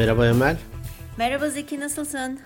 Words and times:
Merhaba 0.00 0.26
Emel. 0.26 0.56
Merhaba 1.18 1.48
Zeki 1.50 1.80
nasılsın? 1.80 2.38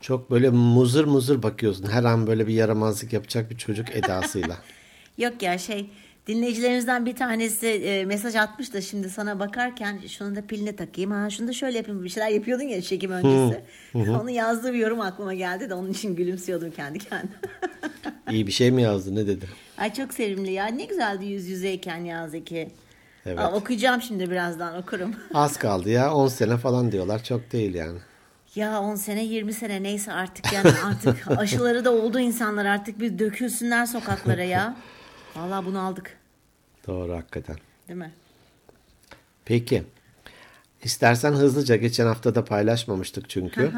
Çok 0.00 0.30
böyle 0.30 0.50
muzır 0.50 1.04
muzır 1.04 1.42
bakıyorsun. 1.42 1.88
Her 1.88 2.04
an 2.04 2.26
böyle 2.26 2.46
bir 2.46 2.54
yaramazlık 2.54 3.12
yapacak 3.12 3.50
bir 3.50 3.56
çocuk 3.56 3.96
edasıyla. 3.96 4.56
Yok 5.18 5.42
ya 5.42 5.58
şey 5.58 5.90
dinleyicilerimizden 6.26 7.06
bir 7.06 7.16
tanesi 7.16 7.66
e, 7.66 8.04
mesaj 8.04 8.36
atmış 8.36 8.74
da 8.74 8.80
şimdi 8.80 9.10
sana 9.10 9.38
bakarken 9.38 10.00
şunu 10.08 10.36
da 10.36 10.46
piline 10.46 10.76
takayım. 10.76 11.10
Ha 11.10 11.30
şunu 11.30 11.48
da 11.48 11.52
şöyle 11.52 11.76
yapayım 11.78 12.04
bir 12.04 12.08
şeyler 12.08 12.28
yapıyordun 12.28 12.64
ya 12.64 12.82
çekim 12.82 13.10
öncesi. 13.10 13.60
Onu 13.94 14.30
yazdığı 14.30 14.72
bir 14.72 14.78
yorum 14.78 15.00
aklıma 15.00 15.34
geldi 15.34 15.70
de 15.70 15.74
onun 15.74 15.90
için 15.90 16.16
gülümsüyordum 16.16 16.70
kendi 16.70 16.98
kendime. 16.98 17.32
İyi 18.30 18.46
bir 18.46 18.52
şey 18.52 18.70
mi 18.70 18.82
yazdı 18.82 19.14
ne 19.14 19.26
dedi? 19.26 19.46
Ay 19.78 19.94
çok 19.94 20.14
sevimli 20.14 20.52
ya 20.52 20.66
ne 20.66 20.84
güzeldi 20.84 21.24
yüz 21.24 21.48
yüzeyken 21.48 22.04
ya 22.04 22.28
Zeki. 22.28 22.68
Evet. 23.26 23.38
Aa, 23.38 23.52
okuyacağım 23.52 24.02
şimdi 24.02 24.30
birazdan 24.30 24.76
okurum. 24.82 25.14
Az 25.34 25.56
kaldı 25.56 25.90
ya 25.90 26.14
10 26.14 26.28
sene 26.28 26.56
falan 26.56 26.92
diyorlar. 26.92 27.24
Çok 27.24 27.52
değil 27.52 27.74
yani. 27.74 27.98
Ya 28.54 28.80
10 28.80 28.94
sene 28.94 29.24
20 29.24 29.52
sene 29.52 29.82
neyse 29.82 30.12
artık 30.12 30.52
yani 30.52 30.70
artık 30.84 31.30
aşıları 31.38 31.84
da 31.84 31.92
oldu 31.92 32.18
insanlar 32.20 32.64
artık 32.64 33.00
bir 33.00 33.18
dökülsünler 33.18 33.86
sokaklara 33.86 34.42
ya. 34.44 34.76
Vallahi 35.36 35.66
bunu 35.66 35.80
aldık 35.80 36.16
Doğru 36.86 37.16
hakikaten. 37.16 37.56
değil 37.88 37.98
mi? 37.98 38.12
Peki. 39.44 39.82
İstersen 40.82 41.32
hızlıca 41.32 41.76
geçen 41.76 42.06
hafta 42.06 42.34
da 42.34 42.44
paylaşmamıştık 42.44 43.30
çünkü. 43.30 43.72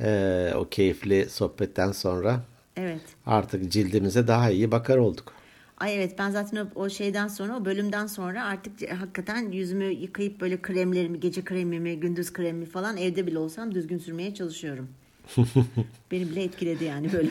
Ee, 0.00 0.52
o 0.56 0.68
keyifli 0.68 1.30
sohbetten 1.30 1.92
sonra 1.92 2.40
Evet. 2.76 3.00
artık 3.26 3.72
cildimize 3.72 4.26
daha 4.28 4.50
iyi 4.50 4.70
bakar 4.70 4.96
olduk. 4.96 5.32
Ay 5.80 5.96
evet 5.96 6.18
ben 6.18 6.30
zaten 6.30 6.56
o, 6.56 6.80
o 6.80 6.90
şeyden 6.90 7.28
sonra 7.28 7.56
o 7.56 7.64
bölümden 7.64 8.06
sonra 8.06 8.44
artık 8.44 8.92
hakikaten 8.92 9.52
yüzümü 9.52 9.84
yıkayıp 9.84 10.40
böyle 10.40 10.62
kremlerimi 10.62 11.20
gece 11.20 11.44
kremimi 11.44 12.00
gündüz 12.00 12.32
kremimi 12.32 12.66
falan 12.66 12.96
evde 12.96 13.26
bile 13.26 13.38
olsam 13.38 13.74
düzgün 13.74 13.98
sürmeye 13.98 14.34
çalışıyorum. 14.34 14.88
Beni 16.10 16.30
bile 16.30 16.42
etkiledi 16.42 16.84
yani 16.84 17.12
böyle. 17.12 17.28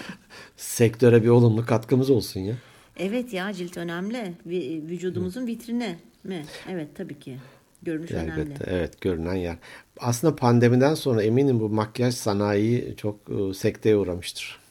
Sektöre 0.56 1.22
bir 1.22 1.28
olumlu 1.28 1.66
katkımız 1.66 2.10
olsun 2.10 2.40
ya. 2.40 2.54
evet 2.96 3.32
ya 3.32 3.52
cilt 3.52 3.76
önemli. 3.76 4.34
Vücudumuzun 4.90 5.46
vitrini 5.46 5.96
mi? 6.24 6.44
Evet 6.68 6.88
tabii 6.94 7.18
ki. 7.18 7.36
Görünüş 7.82 8.10
önemli. 8.10 8.40
Elbette 8.40 8.64
evet 8.66 9.00
görünen 9.00 9.34
yer. 9.34 9.56
Aslında 10.00 10.36
pandemiden 10.36 10.94
sonra 10.94 11.22
eminim 11.22 11.60
bu 11.60 11.68
makyaj 11.68 12.14
sanayi 12.14 12.94
çok 12.96 13.16
e, 13.30 13.54
sekteye 13.54 13.96
uğramıştır. 13.96 14.61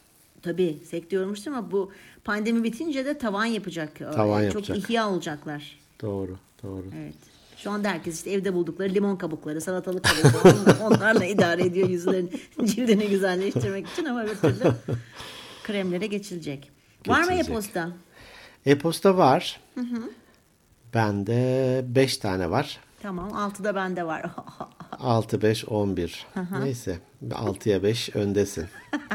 Tabii 0.42 0.78
sektör 0.90 1.22
olmuştur 1.26 1.52
ama 1.52 1.72
bu 1.72 1.92
pandemi 2.24 2.64
bitince 2.64 3.06
de 3.06 3.18
tavan 3.18 3.46
yapacak. 3.46 4.00
Tavan 4.00 4.38
Çok 4.50 4.70
yapacak. 4.70 4.78
ihya 4.90 5.10
olacaklar. 5.10 5.80
Doğru 6.02 6.38
doğru. 6.64 6.86
Evet. 6.98 7.16
Şu 7.58 7.72
anda 7.72 7.90
herkes 7.90 8.16
işte 8.16 8.32
evde 8.32 8.54
buldukları 8.54 8.94
limon 8.94 9.16
kabukları, 9.16 9.62
salatalık 9.62 10.04
kabukları 10.04 10.78
onlarla 10.84 11.26
idare 11.26 11.64
ediyor 11.66 11.90
yüzlerini, 11.90 12.30
cildini 12.66 13.10
güzelleştirmek 13.10 13.88
için 13.90 14.06
ama 14.06 14.24
bir 14.26 14.36
türlü 14.36 14.74
kremlere 15.64 16.08
geçilecek. 16.08 16.72
Var 17.08 17.20
mı 17.24 17.26
Geçilecek. 17.26 17.50
e-posta? 17.52 17.90
E-posta 18.66 19.18
var. 19.18 19.60
Bende 20.94 21.82
5 21.88 22.18
tane 22.18 22.52
var. 22.52 22.80
Tamam. 23.02 23.34
Altıda 23.34 23.76
bende 23.76 24.04
var. 24.06 24.26
6, 25.00 25.42
5, 25.42 25.66
11. 25.66 26.26
Neyse 26.64 27.00
6'ya 27.30 27.84
5 27.84 28.16
öndesin. 28.16 28.66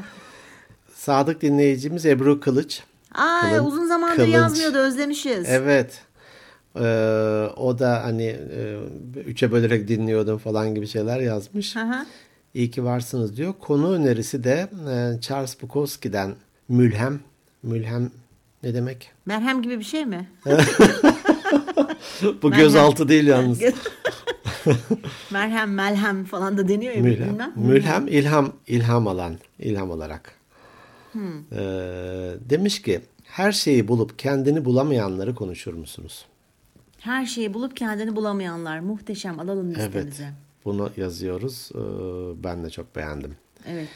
Sadık 1.06 1.42
dinleyicimiz 1.42 2.06
Ebru 2.06 2.40
Kılıç. 2.40 2.82
Aa, 3.14 3.40
Kılın- 3.40 3.64
uzun 3.64 3.86
zamandır 3.86 4.16
kılınç. 4.16 4.34
yazmıyordu 4.34 4.78
özlemişiz. 4.78 5.46
Evet. 5.48 6.02
Ee, 6.76 6.80
o 7.56 7.78
da 7.78 8.04
hani 8.04 8.24
e, 8.26 8.78
üçe 9.26 9.52
bölerek 9.52 9.88
dinliyordum 9.88 10.38
falan 10.38 10.74
gibi 10.74 10.86
şeyler 10.86 11.20
yazmış. 11.20 11.76
Hı 11.76 11.80
hı. 11.80 12.06
İyi 12.54 12.70
ki 12.70 12.84
varsınız 12.84 13.36
diyor. 13.36 13.54
Konu 13.60 13.92
önerisi 13.92 14.44
de 14.44 14.68
e, 14.90 15.20
Charles 15.20 15.62
Bukowski'den 15.62 16.34
Mülhem. 16.68 17.20
Mülhem 17.62 18.10
ne 18.62 18.74
demek? 18.74 19.10
Merhem 19.26 19.62
gibi 19.62 19.78
bir 19.78 19.84
şey 19.84 20.06
mi? 20.06 20.28
Bu 22.42 22.50
gözaltı 22.52 23.08
değil 23.08 23.26
yalnız. 23.26 23.60
Merhem, 25.30 25.74
melhem 25.74 26.24
falan 26.24 26.58
da 26.58 26.68
deniyor 26.68 26.94
ya. 26.94 27.02
Mülhem. 27.02 27.52
Mülhem 27.56 28.08
ilham 28.08 28.52
ilham 28.66 29.08
alan 29.08 29.36
ilham 29.58 29.90
olarak. 29.90 30.35
Hmm. 31.16 31.58
Ee, 31.58 32.34
demiş 32.50 32.82
ki 32.82 33.00
her 33.24 33.52
şeyi 33.52 33.88
bulup 33.88 34.18
kendini 34.18 34.64
bulamayanları 34.64 35.34
konuşur 35.34 35.74
musunuz? 35.74 36.26
Her 36.98 37.26
şeyi 37.26 37.54
bulup 37.54 37.76
kendini 37.76 38.16
bulamayanlar. 38.16 38.80
Muhteşem. 38.80 39.40
Alalım 39.40 39.66
Evet. 39.66 39.78
listemize. 39.78 40.32
Bunu 40.64 40.90
yazıyoruz. 40.96 41.70
Ee, 41.74 41.78
ben 42.44 42.64
de 42.64 42.70
çok 42.70 42.96
beğendim. 42.96 43.36
Evet. 43.66 43.88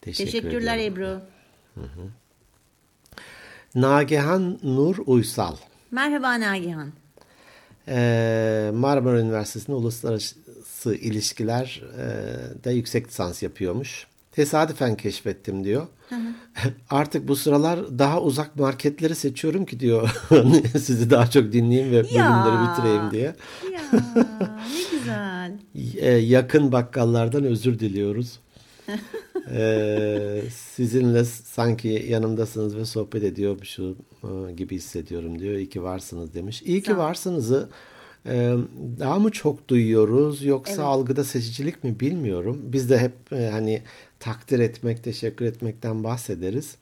Teşekkür 0.00 0.32
Teşekkürler 0.32 0.78
ediyorum. 0.78 1.20
Ebru. 1.76 1.82
Nagihan 3.74 4.58
Nur 4.62 4.96
Uysal. 5.06 5.56
Merhaba 5.90 6.40
Nagihan. 6.40 6.92
Ee, 7.88 8.70
Marmara 8.74 9.20
Üniversitesi'nde 9.20 9.76
uluslararası 9.76 10.94
ilişkiler 10.94 11.82
e, 11.98 12.64
de 12.64 12.70
yüksek 12.70 13.08
lisans 13.08 13.42
yapıyormuş. 13.42 14.06
Tesadüfen 14.32 14.96
keşfettim 14.96 15.64
diyor. 15.64 15.86
Artık 16.90 17.28
bu 17.28 17.36
sıralar 17.36 17.98
daha 17.98 18.22
uzak 18.22 18.56
marketleri 18.56 19.14
seçiyorum 19.14 19.64
ki 19.66 19.80
diyor. 19.80 20.22
Sizi 20.78 21.10
daha 21.10 21.30
çok 21.30 21.52
dinleyeyim 21.52 21.92
ve 21.92 22.04
bölümleri 22.04 22.70
bitireyim 22.70 23.10
diye. 23.10 23.34
Ya 23.72 23.80
ne 24.56 24.82
güzel. 24.90 25.58
Yakın 26.20 26.72
bakkallardan 26.72 27.44
özür 27.44 27.78
diliyoruz. 27.78 28.38
E, 29.50 30.42
sizinle 30.50 31.24
sanki 31.24 32.06
yanımdasınız 32.08 32.76
ve 32.76 32.84
sohbet 32.84 33.22
ediyormuşum 33.24 33.96
e, 34.24 34.52
gibi 34.52 34.74
hissediyorum 34.74 35.38
diyor. 35.38 35.54
İyi 35.54 35.68
ki 35.68 35.82
varsınız 35.82 36.34
demiş. 36.34 36.62
İyi 36.62 36.82
ki 36.82 36.96
varsınızı 36.98 37.68
e, 38.26 38.54
daha 38.98 39.18
mı 39.18 39.30
çok 39.30 39.68
duyuyoruz 39.68 40.44
yoksa 40.44 40.84
algıda 40.84 41.24
seçicilik 41.24 41.84
mi 41.84 42.00
bilmiyorum. 42.00 42.60
Biz 42.62 42.90
de 42.90 42.98
hep 42.98 43.32
e, 43.32 43.50
hani 43.50 43.82
takdir 44.22 44.58
etmek, 44.58 45.04
teşekkür 45.04 45.44
etmekten 45.44 46.04
bahsederiz. 46.04 46.76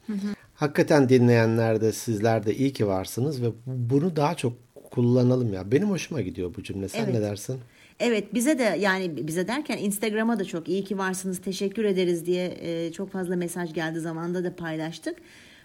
Hakikaten 0.55 1.09
dinleyenler 1.09 1.81
de 1.81 1.93
sizler 1.93 2.47
de 2.47 2.55
iyi 2.55 2.73
ki 2.73 2.87
varsınız 2.87 3.43
ve 3.43 3.47
bunu 3.67 4.17
daha 4.17 4.35
çok 4.35 4.53
kullanalım 4.91 5.53
ya. 5.53 5.73
Benim 5.73 5.91
hoşuma 5.91 6.21
gidiyor 6.21 6.55
bu 6.57 6.63
cümle. 6.63 6.89
Sen 6.89 7.05
Evet. 7.05 7.15
ne 7.15 7.21
dersin? 7.21 7.59
Evet 8.01 8.35
bize 8.35 8.59
de 8.59 8.63
yani 8.81 9.27
bize 9.27 9.49
derken 9.49 9.79
Instagram'a 9.79 10.39
da 10.39 10.45
çok 10.45 10.69
iyi 10.69 10.85
ki 10.85 10.99
varsınız 10.99 11.39
teşekkür 11.39 11.85
ederiz 11.85 12.27
diye 12.27 12.59
e, 12.61 12.93
çok 12.93 13.13
fazla 13.13 13.37
mesaj 13.37 13.75
geldi 13.75 14.01
zamanda 14.01 14.45
da 14.45 14.57
paylaştık. 14.57 15.17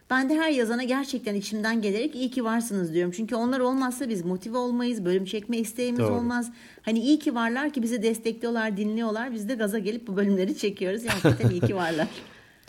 Ben 0.09 0.29
de 0.29 0.35
her 0.35 0.49
yazana 0.49 0.83
gerçekten 0.83 1.35
içimden 1.35 1.81
gelerek 1.81 2.15
iyi 2.15 2.31
ki 2.31 2.43
varsınız 2.43 2.93
diyorum. 2.93 3.13
Çünkü 3.15 3.35
onlar 3.35 3.59
olmazsa 3.59 4.09
biz 4.09 4.25
motive 4.25 4.57
olmayız, 4.57 5.05
bölüm 5.05 5.25
çekme 5.25 5.57
isteğimiz 5.57 5.99
Doğru. 5.99 6.13
olmaz. 6.13 6.51
Hani 6.81 6.99
iyi 6.99 7.19
ki 7.19 7.35
varlar 7.35 7.69
ki 7.69 7.83
bizi 7.83 8.03
destekliyorlar, 8.03 8.77
dinliyorlar. 8.77 9.33
Biz 9.33 9.49
de 9.49 9.55
gaza 9.55 9.79
gelip 9.79 10.07
bu 10.07 10.15
bölümleri 10.17 10.57
çekiyoruz. 10.57 11.03
Gerçekten 11.03 11.49
iyi 11.49 11.61
ki 11.61 11.75
varlar. 11.75 12.07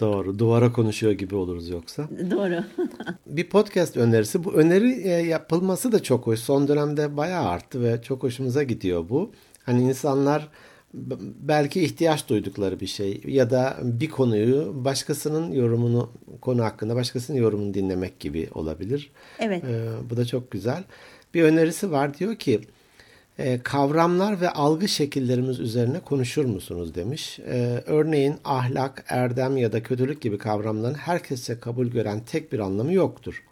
Doğru. 0.00 0.38
Duvara 0.38 0.72
konuşuyor 0.72 1.12
gibi 1.12 1.34
oluruz 1.34 1.69
yoksa. 1.69 2.08
Doğru. 2.30 2.64
Bir 3.26 3.48
podcast 3.48 3.97
önerisi. 3.97 4.44
Bu 4.44 4.53
öneri 4.53 4.92
e, 4.92 5.08
yapılması 5.10 5.92
da 5.92 6.03
çok 6.03 6.26
hoş. 6.26 6.41
Son 6.41 6.68
dönemde 6.68 7.16
bayağı 7.16 7.48
arttı 7.48 7.82
ve 7.82 8.03
çok 8.03 8.22
hoşumuza 8.22 8.62
gidiyor 8.62 9.08
bu. 9.08 9.32
Hani 9.64 9.82
insanlar 9.82 10.48
belki 11.40 11.82
ihtiyaç 11.82 12.28
duydukları 12.28 12.80
bir 12.80 12.86
şey 12.86 13.22
ya 13.26 13.50
da 13.50 13.76
bir 13.82 14.10
konuyu 14.10 14.72
başkasının 14.84 15.52
yorumunu 15.52 16.10
konu 16.40 16.64
hakkında 16.64 16.96
başkasının 16.96 17.38
yorumunu 17.38 17.74
dinlemek 17.74 18.21
gibi 18.21 18.48
olabilir. 18.54 19.10
Evet. 19.38 19.65
Ee, 19.65 19.88
bu 20.10 20.16
da 20.16 20.24
çok 20.24 20.50
güzel. 20.50 20.84
Bir 21.34 21.42
önerisi 21.42 21.92
var 21.92 22.18
diyor 22.18 22.36
ki 22.36 22.60
e, 23.38 23.60
kavramlar 23.62 24.41
ve 24.41 24.50
algı 24.50 24.88
şekillerimiz 24.88 25.60
üzerine 25.60 26.00
konuşur 26.00 26.44
musunuz 26.44 26.94
demiş. 26.94 27.38
E, 27.38 27.82
örneğin 27.86 28.34
ahlak, 28.44 29.04
erdem 29.09 29.56
ya 29.56 29.72
da 29.72 29.82
kötülük 29.82 30.21
gibi 30.21 30.38
kavramların 30.38 30.94
herkese 30.94 31.60
kabul 31.60 31.86
gören 31.86 32.21
tek 32.21 32.53
bir 32.53 32.59
anlamı 32.59 32.92
yoktur. 32.92 33.42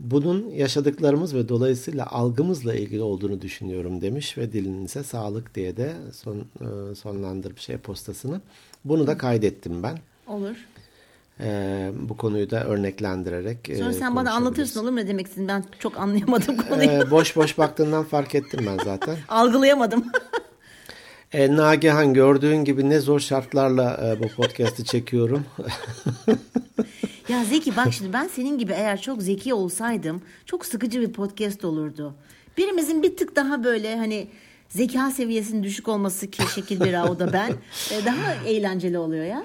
Bunun 0.00 0.50
yaşadıklarımız 0.50 1.34
ve 1.34 1.48
dolayısıyla 1.48 2.06
algımızla 2.06 2.74
ilgili 2.74 3.02
olduğunu 3.02 3.40
düşünüyorum 3.40 4.00
demiş 4.00 4.38
ve 4.38 4.52
dilinize 4.52 5.02
sağlık 5.02 5.54
diye 5.54 5.76
de 5.76 5.92
son 6.12 6.36
e, 6.36 6.94
sonlandırmış 6.94 7.70
e-postasını. 7.70 8.40
Bunu 8.84 9.06
da 9.06 9.18
kaydettim 9.18 9.82
ben. 9.82 9.98
Olur. 10.26 10.56
E, 11.40 11.90
bu 12.00 12.16
konuyu 12.16 12.50
da 12.50 12.64
örneklendirerek 12.64 13.68
e, 13.68 13.76
Sonra 13.76 13.92
sen 13.92 14.16
bana 14.16 14.32
anlatırsın 14.32 14.80
olur 14.80 14.90
mu 14.90 14.96
ne 14.96 15.08
demek? 15.08 15.26
Ben 15.36 15.64
çok 15.78 15.98
anlayamadım 15.98 16.56
konuyu. 16.56 16.90
E, 16.90 17.10
boş 17.10 17.36
boş 17.36 17.58
baktığından 17.58 18.04
fark 18.04 18.34
ettim 18.34 18.66
ben 18.66 18.84
zaten. 18.84 19.16
Algılayamadım. 19.28 20.04
E, 21.32 21.56
Nagihan 21.56 22.14
gördüğün 22.14 22.64
gibi 22.64 22.90
ne 22.90 23.00
zor 23.00 23.20
şartlarla 23.20 24.00
e, 24.04 24.22
bu 24.22 24.28
podcast'i 24.28 24.84
çekiyorum. 24.84 25.44
Ya 27.28 27.44
Zeki 27.44 27.76
bak 27.76 27.92
şimdi 27.92 28.12
ben 28.12 28.28
senin 28.28 28.58
gibi 28.58 28.72
eğer 28.72 29.00
çok 29.00 29.22
zeki 29.22 29.54
olsaydım 29.54 30.22
çok 30.46 30.66
sıkıcı 30.66 31.00
bir 31.00 31.12
podcast 31.12 31.64
olurdu. 31.64 32.14
Birimizin 32.58 33.02
bir 33.02 33.16
tık 33.16 33.36
daha 33.36 33.64
böyle 33.64 33.96
hani 33.96 34.28
zeka 34.68 35.10
seviyesinin 35.10 35.62
düşük 35.62 35.88
olması 35.88 36.30
ki 36.30 36.42
şekil 36.54 36.80
bir 36.80 37.08
o 37.10 37.18
da 37.18 37.32
ben 37.32 37.50
e, 37.92 38.04
daha 38.06 38.34
eğlenceli 38.46 38.98
oluyor 38.98 39.24
ya. 39.24 39.44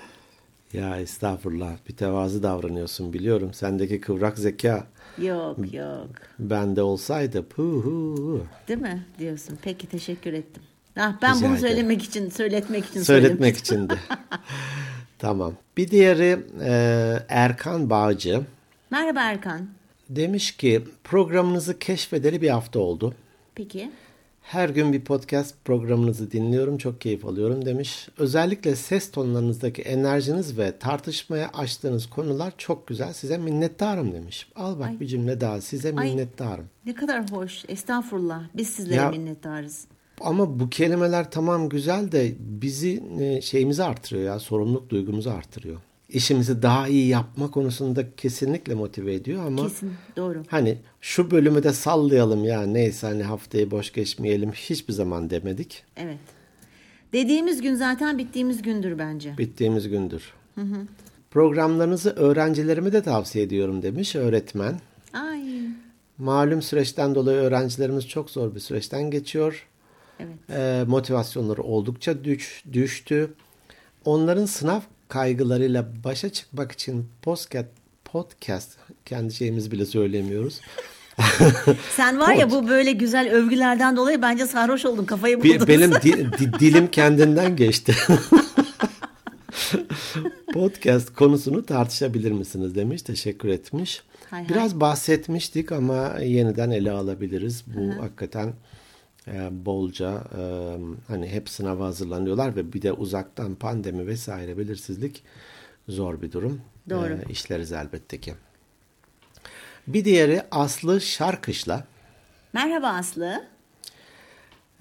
Ya 0.73 0.97
estağfurullah 0.99 1.71
bir 1.89 1.95
tevazu 1.95 2.43
davranıyorsun 2.43 3.13
biliyorum. 3.13 3.53
Sendeki 3.53 4.01
kıvrak 4.01 4.37
zeka 4.37 4.87
Yok 5.17 5.73
yok. 5.73 6.07
bende 6.39 6.81
olsaydı 6.81 7.43
puhu. 7.49 8.41
Değil 8.67 8.79
mi 8.81 9.05
diyorsun? 9.19 9.57
Peki 9.61 9.87
teşekkür 9.87 10.33
ettim. 10.33 10.63
Ah, 10.99 11.13
ben 11.21 11.35
Rica 11.35 11.47
bunu 11.47 11.57
ederim. 11.57 11.69
söylemek 11.69 12.03
için, 12.03 12.29
söyletmek 12.29 12.85
için 12.85 13.03
Söyletmek 13.03 13.57
söylemiştim. 13.57 13.77
içindi. 13.77 13.99
tamam. 15.21 15.53
Bir 15.77 15.91
diğeri 15.91 16.39
e, 16.61 16.73
Erkan 17.29 17.89
Bağcı. 17.89 18.41
Merhaba 18.91 19.21
Erkan. 19.21 19.67
Demiş 20.09 20.51
ki 20.57 20.83
programınızı 21.03 21.79
keşfedeli 21.79 22.41
bir 22.41 22.49
hafta 22.49 22.79
oldu. 22.79 23.13
Peki. 23.55 23.91
Her 24.41 24.69
gün 24.69 24.93
bir 24.93 25.01
podcast 25.01 25.55
programınızı 25.65 26.31
dinliyorum. 26.31 26.77
Çok 26.77 27.01
keyif 27.01 27.25
alıyorum 27.25 27.65
demiş. 27.65 28.07
Özellikle 28.17 28.75
ses 28.75 29.11
tonlarınızdaki 29.11 29.81
enerjiniz 29.81 30.57
ve 30.57 30.77
tartışmaya 30.79 31.49
açtığınız 31.49 32.09
konular 32.09 32.53
çok 32.57 32.87
güzel. 32.87 33.13
Size 33.13 33.37
minnettarım 33.37 34.13
demiş. 34.13 34.47
Al 34.55 34.79
bak 34.79 34.87
Ay. 34.89 34.99
bir 34.99 35.07
cümle 35.07 35.41
daha. 35.41 35.61
Size 35.61 35.93
Ay. 35.97 36.09
minnettarım. 36.09 36.65
Ne 36.85 36.95
kadar 36.95 37.31
hoş. 37.31 37.63
Estağfurullah. 37.67 38.43
Biz 38.55 38.69
sizlere 38.69 38.95
Ya- 38.95 39.09
minnettarız. 39.09 39.85
Ama 40.21 40.59
bu 40.59 40.69
kelimeler 40.69 41.31
tamam 41.31 41.69
güzel 41.69 42.11
de 42.11 42.33
bizi 42.39 43.03
e, 43.19 43.41
şeyimizi 43.41 43.83
artırıyor 43.83 44.25
ya. 44.25 44.39
Sorumluluk 44.39 44.89
duygumuzu 44.89 45.29
artırıyor. 45.29 45.77
İşimizi 46.09 46.61
daha 46.61 46.87
iyi 46.87 47.07
yapma 47.07 47.51
konusunda 47.51 48.15
kesinlikle 48.15 48.73
motive 48.73 49.13
ediyor 49.13 49.45
ama 49.47 49.63
Kesin. 49.63 49.91
Doğru. 50.17 50.43
hani 50.47 50.77
şu 51.01 51.31
bölümü 51.31 51.63
de 51.63 51.73
sallayalım 51.73 52.43
ya 52.43 52.61
neyse 52.61 53.07
hani 53.07 53.23
haftayı 53.23 53.71
boş 53.71 53.93
geçmeyelim 53.93 54.51
hiçbir 54.51 54.93
zaman 54.93 55.29
demedik. 55.29 55.83
Evet. 55.97 56.17
Dediğimiz 57.13 57.61
gün 57.61 57.75
zaten 57.75 58.17
bittiğimiz 58.17 58.61
gündür 58.61 58.99
bence. 58.99 59.37
Bittiğimiz 59.37 59.89
gündür. 59.89 60.33
Programlarınızı 61.31 62.09
öğrencilerime 62.09 62.93
de 62.93 63.01
tavsiye 63.01 63.45
ediyorum 63.45 63.81
demiş 63.81 64.15
öğretmen. 64.15 64.79
Ay. 65.13 65.41
Malum 66.17 66.61
süreçten 66.61 67.15
dolayı 67.15 67.37
öğrencilerimiz 67.37 68.07
çok 68.07 68.29
zor 68.29 68.55
bir 68.55 68.59
süreçten 68.59 69.11
geçiyor. 69.11 69.67
Evet. 70.21 70.59
Ee, 70.59 70.83
motivasyonları 70.87 71.61
oldukça 71.63 72.23
düş, 72.23 72.63
düştü. 72.73 73.33
Onların 74.05 74.45
sınav 74.45 74.79
kaygılarıyla 75.07 75.85
başa 76.03 76.29
çıkmak 76.29 76.71
için 76.71 77.05
podcast, 77.21 77.67
podcast 78.05 78.71
kendi 79.05 79.33
şeyimizi 79.33 79.71
bile 79.71 79.85
söylemiyoruz. 79.85 80.61
Sen 81.95 82.19
var 82.19 82.33
ya 82.33 82.51
bu 82.51 82.67
böyle 82.69 82.91
güzel 82.91 83.31
övgülerden 83.31 83.97
dolayı 83.97 84.21
bence 84.21 84.47
sarhoş 84.47 84.85
oldun. 84.85 85.05
Kafayı 85.05 85.37
buldun. 85.37 85.49
Bir- 85.49 85.67
benim 85.67 85.91
di- 85.93 86.31
di- 86.39 86.59
dilim 86.59 86.87
kendinden 86.87 87.55
geçti. 87.55 87.95
Podcast 90.53 91.13
konusunu 91.15 91.65
tartışabilir 91.65 92.31
misiniz 92.31 92.75
demiş. 92.75 93.01
Teşekkür 93.01 93.49
etmiş. 93.49 94.01
Hay 94.29 94.39
hay. 94.39 94.49
Biraz 94.49 94.79
bahsetmiştik 94.79 95.71
ama 95.71 96.13
yeniden 96.23 96.71
ele 96.71 96.91
alabiliriz. 96.91 97.63
Bu 97.67 98.03
hakikaten 98.03 98.53
e, 99.27 99.65
bolca 99.65 100.23
e, 100.37 100.41
hani 101.07 101.27
hep 101.27 101.49
sınava 101.49 101.85
hazırlanıyorlar 101.85 102.55
ve 102.55 102.73
bir 102.73 102.81
de 102.81 102.93
uzaktan 102.93 103.55
pandemi 103.55 104.07
vesaire 104.07 104.57
belirsizlik 104.57 105.23
zor 105.87 106.21
bir 106.21 106.31
durum. 106.31 106.61
Doğru. 106.89 107.13
E, 107.13 107.31
işleriz 107.31 107.71
elbette 107.71 108.19
ki. 108.19 108.33
Bir 109.87 110.05
diğeri 110.05 110.41
Aslı 110.51 111.01
Şarkışla. 111.01 111.83
Merhaba 112.53 112.87
Aslı. 112.87 113.43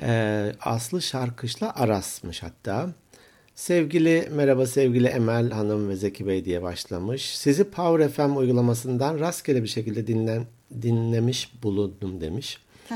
Ee, 0.03 0.53
Aslı 0.61 1.03
Şarkış'la 1.03 1.75
Aras'mış 1.75 2.43
hatta. 2.43 2.89
Sevgili, 3.55 4.29
merhaba 4.33 4.67
sevgili 4.67 5.07
Emel 5.07 5.51
Hanım 5.51 5.89
ve 5.89 5.97
Zeki 5.97 6.27
Bey 6.27 6.45
diye 6.45 6.63
başlamış. 6.63 7.39
Sizi 7.39 7.65
Power 7.65 8.09
FM 8.09 8.37
uygulamasından 8.37 9.21
rastgele 9.21 9.63
bir 9.63 9.69
şekilde 9.69 10.07
dinlen, 10.07 10.47
dinlemiş 10.83 11.63
bulundum 11.63 12.21
demiş. 12.21 12.59
Hı 12.89 12.95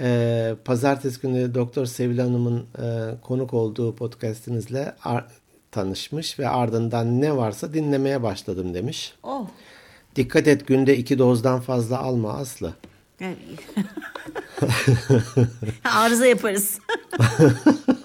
Ee, 0.00 0.54
Pazartesi 0.64 1.20
günü 1.20 1.54
Doktor 1.54 1.86
Sevil 1.86 2.18
Hanım'ın 2.18 2.58
e, 2.78 3.14
konuk 3.22 3.54
olduğu 3.54 3.96
podcastinizle 3.96 4.94
ar- 5.04 5.26
tanışmış 5.70 6.38
ve 6.38 6.48
ardından 6.48 7.20
ne 7.20 7.36
varsa 7.36 7.74
dinlemeye 7.74 8.22
başladım 8.22 8.74
demiş. 8.74 9.14
Oh. 9.22 9.46
Dikkat 10.16 10.48
et 10.48 10.66
günde 10.66 10.96
iki 10.96 11.18
dozdan 11.18 11.60
fazla 11.60 11.98
alma 11.98 12.32
Aslı. 12.32 12.74
Evet. 13.20 13.38
Arıza 15.84 16.26
yaparız. 16.26 16.78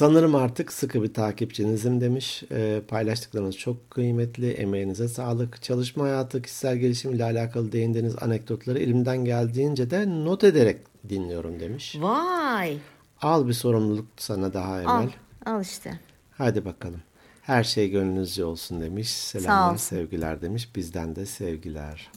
Sanırım 0.00 0.34
artık 0.34 0.72
sıkı 0.72 1.02
bir 1.02 1.14
takipçinizim 1.14 2.00
demiş. 2.00 2.42
Ee, 2.52 2.82
paylaştıklarınız 2.88 3.56
çok 3.56 3.90
kıymetli. 3.90 4.50
Emeğinize 4.50 5.08
sağlık. 5.08 5.62
Çalışma 5.62 6.04
hayatı, 6.04 6.42
kişisel 6.42 6.76
gelişim 6.76 7.14
ile 7.14 7.24
alakalı 7.24 7.72
değindiğiniz 7.72 8.22
anekdotları 8.22 8.78
elimden 8.78 9.24
geldiğince 9.24 9.90
de 9.90 10.24
not 10.24 10.44
ederek 10.44 10.80
dinliyorum 11.08 11.60
demiş. 11.60 11.96
Vay. 12.00 12.78
Al 13.22 13.48
bir 13.48 13.52
sorumluluk 13.52 14.06
sana 14.16 14.52
daha 14.52 14.80
Emel. 14.80 14.92
Al. 14.92 15.08
Al 15.46 15.62
işte. 15.62 16.00
Hadi 16.30 16.64
bakalım. 16.64 17.02
Her 17.42 17.64
şey 17.64 17.90
gönlünüzce 17.90 18.44
olsun 18.44 18.80
demiş. 18.80 19.10
Selamlar, 19.10 19.76
sevgiler 19.76 20.42
demiş. 20.42 20.76
Bizden 20.76 21.16
de 21.16 21.26
sevgiler. 21.26 22.10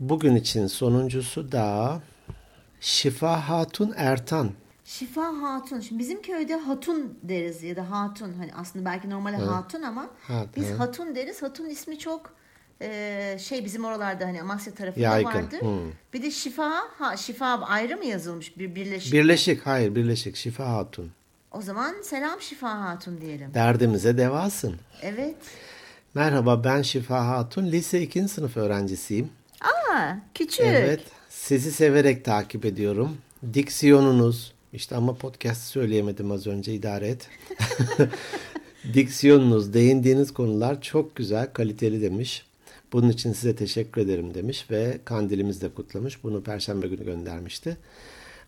Bugün 0.00 0.36
için 0.36 0.66
sonuncusu 0.66 1.52
da 1.52 2.00
Şifa 2.80 3.48
Hatun 3.48 3.92
Ertan. 3.96 4.50
Şifa 4.88 5.22
Hatun. 5.42 5.80
Şimdi 5.80 5.98
bizim 5.98 6.22
köyde 6.22 6.56
Hatun 6.56 7.18
deriz 7.22 7.62
ya 7.62 7.76
da 7.76 7.90
Hatun. 7.90 8.32
Hani 8.32 8.50
aslında 8.54 8.84
belki 8.84 9.10
normalde 9.10 9.36
Hatun 9.36 9.82
ama 9.82 10.10
Ha, 10.22 10.44
biz. 10.56 10.70
Hatun 10.70 11.14
deriz. 11.14 11.42
Hatun 11.42 11.66
ismi 11.66 11.98
çok 11.98 12.32
e, 12.82 13.38
şey 13.40 13.64
bizim 13.64 13.84
oralarda 13.84 14.24
hani 14.26 14.42
Amasya 14.42 14.74
tarafında 14.74 15.04
Yaygın, 15.04 15.30
vardır. 15.30 15.60
hı. 15.60 15.78
Bir 16.12 16.22
de 16.22 16.30
Şifa, 16.30 16.70
ha 16.98 17.16
Şifa 17.16 17.46
ayrı 17.46 17.96
mı 17.96 18.04
yazılmış 18.04 18.58
bir 18.58 18.74
birleşik? 18.74 19.12
Birleşik, 19.12 19.66
hayır 19.66 19.94
birleşik. 19.94 20.36
Şifa 20.36 20.68
Hatun. 20.72 21.10
O 21.52 21.62
zaman 21.62 21.94
selam 22.02 22.40
Şifa 22.40 22.80
Hatun 22.80 23.20
diyelim. 23.20 23.54
Derdimize 23.54 24.18
devasın. 24.18 24.76
Evet. 25.02 25.36
Merhaba 26.14 26.64
ben 26.64 26.82
Şifa 26.82 27.26
Hatun. 27.26 27.66
Lise 27.66 28.02
2. 28.02 28.28
sınıf 28.28 28.56
öğrencisiyim. 28.56 29.30
Aa, 29.60 30.12
küçük. 30.34 30.60
Evet. 30.66 31.00
Sizi 31.28 31.72
severek 31.72 32.24
takip 32.24 32.64
ediyorum. 32.64 33.16
Diksiyonunuz 33.54 34.57
işte 34.72 34.96
ama 34.96 35.14
podcast 35.14 35.62
söyleyemedim 35.62 36.30
az 36.30 36.46
önce 36.46 36.74
idare 36.74 37.08
et. 37.08 37.28
Diksiyonunuz, 38.94 39.74
değindiğiniz 39.74 40.32
konular 40.34 40.82
çok 40.82 41.16
güzel, 41.16 41.52
kaliteli 41.52 42.02
demiş. 42.02 42.44
Bunun 42.92 43.08
için 43.08 43.32
size 43.32 43.56
teşekkür 43.56 44.00
ederim 44.00 44.34
demiş 44.34 44.66
ve 44.70 44.98
kandilimiz 45.04 45.62
de 45.62 45.68
kutlamış. 45.68 46.24
Bunu 46.24 46.42
perşembe 46.42 46.88
günü 46.88 47.04
göndermişti. 47.04 47.76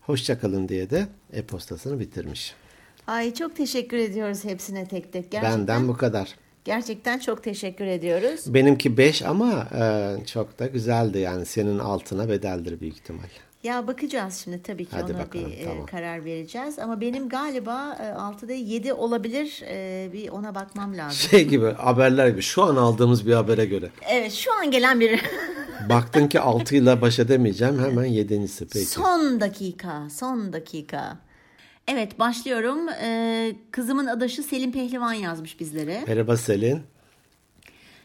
Hoşçakalın 0.01 0.69
diye 0.69 0.89
de 0.89 1.07
e-postasını 1.33 1.99
bitirmiş. 1.99 2.53
Ay 3.07 3.33
çok 3.33 3.55
teşekkür 3.55 3.97
ediyoruz 3.97 4.43
hepsine 4.43 4.87
tek 4.87 5.13
tek. 5.13 5.31
Gerçekten, 5.31 5.59
Benden 5.59 5.87
bu 5.87 5.97
kadar. 5.97 6.35
gerçekten 6.65 7.19
çok 7.19 7.43
teşekkür 7.43 7.85
ediyoruz. 7.85 8.53
Benimki 8.53 8.97
5 8.97 9.21
ama 9.21 9.67
e, 9.75 10.15
çok 10.25 10.59
da 10.59 10.67
güzeldi 10.67 11.17
yani 11.17 11.45
senin 11.45 11.79
altına 11.79 12.29
bedeldir 12.29 12.79
büyük 12.79 12.95
ihtimal. 12.95 13.29
Ya 13.63 13.87
bakacağız 13.87 14.41
şimdi 14.43 14.63
tabii 14.63 14.85
ki 14.85 14.91
Hadi 14.91 15.13
ona 15.13 15.19
bakalım, 15.19 15.45
bir 15.51 15.57
e, 15.57 15.63
tamam. 15.65 15.85
karar 15.85 16.25
vereceğiz. 16.25 16.79
Ama 16.79 17.01
benim 17.01 17.29
galiba 17.29 17.97
e, 17.99 18.03
6'da 18.03 18.53
7 18.53 18.93
olabilir. 18.93 19.63
E, 19.67 20.09
bir 20.13 20.29
ona 20.29 20.55
bakmam 20.55 20.97
lazım. 20.97 21.17
Şey 21.31 21.47
gibi 21.47 21.71
haberler 21.71 22.27
gibi 22.27 22.41
şu 22.41 22.63
an 22.63 22.75
aldığımız 22.75 23.27
bir 23.27 23.33
habere 23.33 23.65
göre. 23.65 23.89
Evet 24.09 24.33
şu 24.33 24.53
an 24.53 24.71
gelen 24.71 24.99
bir 24.99 25.21
Baktın 25.89 26.27
ki 26.27 26.39
6 26.39 26.75
ile 26.75 27.01
baş 27.01 27.19
edemeyeceğim 27.19 27.79
hemen 27.79 28.05
7.si 28.05 28.67
peki. 28.67 28.85
son 28.85 29.41
dakika, 29.41 30.07
son 30.09 30.53
dakika. 30.53 31.17
Evet 31.87 32.19
başlıyorum. 32.19 32.89
E, 32.89 33.51
kızımın 33.71 34.05
adaşı 34.05 34.43
Selim 34.43 34.71
Pehlivan 34.71 35.13
yazmış 35.13 35.59
bizlere. 35.59 36.03
Merhaba 36.07 36.37
Selin. 36.37 36.81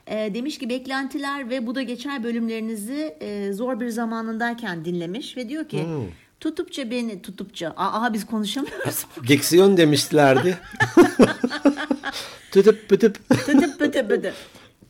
E, 0.07 0.35
demiş 0.35 0.59
ki 0.59 0.69
beklentiler 0.69 1.51
ve 1.51 1.67
bu 1.67 1.75
da 1.75 1.83
geçer 1.83 2.25
bölümlerinizi 2.25 3.17
e, 3.21 3.53
zor 3.53 3.81
bir 3.81 3.89
zamanındayken 3.89 4.85
dinlemiş 4.85 5.37
ve 5.37 5.49
diyor 5.49 5.69
ki 5.69 5.85
Hmm. 5.85 6.05
tutupça 6.41 6.91
beni 6.91 7.23
tutupça. 7.23 7.75
Aa 7.77 8.13
biz 8.13 8.27
konuşamıyoruz. 8.27 9.07
Diksiyon 9.29 9.77
demişlerdi. 9.77 10.59
Tutup 12.53 12.89
pütüp. 12.89 13.29
Tutup 13.47 13.79
pıtı 13.79 14.09
pıtı. 14.09 14.35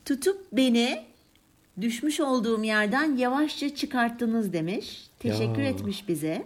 Tutup 0.04 0.38
beni 0.52 1.04
düşmüş 1.80 2.20
olduğum 2.20 2.64
yerden 2.64 3.16
yavaşça 3.16 3.74
çıkarttınız 3.74 4.52
demiş. 4.52 5.06
Teşekkür 5.18 5.62
Ya. 5.62 5.68
etmiş 5.68 6.08
bize. 6.08 6.44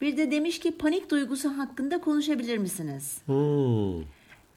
Bir 0.00 0.16
de 0.16 0.30
demiş 0.30 0.58
ki 0.58 0.78
panik 0.78 1.10
duygusu 1.10 1.48
hakkında 1.58 2.00
konuşabilir 2.00 2.58
misiniz? 2.58 3.18
Hmm. 3.26 4.02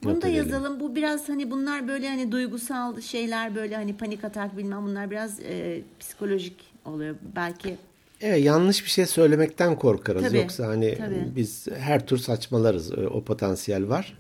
Bunu 0.04 0.14
Not 0.16 0.22
da 0.24 0.28
edelim. 0.28 0.44
yazalım. 0.46 0.80
Bu 0.80 0.96
biraz 0.96 1.30
hani 1.30 1.52
bunlar 1.52 1.88
böyle 1.88 2.10
hani 2.10 2.32
duygusal 2.32 3.02
şeyler 3.02 3.56
böyle 3.56 3.76
hani 3.76 3.98
panik 3.98 4.24
atak 4.24 4.58
bilmem 4.58 4.86
bunlar 4.86 5.12
biraz 5.12 5.40
e, 5.40 5.82
psikolojik 6.00 6.56
oluyor. 6.86 7.16
Belki 7.36 7.76
Evet 8.22 8.46
yanlış 8.46 8.84
bir 8.86 8.90
şey 8.90 9.06
söylemekten 9.06 9.76
korkarız. 9.76 10.24
Tabii, 10.24 10.38
Yoksa 10.38 10.68
hani 10.68 10.98
tabii. 10.98 11.28
biz 11.36 11.68
her 11.80 12.08
tür 12.08 12.18
saçmalarız. 12.18 12.92
O 12.94 13.24
potansiyel 13.24 13.90
var. 13.90 14.18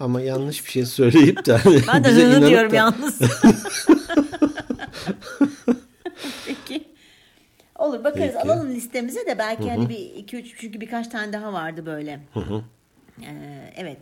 Ama 0.00 0.20
yanlış 0.20 0.66
bir 0.66 0.70
şey 0.70 0.86
söyleyip 0.86 1.46
de 1.46 1.52
hani 1.56 1.80
Ben 1.88 2.04
de 2.04 2.08
bize 2.08 2.26
hı 2.26 2.48
diyorum 2.48 2.70
da- 2.72 2.76
yalnız. 2.76 3.18
Peki. 6.46 6.84
Olur 7.78 8.04
bakarız 8.04 8.34
Peki. 8.34 8.38
alalım 8.38 8.70
listemize 8.70 9.26
de 9.26 9.38
belki 9.38 9.70
hani 9.70 9.88
bir 9.88 9.98
iki 9.98 10.36
üç 10.36 10.54
çünkü 10.60 10.80
birkaç 10.80 11.08
tane 11.08 11.32
daha 11.32 11.52
vardı 11.52 11.86
böyle. 11.86 12.20
Ee, 13.22 13.72
evet. 13.76 13.96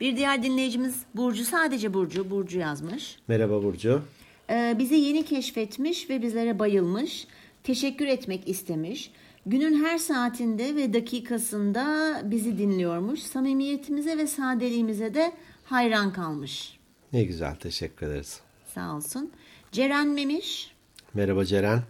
Bir 0.00 0.16
diğer 0.16 0.42
dinleyicimiz 0.42 0.96
Burcu 1.14 1.44
sadece 1.44 1.94
Burcu 1.94 2.30
Burcu 2.30 2.58
yazmış. 2.58 3.16
Merhaba 3.28 3.62
Burcu. 3.62 4.02
Ee, 4.50 4.76
bizi 4.78 4.94
yeni 4.94 5.24
keşfetmiş 5.24 6.10
ve 6.10 6.22
bizlere 6.22 6.58
bayılmış. 6.58 7.26
Teşekkür 7.64 8.06
etmek 8.06 8.48
istemiş. 8.48 9.10
Günün 9.46 9.84
her 9.84 9.98
saatinde 9.98 10.76
ve 10.76 10.92
dakikasında 10.94 12.20
bizi 12.24 12.58
dinliyormuş. 12.58 13.20
Samimiyetimize 13.20 14.18
ve 14.18 14.26
sadeliğimize 14.26 15.14
de 15.14 15.32
hayran 15.64 16.12
kalmış. 16.12 16.78
Ne 17.12 17.24
güzel 17.24 17.54
teşekkür 17.54 18.06
ederiz. 18.06 18.40
Sağ 18.74 18.96
olsun. 18.96 19.30
Ceren 19.72 20.08
Memiş 20.08 20.74
Merhaba 21.14 21.44
Ceren. 21.44 21.82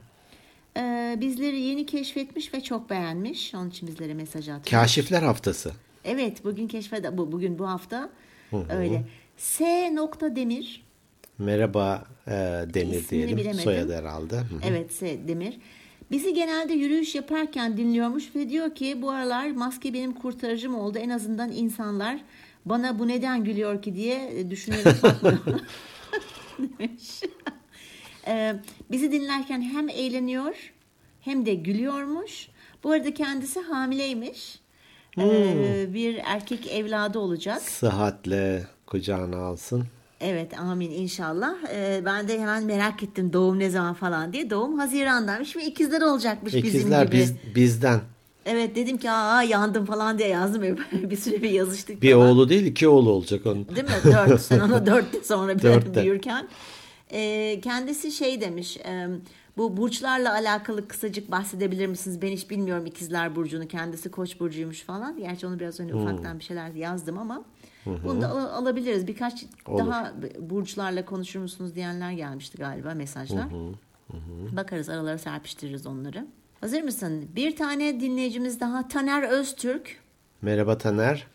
e, 0.76 1.16
bizleri 1.20 1.60
yeni 1.60 1.86
keşfetmiş 1.86 2.54
ve 2.54 2.60
çok 2.62 2.90
beğenmiş. 2.90 3.54
Onun 3.54 3.70
için 3.70 3.88
bizlere 3.88 4.14
mesaj 4.14 4.48
atmış. 4.48 4.70
Kaşifler 4.70 5.22
haftası. 5.22 5.72
Evet 6.08 6.44
bugün 6.44 6.68
keşfede 6.68 7.18
bu 7.18 7.32
bugün 7.32 7.58
bu 7.58 7.68
hafta 7.68 8.10
öyle. 8.70 9.04
S. 9.36 9.90
nokta 9.94 10.36
Demir 10.36 10.82
Merhaba 11.38 12.04
e, 12.26 12.30
Demir 12.74 12.94
İsmini 12.94 13.10
diyelim. 13.10 13.36
bilemedim. 13.36 13.60
Soyadı 13.60 13.96
herhalde. 13.96 14.36
Hı 14.36 14.40
hı. 14.40 14.60
Evet 14.64 14.92
S. 14.92 15.28
Demir. 15.28 15.58
Bizi 16.10 16.34
genelde 16.34 16.72
yürüyüş 16.72 17.14
yaparken 17.14 17.76
dinliyormuş 17.76 18.36
ve 18.36 18.48
diyor 18.48 18.74
ki 18.74 19.02
bu 19.02 19.10
aralar 19.10 19.50
maske 19.50 19.94
benim 19.94 20.14
kurtarıcım 20.14 20.74
oldu. 20.74 20.98
En 20.98 21.08
azından 21.08 21.52
insanlar 21.52 22.20
bana 22.64 22.98
bu 22.98 23.08
neden 23.08 23.44
gülüyor 23.44 23.82
ki 23.82 23.94
diye 23.96 24.38
e, 24.38 24.50
düşünerek 24.50 24.86
bakmıyor. 25.02 25.38
demiş. 26.58 27.20
Ee, 28.26 28.54
bizi 28.90 29.12
dinlerken 29.12 29.62
hem 29.62 29.88
eğleniyor 29.88 30.72
hem 31.20 31.46
de 31.46 31.54
gülüyormuş. 31.54 32.48
Bu 32.84 32.90
arada 32.90 33.14
kendisi 33.14 33.60
hamileymiş. 33.60 34.58
Ee, 35.20 35.94
bir 35.94 36.20
erkek 36.24 36.66
evladı 36.72 37.18
olacak. 37.18 37.60
Sıhhatle 37.62 38.66
kucağına 38.86 39.36
alsın. 39.36 39.84
Evet 40.20 40.58
amin 40.58 40.90
inşallah. 40.90 41.54
Ee, 41.74 42.02
ben 42.04 42.28
de 42.28 42.40
hemen 42.40 42.64
merak 42.64 43.02
ettim 43.02 43.32
doğum 43.32 43.58
ne 43.58 43.70
zaman 43.70 43.94
falan 43.94 44.32
diye. 44.32 44.50
Doğum 44.50 44.78
Haziran'daymış 44.78 45.56
ve 45.56 45.64
ikizler 45.64 46.00
olacakmış 46.02 46.54
bizim 46.54 46.68
İkizler 46.68 47.06
gibi. 47.06 47.16
biz, 47.16 47.32
bizden. 47.54 48.00
Evet 48.46 48.76
dedim 48.76 48.98
ki 48.98 49.10
aa 49.10 49.42
yandım 49.42 49.84
falan 49.84 50.18
diye 50.18 50.28
yazdım. 50.28 50.62
bir 50.92 51.16
süre 51.16 51.42
bir 51.42 51.50
yazıştık 51.50 52.02
Bir 52.02 52.12
falan. 52.12 52.28
oğlu 52.28 52.48
değil 52.48 52.66
iki 52.66 52.88
oğlu 52.88 53.10
olacak 53.10 53.46
onun. 53.46 53.68
Değil 53.68 53.84
mi? 53.84 53.90
Dört. 54.04 54.40
Sen 54.40 54.60
ona 54.60 54.86
dört 54.86 55.26
sonra 55.26 55.58
bir 55.58 55.94
büyürken. 56.02 56.48
Ee, 57.12 57.60
kendisi 57.64 58.12
şey 58.12 58.40
demiş. 58.40 58.76
e, 58.76 59.06
bu 59.58 59.76
burçlarla 59.76 60.32
alakalı 60.32 60.88
kısacık 60.88 61.30
bahsedebilir 61.30 61.86
misiniz? 61.86 62.22
Ben 62.22 62.28
hiç 62.28 62.50
bilmiyorum 62.50 62.86
ikizler 62.86 63.36
burcunu. 63.36 63.68
Kendisi 63.68 64.10
koç 64.10 64.40
burcuymuş 64.40 64.82
falan. 64.82 65.18
Gerçi 65.18 65.46
onu 65.46 65.60
biraz 65.60 65.80
önce 65.80 65.94
ufaktan 65.94 66.38
bir 66.38 66.44
şeyler 66.44 66.70
yazdım 66.70 67.18
ama. 67.18 67.44
Bunu 67.86 68.20
da 68.20 68.28
al- 68.30 68.62
alabiliriz. 68.62 69.06
Birkaç 69.06 69.44
Olur. 69.66 69.78
daha 69.78 70.12
burçlarla 70.40 71.04
konuşur 71.04 71.40
musunuz 71.40 71.74
diyenler 71.74 72.12
gelmişti 72.12 72.58
galiba 72.58 72.94
mesajlar. 72.94 73.46
Bakarız 74.56 74.88
aralara 74.88 75.18
serpiştiririz 75.18 75.86
onları. 75.86 76.26
Hazır 76.60 76.82
mısın? 76.82 77.24
Bir 77.36 77.56
tane 77.56 78.00
dinleyicimiz 78.00 78.60
daha 78.60 78.88
Taner 78.88 79.22
Öztürk. 79.22 79.96
Merhaba 80.42 80.78
Taner. 80.78 81.26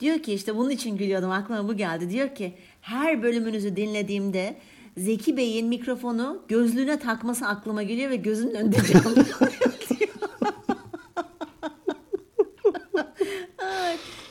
Diyor 0.00 0.18
ki 0.18 0.34
işte 0.34 0.56
bunun 0.56 0.70
için 0.70 0.96
gülüyordum 0.96 1.30
aklıma 1.30 1.68
bu 1.68 1.76
geldi. 1.76 2.10
Diyor 2.10 2.34
ki 2.34 2.54
her 2.80 3.22
bölümünüzü 3.22 3.76
dinlediğimde 3.76 4.56
Zeki 4.96 5.36
Bey'in 5.36 5.68
mikrofonu 5.68 6.42
gözlüğüne 6.48 6.98
takması 6.98 7.46
aklıma 7.46 7.82
geliyor 7.82 8.10
ve 8.10 8.16
gözünün 8.16 8.54
önünde 8.54 8.76
canlanıyor 8.92 9.26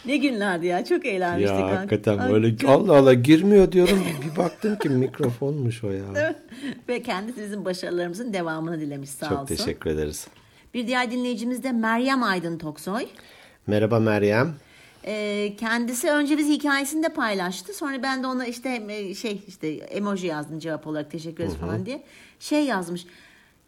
ne 0.05 0.17
günlerdi 0.17 0.65
ya 0.67 0.85
çok 0.85 1.05
eğlenmiştik. 1.05 1.59
Ya 1.59 1.67
ha. 1.67 1.77
hakikaten 1.77 2.17
Ay, 2.17 2.31
böyle 2.31 2.67
Allah 2.67 2.97
Allah 2.97 3.13
girmiyor 3.13 3.71
diyorum. 3.71 3.99
Bir 4.31 4.37
baktım 4.37 4.75
ki 4.75 4.89
mikrofonmuş 4.89 5.83
o 5.83 5.91
ya. 5.91 6.35
ve 6.89 7.01
kendisi 7.01 7.41
bizim 7.41 7.65
başarılarımızın 7.65 8.33
devamını 8.33 8.79
dilemiş 8.79 9.09
sağ 9.09 9.29
Çok 9.29 9.41
olsun. 9.41 9.55
teşekkür 9.55 9.89
ederiz. 9.89 10.27
Bir 10.73 10.87
diğer 10.87 11.11
dinleyicimiz 11.11 11.63
de 11.63 11.71
Meryem 11.71 12.23
Aydın 12.23 12.57
Toksoy. 12.57 13.05
Merhaba 13.67 13.99
Meryem. 13.99 14.53
Ee, 15.05 15.53
kendisi 15.59 16.09
önce 16.09 16.37
biz 16.37 16.47
hikayesini 16.49 17.03
de 17.03 17.09
paylaştı. 17.09 17.73
Sonra 17.73 18.03
ben 18.03 18.23
de 18.23 18.27
ona 18.27 18.45
işte 18.45 18.83
e, 18.89 19.15
şey 19.15 19.41
işte 19.47 19.67
emoji 19.67 20.27
yazdım 20.27 20.59
cevap 20.59 20.87
olarak 20.87 21.11
teşekkür 21.11 21.43
ederiz 21.43 21.57
falan 21.57 21.85
diye. 21.85 22.03
Şey 22.39 22.65
yazmış. 22.65 23.05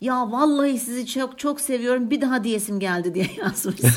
Ya 0.02 0.32
vallahi 0.32 0.80
sizi 0.80 1.08
çok 1.08 1.40
çok 1.40 1.62
seviyorum. 1.62 2.10
Bir 2.10 2.22
daha 2.22 2.44
diyesim 2.44 2.80
geldi 2.80 3.14
diye 3.14 3.28
yazmış. 3.40 3.82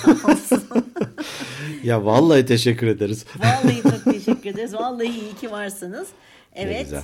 Ya 1.85 2.05
vallahi 2.05 2.47
teşekkür 2.47 2.87
ederiz. 2.87 3.25
vallahi 3.39 3.83
çok 3.83 4.05
teşekkür 4.15 4.51
ederiz. 4.51 4.75
Vallahi 4.75 5.07
iyi 5.09 5.35
ki 5.41 5.51
varsınız. 5.51 6.09
Evet. 6.55 6.85
güzel. 6.85 7.03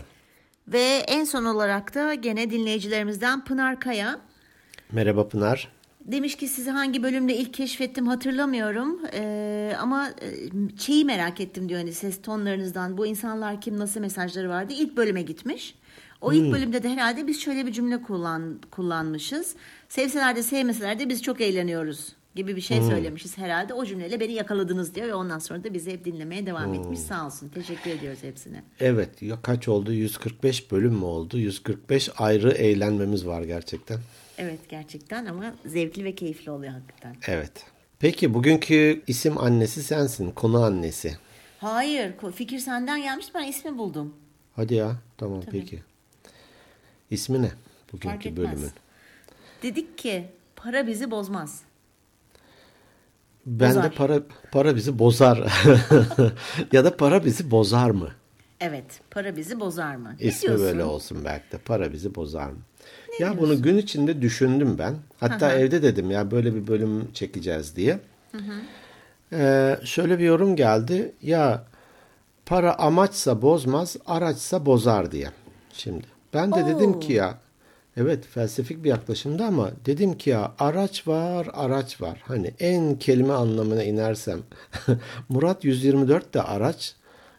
Ve 0.68 1.04
en 1.08 1.24
son 1.24 1.44
olarak 1.44 1.94
da 1.94 2.14
gene 2.14 2.50
dinleyicilerimizden 2.50 3.44
Pınar 3.44 3.80
Kaya. 3.80 4.20
Merhaba 4.92 5.28
Pınar. 5.28 5.68
Demiş 6.04 6.36
ki 6.36 6.48
sizi 6.48 6.70
hangi 6.70 7.02
bölümde 7.02 7.36
ilk 7.36 7.54
keşfettim 7.54 8.06
hatırlamıyorum 8.06 9.00
Ee, 9.14 9.72
ama 9.80 10.10
şeyi 10.78 11.04
merak 11.04 11.40
ettim 11.40 11.68
diyor 11.68 11.80
hani 11.80 11.92
ses 11.92 12.22
tonlarınızdan 12.22 12.98
bu 12.98 13.06
insanlar 13.06 13.60
kim 13.60 13.78
nasıl 13.78 14.00
mesajları 14.00 14.48
vardı 14.48 14.72
ilk 14.76 14.96
bölüme 14.96 15.22
gitmiş. 15.22 15.74
O 16.20 16.32
ilk 16.32 16.52
bölümde 16.52 16.82
de 16.82 16.88
herhalde 16.88 17.26
biz 17.26 17.40
şöyle 17.40 17.66
bir 17.66 17.72
cümle 17.72 18.02
kullan, 18.02 18.60
kullanmışız. 18.70 19.54
Sevseler 19.88 20.36
de 20.36 20.42
sevmeseler 20.42 20.98
de 20.98 21.08
biz 21.08 21.22
çok 21.22 21.40
eğleniyoruz 21.40 22.12
gibi 22.34 22.56
bir 22.56 22.60
şey 22.60 22.82
söylemişiz 22.82 23.38
herhalde. 23.38 23.74
O 23.74 23.84
cümleyle 23.84 24.20
beni 24.20 24.32
yakaladınız 24.32 24.94
diyor 24.94 25.08
ve 25.08 25.14
ondan 25.14 25.38
sonra 25.38 25.64
da 25.64 25.74
bizi 25.74 25.92
hep 25.92 26.04
dinlemeye 26.04 26.46
devam 26.46 26.74
etmiş. 26.74 26.98
Sağ 26.98 27.26
olsun. 27.26 27.48
Teşekkür 27.48 27.90
ediyoruz 27.90 28.18
hepsine. 28.22 28.62
Evet 28.80 29.22
ya 29.22 29.42
kaç 29.42 29.68
oldu? 29.68 29.92
145 29.92 30.72
bölüm 30.72 30.92
mü 30.92 31.04
oldu? 31.04 31.38
145 31.38 32.10
ayrı 32.18 32.50
eğlenmemiz 32.50 33.26
var 33.26 33.42
gerçekten. 33.42 33.98
Evet 34.38 34.68
gerçekten 34.68 35.26
ama 35.26 35.54
zevkli 35.66 36.04
ve 36.04 36.14
keyifli 36.14 36.50
oluyor 36.50 36.72
hakikaten. 36.72 37.16
Evet. 37.26 37.52
Peki 37.98 38.34
bugünkü 38.34 39.02
isim 39.06 39.38
annesi 39.38 39.82
sensin. 39.82 40.30
Konu 40.30 40.62
annesi. 40.64 41.16
Hayır 41.58 42.12
fikir 42.34 42.58
senden 42.58 43.02
gelmiş 43.02 43.26
ben 43.34 43.42
ismi 43.44 43.78
buldum. 43.78 44.14
Hadi 44.56 44.74
ya. 44.74 44.96
Tamam 45.18 45.40
peki. 45.50 45.82
İsmi 47.10 47.42
ne? 47.42 47.48
Fark 47.48 47.92
Bugünkü 47.92 48.28
etmez. 48.28 48.36
bölümün. 48.36 48.70
Dedik 49.62 49.98
ki 49.98 50.24
para 50.56 50.86
bizi 50.86 51.10
bozmaz. 51.10 51.62
Ben 53.46 53.70
de 53.70 53.76
Bozar. 53.76 53.94
para 53.94 54.20
para 54.52 54.76
bizi 54.76 54.98
bozar. 54.98 55.38
ya 56.72 56.84
da 56.84 56.96
para 56.96 57.24
bizi 57.24 57.50
bozar 57.50 57.90
mı? 57.90 58.10
Evet, 58.62 59.00
para 59.10 59.36
bizi 59.36 59.60
bozar 59.60 59.96
mı? 59.96 60.16
Ne 60.20 60.26
İsmi 60.26 60.46
diyorsun? 60.46 60.66
böyle 60.66 60.84
olsun 60.84 61.18
belki 61.24 61.52
de. 61.52 61.58
Para 61.58 61.92
bizi 61.92 62.14
bozar 62.14 62.46
mı? 62.50 62.58
ya 63.20 63.38
bunu 63.38 63.62
gün 63.62 63.78
içinde 63.78 64.22
düşündüm 64.22 64.78
ben. 64.78 64.94
Hatta 65.20 65.52
evde 65.52 65.82
dedim 65.82 66.10
ya 66.10 66.30
böyle 66.30 66.54
bir 66.54 66.66
bölüm 66.66 67.12
çekeceğiz 67.12 67.76
diye. 67.76 67.98
Ee, 69.32 69.78
şöyle 69.84 70.18
bir 70.18 70.24
yorum 70.24 70.56
geldi. 70.56 71.12
Ya 71.22 71.64
para 72.46 72.74
amaçsa 72.78 73.42
bozmaz, 73.42 73.96
araçsa 74.06 74.66
bozar 74.66 75.12
diye. 75.12 75.30
Şimdi 75.72 76.04
ben 76.34 76.52
de 76.52 76.66
dedim 76.66 76.92
Oo. 76.94 77.00
ki 77.00 77.12
ya 77.12 77.38
evet 77.96 78.26
felsefik 78.26 78.84
bir 78.84 78.88
yaklaşımda 78.88 79.46
ama 79.46 79.70
dedim 79.86 80.18
ki 80.18 80.30
ya 80.30 80.52
araç 80.58 81.08
var, 81.08 81.48
araç 81.52 82.00
var. 82.00 82.22
Hani 82.24 82.54
en 82.60 82.98
kelime 82.98 83.32
anlamına 83.32 83.82
inersem 83.82 84.38
Murat 85.28 85.64
124 85.64 86.34
de 86.34 86.42
araç, 86.42 86.94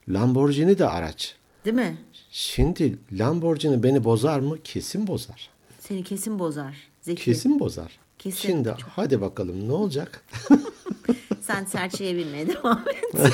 Lamborghini 0.09 0.77
de 0.79 0.87
araç. 0.89 1.35
Değil 1.65 1.75
mi? 1.75 1.97
Şimdi 2.31 2.97
Lamborghini 3.11 3.83
beni 3.83 4.03
bozar 4.03 4.39
mı? 4.39 4.57
Kesin 4.63 5.07
bozar. 5.07 5.49
Seni 5.79 6.03
kesin 6.03 6.39
bozar. 6.39 6.75
Zeki. 7.01 7.23
Kesin 7.25 7.59
bozar. 7.59 7.99
Kesin. 8.19 8.47
Şimdi 8.47 8.73
hadi 8.95 9.21
bakalım 9.21 9.67
ne 9.67 9.71
olacak? 9.73 10.23
Sen 11.41 11.65
serçeye 11.65 12.17
binmeye 12.17 12.47
devam 12.47 12.83
et. 12.89 13.23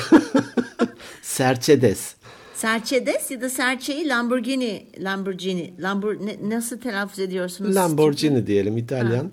Serçedes. 1.22 2.14
Serçedes 2.54 3.30
ya 3.30 3.40
da 3.40 3.50
serçeyi 3.50 4.08
Lamborghini, 4.08 4.86
Lamborghini, 4.98 5.74
Lambor 5.78 6.14
ne- 6.26 6.50
nasıl 6.56 6.78
telaffuz 6.80 7.18
ediyorsunuz? 7.18 7.76
Lamborghini 7.76 8.46
diyelim 8.46 8.78
İtalyan. 8.78 9.30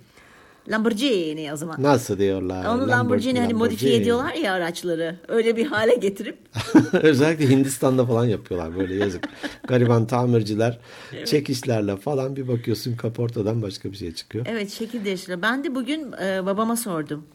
Lamborghini 0.69 1.53
o 1.53 1.55
zaman. 1.55 1.83
Nasıl 1.83 2.17
diyorlar? 2.17 2.75
Onu 2.75 2.87
Lamborghini, 2.87 3.39
hani 3.39 3.53
modifiye 3.53 3.95
ediyorlar 3.95 4.33
ya 4.33 4.53
araçları. 4.53 5.15
Öyle 5.27 5.55
bir 5.55 5.65
hale 5.65 5.95
getirip. 5.95 6.37
Özellikle 6.93 7.49
Hindistan'da 7.49 8.05
falan 8.05 8.25
yapıyorlar 8.25 8.77
böyle 8.77 8.95
yazık. 8.95 9.29
Gariban 9.67 10.07
tamirciler 10.07 10.79
evet. 11.13 11.27
çekişlerle 11.27 11.97
falan 11.97 12.35
bir 12.35 12.47
bakıyorsun 12.47 12.95
kaportadan 12.95 13.61
başka 13.61 13.91
bir 13.91 13.97
şey 13.97 14.13
çıkıyor. 14.13 14.45
Evet 14.49 14.71
şekil 14.71 15.05
değiştiriyor. 15.05 15.41
Ben 15.41 15.63
de 15.63 15.75
bugün 15.75 16.11
e, 16.11 16.45
babama 16.45 16.75
sordum. 16.75 17.25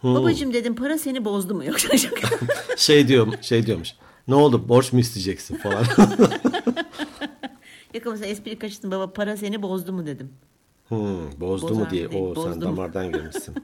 Hmm. 0.00 0.14
Babacım 0.14 0.52
dedim 0.52 0.74
para 0.74 0.98
seni 0.98 1.24
bozdu 1.24 1.54
mu 1.54 1.64
yoksa? 1.64 1.88
şey 2.76 3.08
diyor, 3.08 3.28
şey 3.40 3.66
diyormuş. 3.66 3.94
Ne 4.28 4.34
oldu 4.34 4.68
borç 4.68 4.92
mu 4.92 5.00
isteyeceksin 5.00 5.56
falan. 5.56 5.84
Yok 7.94 8.06
ama 8.06 8.16
sen 8.16 8.28
espri 8.28 8.58
kaçtın 8.58 8.90
baba 8.90 9.12
para 9.12 9.36
seni 9.36 9.62
bozdu 9.62 9.92
mu 9.92 10.06
dedim. 10.06 10.30
Hmm, 10.90 11.40
bozdu 11.40 11.74
mu 11.74 11.86
diye. 11.90 12.08
O 12.08 12.34
sen 12.34 12.54
mu? 12.54 12.60
damardan 12.60 13.06
girmişsin. 13.12 13.54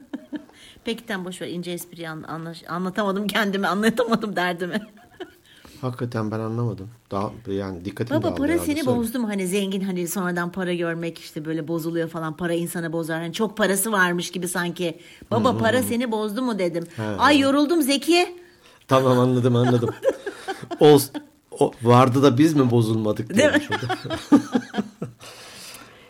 Peki 0.85 1.05
tam 1.05 1.25
boş 1.25 1.41
ver 1.41 1.47
ince 1.47 1.71
espriyi 1.71 2.09
anlaş, 2.09 2.63
anlatamadım 2.67 3.27
kendimi 3.27 3.67
anlatamadım 3.67 4.35
derdimi. 4.35 4.81
Hakikaten 5.81 6.31
ben 6.31 6.39
anlamadım. 6.39 6.89
Daha 7.11 7.31
yani 7.47 7.85
dikkatim 7.85 8.17
Baba 8.17 8.35
para 8.35 8.59
seni 8.59 8.83
söyle. 8.83 8.97
bozdu 8.97 9.19
mu? 9.19 9.29
Hani 9.29 9.47
zengin 9.47 9.81
hani 9.81 10.07
sonradan 10.07 10.51
para 10.51 10.73
görmek 10.73 11.19
işte 11.19 11.45
böyle 11.45 11.67
bozuluyor 11.67 12.09
falan. 12.09 12.37
Para 12.37 12.53
insanı 12.53 12.93
bozar. 12.93 13.21
Hani 13.21 13.33
çok 13.33 13.57
parası 13.57 13.91
varmış 13.91 14.31
gibi 14.31 14.47
sanki. 14.47 14.99
Baba 15.31 15.51
hmm. 15.51 15.59
para 15.59 15.83
seni 15.83 16.11
bozdu 16.11 16.41
mu 16.41 16.59
dedim. 16.59 16.83
He, 16.95 17.03
Ay 17.03 17.39
yoruldum 17.39 17.81
Zeki. 17.81 18.35
Tamam 18.87 19.19
anladım 19.19 19.55
anladım. 19.55 19.89
o, 20.79 20.99
o 21.59 21.71
vardı 21.83 22.23
da 22.23 22.37
biz 22.37 22.53
mi 22.53 22.71
bozulmadık 22.71 23.33
diye. 23.35 23.61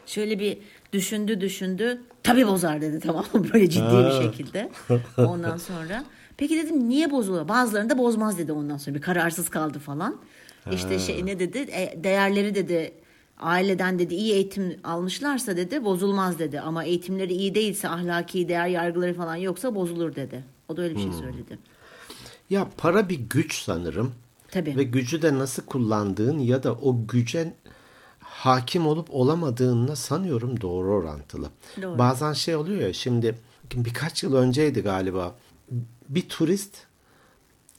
Şöyle 0.06 0.40
bir 0.40 0.58
düşündü 0.94 1.42
düşündü. 1.42 2.02
Tabii 2.24 2.48
bozar 2.48 2.82
dedi 2.82 3.00
tamam 3.00 3.26
mı? 3.34 3.46
Böyle 3.54 3.70
ciddi 3.70 3.84
ha. 3.84 4.10
bir 4.10 4.26
şekilde. 4.26 4.70
Ondan 5.18 5.58
sonra. 5.58 6.04
Peki 6.38 6.58
dedim 6.58 6.90
niye 6.90 7.12
bozuluyor? 7.12 7.48
Bazılarını 7.48 7.90
da 7.90 7.98
bozmaz 7.98 8.38
dedi 8.38 8.52
ondan 8.52 8.78
sonra. 8.78 8.96
Bir 8.96 9.02
kararsız 9.02 9.50
kaldı 9.50 9.80
falan. 9.80 10.16
Ha. 10.64 10.72
İşte 10.72 11.00
şey 11.00 11.26
ne 11.26 11.40
dedi? 11.40 11.58
E, 11.58 12.04
değerleri 12.04 12.56
dedi 12.56 12.94
aileden 13.40 14.00
dedi 14.00 14.16
iyi 14.16 14.34
eğitim 14.34 14.78
almışlarsa 14.84 15.58
dedi 15.58 15.86
bozulmaz 15.86 16.40
dedi. 16.40 16.60
Ama 16.60 16.84
eğitimleri 16.84 17.34
iyi 17.34 17.56
değilse 17.56 17.90
ahlaki 17.90 18.50
değer 18.50 18.68
yargıları 18.68 19.14
falan 19.14 19.36
yoksa 19.36 19.76
bozulur 19.76 20.16
dedi. 20.16 20.44
O 20.70 20.78
da 20.78 20.82
öyle 20.82 20.96
bir 20.96 21.00
şey 21.00 21.10
hmm. 21.10 21.20
söyledi. 21.20 21.60
Ya 22.50 22.68
para 22.78 23.10
bir 23.10 23.20
güç 23.30 23.62
sanırım. 23.62 24.14
Tabii. 24.52 24.78
Ve 24.78 24.84
gücü 24.84 25.22
de 25.22 25.34
nasıl 25.34 25.64
kullandığın 25.64 26.40
ya 26.40 26.64
da 26.64 26.74
o 26.74 27.08
güce 27.08 27.54
hakim 28.30 28.88
olup 28.88 29.08
olamadığınla 29.12 29.96
sanıyorum 29.96 30.62
doğru 30.62 30.94
orantılı. 30.94 31.50
Doğru. 31.82 31.98
Bazen 31.98 32.34
şey 32.34 32.56
oluyor 32.56 32.82
ya 32.82 32.94
şimdi 32.94 33.36
birkaç 33.74 34.24
yıl 34.24 34.36
önceydi 34.36 34.82
galiba 34.82 35.36
bir 36.10 36.30
turist 36.30 36.88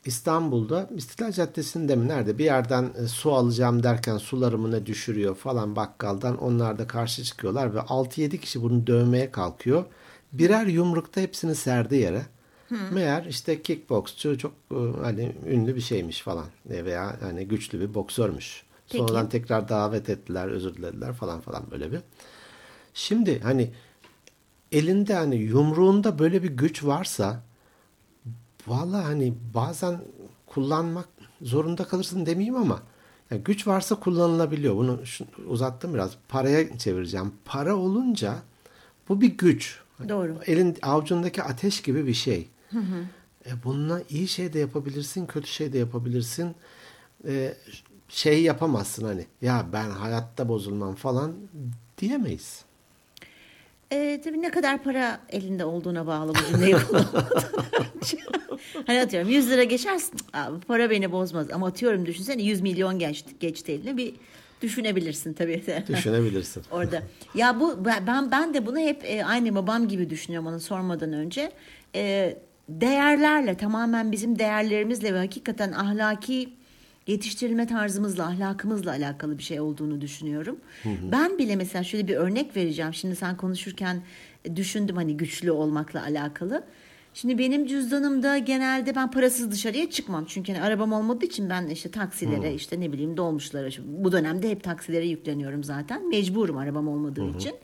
İstanbul'da 0.04 0.90
İstiklal 0.96 1.32
Caddesi'nde 1.32 1.96
mi 1.96 2.08
nerede 2.08 2.38
bir 2.38 2.44
yerden 2.44 2.90
e, 3.04 3.06
su 3.06 3.32
alacağım 3.32 3.82
derken 3.82 4.16
sularımı 4.16 4.70
ne 4.70 4.86
düşürüyor 4.86 5.34
falan 5.34 5.76
bakkaldan 5.76 6.38
onlar 6.38 6.78
da 6.78 6.86
karşı 6.86 7.24
çıkıyorlar 7.24 7.74
ve 7.74 7.78
6-7 7.78 8.38
kişi 8.38 8.62
bunu 8.62 8.86
dövmeye 8.86 9.30
kalkıyor. 9.30 9.84
Birer 10.32 10.66
yumrukta 10.66 11.20
hepsini 11.20 11.54
serdi 11.54 11.96
yere. 11.96 12.26
Hı. 12.68 12.74
Meğer 12.92 13.24
işte 13.24 13.62
kickboksçu 13.62 14.38
çok 14.38 14.52
e, 14.70 14.76
hani 15.02 15.32
ünlü 15.46 15.76
bir 15.76 15.80
şeymiş 15.80 16.22
falan 16.22 16.46
veya 16.66 17.16
hani 17.20 17.48
güçlü 17.48 17.80
bir 17.80 17.94
boksörmüş. 17.94 18.67
Peki. 18.90 18.98
Sonradan 18.98 19.28
tekrar 19.28 19.68
davet 19.68 20.10
ettiler, 20.10 20.48
özür 20.48 20.74
dilediler 20.74 21.12
falan 21.12 21.40
falan 21.40 21.70
böyle 21.70 21.92
bir. 21.92 22.00
Şimdi 22.94 23.40
hani 23.40 23.70
elinde 24.72 25.14
hani 25.14 25.36
yumruğunda 25.36 26.18
böyle 26.18 26.42
bir 26.42 26.50
güç 26.50 26.84
varsa 26.84 27.42
valla 28.66 29.04
hani 29.04 29.34
bazen 29.54 30.00
kullanmak 30.46 31.08
zorunda 31.42 31.84
kalırsın 31.84 32.26
demeyeyim 32.26 32.56
ama 32.56 32.82
yani 33.30 33.42
güç 33.42 33.66
varsa 33.66 33.94
kullanılabiliyor. 34.00 34.76
Bunu 34.76 35.00
uzattım 35.46 35.94
biraz. 35.94 36.12
Paraya 36.28 36.78
çevireceğim. 36.78 37.32
Para 37.44 37.76
olunca 37.76 38.34
bu 39.08 39.20
bir 39.20 39.38
güç. 39.38 39.80
Doğru. 40.08 40.38
Elin 40.46 40.76
avucundaki 40.82 41.42
ateş 41.42 41.82
gibi 41.82 42.06
bir 42.06 42.14
şey. 42.14 42.48
Hı 42.70 42.78
hı. 42.78 43.04
E 43.46 43.50
bununla 43.64 44.02
iyi 44.08 44.28
şey 44.28 44.52
de 44.52 44.58
yapabilirsin, 44.58 45.26
kötü 45.26 45.46
şey 45.46 45.72
de 45.72 45.78
yapabilirsin. 45.78 46.54
E, 47.26 47.54
şey 48.08 48.42
yapamazsın 48.42 49.04
hani 49.04 49.26
ya 49.42 49.66
ben 49.72 49.90
hayatta 49.90 50.48
bozulmam 50.48 50.94
falan 50.94 51.34
diyemeyiz. 51.98 52.64
E, 53.90 54.20
tabii 54.24 54.42
ne 54.42 54.50
kadar 54.50 54.82
para 54.82 55.20
elinde 55.30 55.64
olduğuna 55.64 56.06
bağlı 56.06 56.34
bu 56.34 56.52
cümleyi 56.52 56.76
Hani 58.86 59.00
atıyorum 59.00 59.28
100 59.28 59.50
lira 59.50 59.64
geçersin. 59.64 60.20
Abi, 60.32 60.60
para 60.60 60.90
beni 60.90 61.12
bozmaz. 61.12 61.46
Ama 61.52 61.66
atıyorum 61.66 62.06
düşünsene 62.06 62.42
100 62.42 62.60
milyon 62.60 62.98
geçti, 62.98 63.34
geçti 63.40 63.72
eline 63.72 63.96
bir 63.96 64.14
düşünebilirsin 64.62 65.32
tabii. 65.32 65.62
Düşünebilirsin. 65.88 66.62
Orada. 66.70 67.02
Ya 67.34 67.60
bu 67.60 67.84
ben 68.06 68.30
ben 68.30 68.54
de 68.54 68.66
bunu 68.66 68.78
hep 68.78 69.04
e, 69.04 69.24
aynı 69.24 69.54
babam 69.54 69.88
gibi 69.88 70.10
düşünüyorum 70.10 70.48
onu 70.48 70.60
sormadan 70.60 71.12
önce. 71.12 71.52
E, 71.94 72.36
değerlerle 72.68 73.56
tamamen 73.56 74.12
bizim 74.12 74.38
değerlerimizle 74.38 75.14
ve 75.14 75.18
hakikaten 75.18 75.72
ahlaki 75.72 76.58
yetiştirilme 77.08 77.66
tarzımızla, 77.66 78.26
ahlakımızla 78.26 78.90
alakalı 78.90 79.38
bir 79.38 79.42
şey 79.42 79.60
olduğunu 79.60 80.00
düşünüyorum. 80.00 80.56
Hı 80.82 80.88
hı. 80.88 81.12
Ben 81.12 81.38
bile 81.38 81.56
mesela 81.56 81.84
şöyle 81.84 82.08
bir 82.08 82.16
örnek 82.16 82.56
vereceğim. 82.56 82.94
Şimdi 82.94 83.16
sen 83.16 83.36
konuşurken 83.36 84.02
düşündüm 84.56 84.96
hani 84.96 85.16
güçlü 85.16 85.50
olmakla 85.50 86.02
alakalı. 86.02 86.64
Şimdi 87.14 87.38
benim 87.38 87.66
cüzdanımda 87.66 88.38
genelde 88.38 88.94
ben 88.94 89.10
parasız 89.10 89.50
dışarıya 89.50 89.90
çıkmam. 89.90 90.24
Çünkü 90.28 90.52
hani 90.52 90.64
arabam 90.64 90.92
olmadığı 90.92 91.24
için 91.24 91.50
ben 91.50 91.66
işte 91.66 91.90
taksilere 91.90 92.50
hmm. 92.50 92.56
işte 92.56 92.80
ne 92.80 92.92
bileyim 92.92 93.16
dolmuşlara 93.16 93.68
bu 93.84 94.12
dönemde 94.12 94.50
hep 94.50 94.64
taksilere 94.64 95.06
yükleniyorum 95.06 95.64
zaten. 95.64 96.08
Mecburum 96.08 96.56
arabam 96.56 96.88
olmadığı 96.88 97.22
hmm. 97.22 97.38
için. 97.38 97.54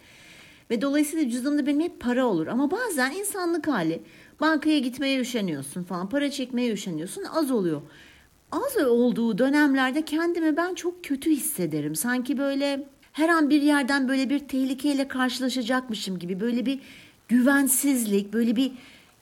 Ve 0.71 0.83
dolayısıyla 0.83 1.31
cüzdanımda 1.31 1.67
benim 1.67 1.81
hep 1.81 2.01
para 2.01 2.27
olur. 2.27 2.47
Ama 2.47 2.71
bazen 2.71 3.11
insanlık 3.11 3.69
hali 3.69 4.03
bankaya 4.41 4.79
gitmeye 4.79 5.21
üşeniyorsun 5.21 5.85
falan 5.85 6.09
para 6.09 6.31
çekmeye 6.31 6.73
üşeniyorsun 6.73 7.25
az 7.35 7.51
oluyor 7.51 7.83
az 8.55 8.87
olduğu 8.87 9.39
dönemlerde 9.39 10.05
kendimi 10.05 10.57
ben 10.57 10.75
çok 10.75 11.05
kötü 11.05 11.31
hissederim. 11.31 11.95
Sanki 11.95 12.39
böyle 12.39 12.87
her 13.13 13.29
an 13.29 13.51
bir 13.51 13.63
yerden 13.63 14.09
böyle 14.09 14.31
bir 14.31 14.39
tehlikeyle 14.39 15.09
karşılaşacakmışım 15.09 16.19
gibi 16.19 16.41
böyle 16.41 16.67
bir 16.67 16.81
güvensizlik, 17.29 18.33
böyle 18.33 18.57
bir 18.57 18.73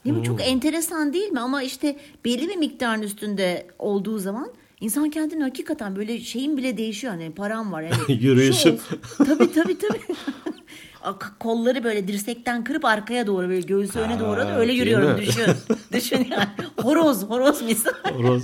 değil 0.05 0.17
mi? 0.17 0.17
Hmm. 0.17 0.23
Çok 0.23 0.49
enteresan 0.49 1.13
değil 1.13 1.29
mi? 1.29 1.41
Ama 1.41 1.63
işte 1.63 1.97
belli 2.25 2.49
bir 2.49 2.57
miktarın 2.57 3.03
üstünde 3.03 3.67
olduğu 3.79 4.19
zaman 4.19 4.49
insan 4.81 5.11
kendini 5.11 5.43
hakikaten 5.43 5.97
böyle 5.97 6.21
şeyin 6.21 6.57
bile 6.57 6.77
değişiyor. 6.77 7.13
Hani 7.13 7.33
param 7.33 7.73
var. 7.73 7.83
Yani 7.83 7.97
Yürüyüşüm. 8.25 8.79
Tabii 9.19 9.53
tabii 9.53 9.79
tabii. 9.79 10.01
kolları 11.39 11.85
böyle 11.85 12.09
dirsekten 12.09 12.65
kırıp 12.65 12.85
arkaya 12.85 13.27
doğru 13.27 13.49
böyle 13.49 13.61
göğsü 13.61 13.99
öne 13.99 14.21
doğru 14.21 14.41
da 14.41 14.59
öyle 14.59 14.73
yürüyorum 14.73 15.19
düşün. 15.19 15.45
düşün 15.93 16.27
yani. 16.31 16.49
Horoz, 16.83 17.25
horoz 17.25 17.63
misal. 17.63 17.93
Horoz. 18.13 18.43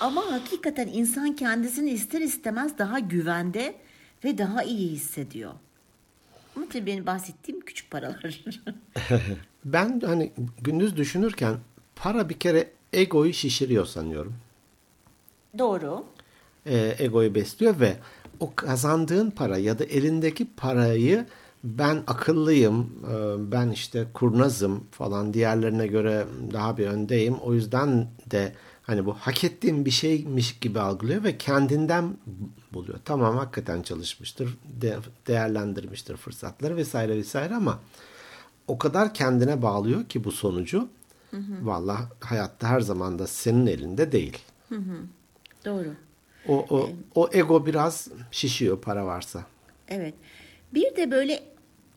Ama 0.00 0.32
hakikaten 0.32 0.88
insan 0.88 1.36
kendisini 1.36 1.90
ister 1.90 2.20
istemez 2.20 2.78
daha 2.78 2.98
güvende 2.98 3.74
ve 4.24 4.38
daha 4.38 4.62
iyi 4.62 4.88
hissediyor. 4.88 5.52
Ama 6.56 6.66
tabii 6.72 6.86
benim 6.86 7.06
bahsettiğim 7.06 7.60
küçük 7.60 7.90
paralar. 7.90 8.44
ben 9.64 10.00
hani 10.00 10.32
gündüz 10.60 10.96
düşünürken 10.96 11.56
para 11.96 12.28
bir 12.28 12.38
kere 12.38 12.70
egoyu 12.92 13.32
şişiriyor 13.32 13.86
sanıyorum. 13.86 14.34
Doğru. 15.58 16.04
Ee, 16.66 16.94
egoyu 16.98 17.34
besliyor 17.34 17.80
ve 17.80 17.96
o 18.40 18.54
kazandığın 18.54 19.30
para 19.30 19.58
ya 19.58 19.78
da 19.78 19.84
elindeki 19.84 20.46
parayı 20.56 21.26
ben 21.64 22.02
akıllıyım, 22.06 22.92
e, 23.10 23.52
ben 23.52 23.70
işte 23.70 24.06
kurnazım 24.14 24.84
falan 24.90 25.34
diğerlerine 25.34 25.86
göre 25.86 26.26
daha 26.52 26.76
bir 26.76 26.86
öndeyim. 26.86 27.34
O 27.34 27.54
yüzden 27.54 28.06
de 28.30 28.52
hani 28.90 29.06
bu 29.06 29.14
hak 29.14 29.44
ettiğim 29.44 29.84
bir 29.84 29.90
şeymiş 29.90 30.58
gibi 30.58 30.80
algılıyor 30.80 31.24
ve 31.24 31.38
kendinden 31.38 32.16
buluyor. 32.72 32.98
Tamam 33.04 33.36
hakikaten 33.36 33.82
çalışmıştır, 33.82 34.58
de, 34.64 34.96
değerlendirmiştir 35.26 36.16
fırsatları 36.16 36.76
vesaire 36.76 37.16
vesaire 37.16 37.54
ama 37.54 37.78
o 38.68 38.78
kadar 38.78 39.14
kendine 39.14 39.62
bağlıyor 39.62 40.04
ki 40.04 40.24
bu 40.24 40.32
sonucu. 40.32 40.88
Hı 41.30 41.36
hı. 41.36 41.66
Valla 41.66 42.08
hayatta 42.20 42.68
her 42.68 42.80
zaman 42.80 43.18
da 43.18 43.26
senin 43.26 43.66
elinde 43.66 44.12
değil. 44.12 44.38
Hı 44.68 44.74
hı. 44.74 44.96
Doğru. 45.64 45.94
O, 46.48 46.66
o, 46.70 46.88
ee, 46.88 46.94
o 47.14 47.28
ego 47.32 47.66
biraz 47.66 48.08
şişiyor 48.30 48.80
para 48.80 49.06
varsa. 49.06 49.44
Evet. 49.88 50.14
Bir 50.74 50.96
de 50.96 51.10
böyle 51.10 51.42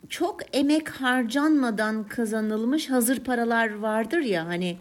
çok 0.10 0.56
emek 0.56 0.90
harcanmadan 0.90 2.08
kazanılmış 2.08 2.90
hazır 2.90 3.24
paralar 3.24 3.80
vardır 3.80 4.20
ya 4.20 4.46
hani 4.46 4.78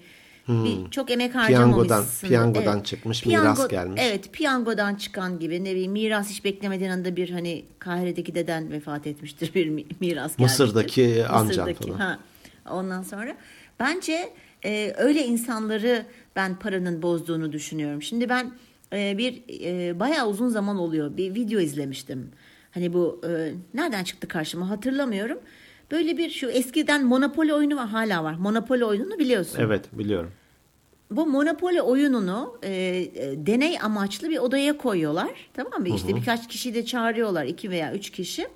Bir, 0.48 0.90
çok 0.90 1.10
emek 1.10 1.32
Piyangodan, 1.32 1.64
harcamamışsın. 1.64 2.28
piyangodan 2.28 2.80
çıkmış, 2.80 3.26
miras 3.26 3.68
gelmiş. 3.68 4.02
Evet 4.04 4.32
piyangodan 4.32 4.94
çıkan 4.94 5.38
gibi 5.38 5.64
ne 5.64 5.70
bileyim 5.70 5.92
miras 5.92 6.30
hiç 6.30 6.44
beklemediğin 6.44 6.90
anda 6.90 7.16
bir 7.16 7.30
hani 7.30 7.64
Kahire'deki 7.78 8.34
deden 8.34 8.70
vefat 8.72 9.06
etmiştir 9.06 9.54
bir 9.54 9.68
mi- 9.68 9.84
miras 10.00 10.36
gelmiştir. 10.36 10.64
Mısır'daki 10.64 11.26
amcan 11.26 11.74
falan. 11.74 11.98
Ha. 11.98 12.18
Ondan 12.70 13.02
sonra 13.02 13.36
bence 13.80 14.32
e, 14.64 14.94
öyle 14.98 15.26
insanları 15.26 16.06
ben 16.36 16.58
paranın 16.58 17.02
bozduğunu 17.02 17.52
düşünüyorum. 17.52 18.02
Şimdi 18.02 18.28
ben 18.28 18.52
e, 18.92 19.18
bir 19.18 19.42
e, 19.64 20.00
bayağı 20.00 20.28
uzun 20.28 20.48
zaman 20.48 20.78
oluyor 20.78 21.16
bir 21.16 21.34
video 21.34 21.60
izlemiştim. 21.60 22.30
Hani 22.70 22.92
bu 22.92 23.20
e, 23.28 23.52
nereden 23.74 24.04
çıktı 24.04 24.28
karşıma 24.28 24.70
hatırlamıyorum. 24.70 25.38
Böyle 25.92 26.18
bir 26.18 26.30
şu 26.30 26.50
eskiden 26.50 27.04
Monopoly 27.04 27.52
oyunu 27.52 27.76
var 27.76 27.88
hala 27.88 28.24
var. 28.24 28.34
Monopoly 28.34 28.84
oyununu 28.84 29.18
biliyorsun. 29.18 29.58
Evet 29.60 29.84
biliyorum. 29.92 30.30
Bu 31.10 31.26
Monopoly 31.26 31.80
oyununu 31.82 32.58
e, 32.62 32.70
e, 32.70 33.46
deney 33.46 33.78
amaçlı 33.82 34.30
bir 34.30 34.38
odaya 34.38 34.78
koyuyorlar. 34.78 35.30
Tamam 35.54 35.80
mı? 35.80 35.88
İşte 35.96 36.16
birkaç 36.16 36.48
kişiyi 36.48 36.74
de 36.74 36.84
çağırıyorlar. 36.84 37.44
iki 37.44 37.70
veya 37.70 37.94
üç 37.94 38.10
kişi. 38.10 38.48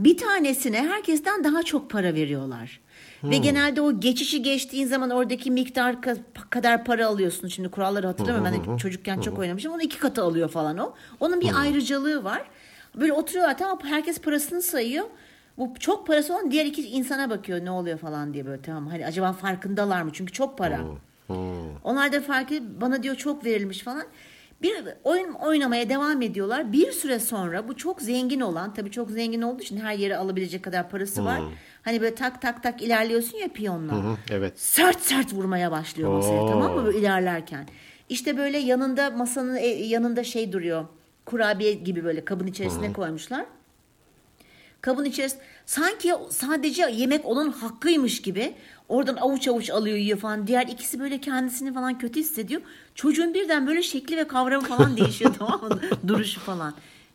Bir 0.00 0.16
tanesine 0.16 0.76
herkesten 0.88 1.44
daha 1.44 1.62
çok 1.62 1.90
para 1.90 2.14
veriyorlar. 2.14 2.80
Ve 3.24 3.36
genelde 3.36 3.80
o 3.80 4.00
geçişi 4.00 4.42
geçtiğin 4.42 4.86
zaman 4.86 5.10
oradaki 5.10 5.50
miktar 5.50 5.94
ka- 5.94 6.18
kadar 6.50 6.84
para 6.84 7.06
alıyorsun. 7.06 7.48
Şimdi 7.48 7.68
kuralları 7.68 8.06
hatırlamıyorum. 8.06 8.62
Ben 8.68 8.74
de 8.74 8.78
çocukken 8.78 9.20
çok 9.20 9.38
oynamışım. 9.38 9.72
Onu 9.72 9.82
iki 9.82 9.98
katı 9.98 10.22
alıyor 10.22 10.48
falan 10.48 10.78
o. 10.78 10.94
Onun 11.20 11.40
bir 11.40 11.50
ayrıcalığı 11.60 12.24
var. 12.24 12.42
Böyle 12.96 13.12
oturuyorlar 13.12 13.58
tamam 13.58 13.78
herkes 13.82 14.20
parasını 14.20 14.62
sayıyor. 14.62 15.04
Bu 15.58 15.74
çok 15.78 16.06
parası 16.06 16.34
olan 16.34 16.50
diğer 16.50 16.66
iki 16.66 16.88
insana 16.88 17.30
bakıyor 17.30 17.64
ne 17.64 17.70
oluyor 17.70 17.98
falan 17.98 18.34
diye 18.34 18.46
böyle 18.46 18.62
tamam. 18.62 18.86
Hani 18.86 19.06
acaba 19.06 19.32
farkındalar 19.32 20.02
mı? 20.02 20.10
Çünkü 20.12 20.32
çok 20.32 20.58
para. 20.58 20.80
Onlar 21.84 22.12
da 22.12 22.20
fark 22.20 22.52
edip 22.52 22.80
bana 22.80 23.02
diyor 23.02 23.14
çok 23.14 23.44
verilmiş 23.44 23.78
falan. 23.80 24.02
Bir 24.62 24.84
oyun 25.04 25.32
oynamaya 25.32 25.88
devam 25.88 26.22
ediyorlar. 26.22 26.72
Bir 26.72 26.92
süre 26.92 27.18
sonra 27.18 27.68
bu 27.68 27.76
çok 27.76 28.02
zengin 28.02 28.40
olan 28.40 28.74
tabii 28.74 28.90
çok 28.90 29.10
zengin 29.10 29.42
olduğu 29.42 29.62
için 29.62 29.76
her 29.76 29.94
yere 29.94 30.16
alabilecek 30.16 30.62
kadar 30.62 30.90
parası 30.90 31.24
var. 31.24 31.40
Hani 31.82 32.00
böyle 32.00 32.14
tak 32.14 32.42
tak 32.42 32.62
tak 32.62 32.82
ilerliyorsun 32.82 33.38
ya 33.38 33.48
piyonla. 33.48 33.92
Hı, 33.92 34.16
evet. 34.30 34.60
Sert 34.60 35.00
sert 35.00 35.34
vurmaya 35.34 35.70
başlıyor 35.70 36.12
masaya 36.12 36.42
Oo. 36.42 36.48
tamam 36.48 36.72
mı 36.72 36.84
böyle 36.84 36.98
ilerlerken. 36.98 37.66
İşte 38.08 38.36
böyle 38.36 38.58
yanında 38.58 39.10
masanın 39.10 39.56
e, 39.56 39.66
yanında 39.66 40.24
şey 40.24 40.52
duruyor. 40.52 40.86
Kurabiye 41.26 41.72
gibi 41.72 42.04
böyle 42.04 42.24
kabın 42.24 42.46
içerisine 42.46 42.92
koymuşlar. 42.92 43.44
Kabın 44.82 45.04
içerisinde 45.04 45.42
sanki 45.66 46.12
sadece 46.30 46.82
yemek 46.82 47.26
onun 47.26 47.52
hakkıymış 47.52 48.22
gibi 48.22 48.54
oradan 48.88 49.16
avuç 49.16 49.48
avuç 49.48 49.70
alıyor 49.70 49.96
yiyor 49.96 50.18
falan. 50.18 50.46
Diğer 50.46 50.66
ikisi 50.66 51.00
böyle 51.00 51.20
kendisini 51.20 51.74
falan 51.74 51.98
kötü 51.98 52.20
hissediyor. 52.20 52.62
Çocuğun 52.94 53.34
birden 53.34 53.66
böyle 53.66 53.82
şekli 53.82 54.16
ve 54.16 54.28
kavramı 54.28 54.66
falan 54.66 54.96
değişiyor 54.96 55.34
tamam 55.38 55.60
mı? 55.68 55.80
Duruşu 56.08 56.40
falan. 56.40 56.74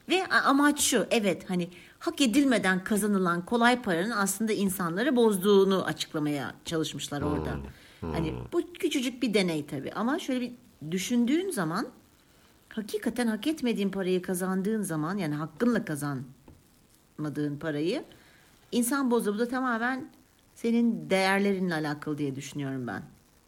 Ve 0.10 0.28
amaç 0.28 0.82
şu 0.82 1.06
evet 1.12 1.50
hani 1.50 1.70
hak 2.00 2.22
edilmeden 2.22 2.84
kazanılan 2.84 3.46
kolay 3.46 3.82
paranın 3.82 4.12
aslında 4.12 4.54
insanları 4.54 5.16
bozduğunu 5.16 5.84
açıklamaya 5.84 6.54
çalışmışlar 6.66 7.22
orada. 7.22 7.56
Hani 8.02 8.34
bu 8.54 8.74
küçücük 8.74 9.24
bir 9.24 9.34
deney 9.34 9.66
tabii 9.66 9.92
ama 9.92 10.20
şöyle 10.20 10.42
bir 10.42 10.52
düşündüğün 10.92 11.50
zaman 11.50 11.88
hakikaten 12.70 13.28
hak 13.28 13.48
etmediğin 13.48 13.90
parayı 13.90 14.22
kazandığın 14.22 14.82
zaman 14.82 15.18
yani 15.18 15.36
hakkınla 15.36 15.86
kazanmadığın 17.18 17.58
parayı 17.58 18.04
insan 18.72 19.12
bozuyor. 19.12 19.36
Bu 19.36 19.40
da 19.40 19.48
tamamen 19.48 20.10
senin 20.56 21.10
değerlerinle 21.10 21.74
alakalı 21.74 22.18
diye 22.18 22.36
düşünüyorum 22.36 22.88
ben. 22.88 23.04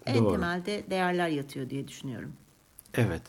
En 0.06 0.18
Doğru. 0.18 0.32
temelde 0.32 0.84
değerler 0.90 1.28
yatıyor 1.28 1.70
diye 1.70 1.88
düşünüyorum. 1.88 2.34
Evet. 2.94 3.22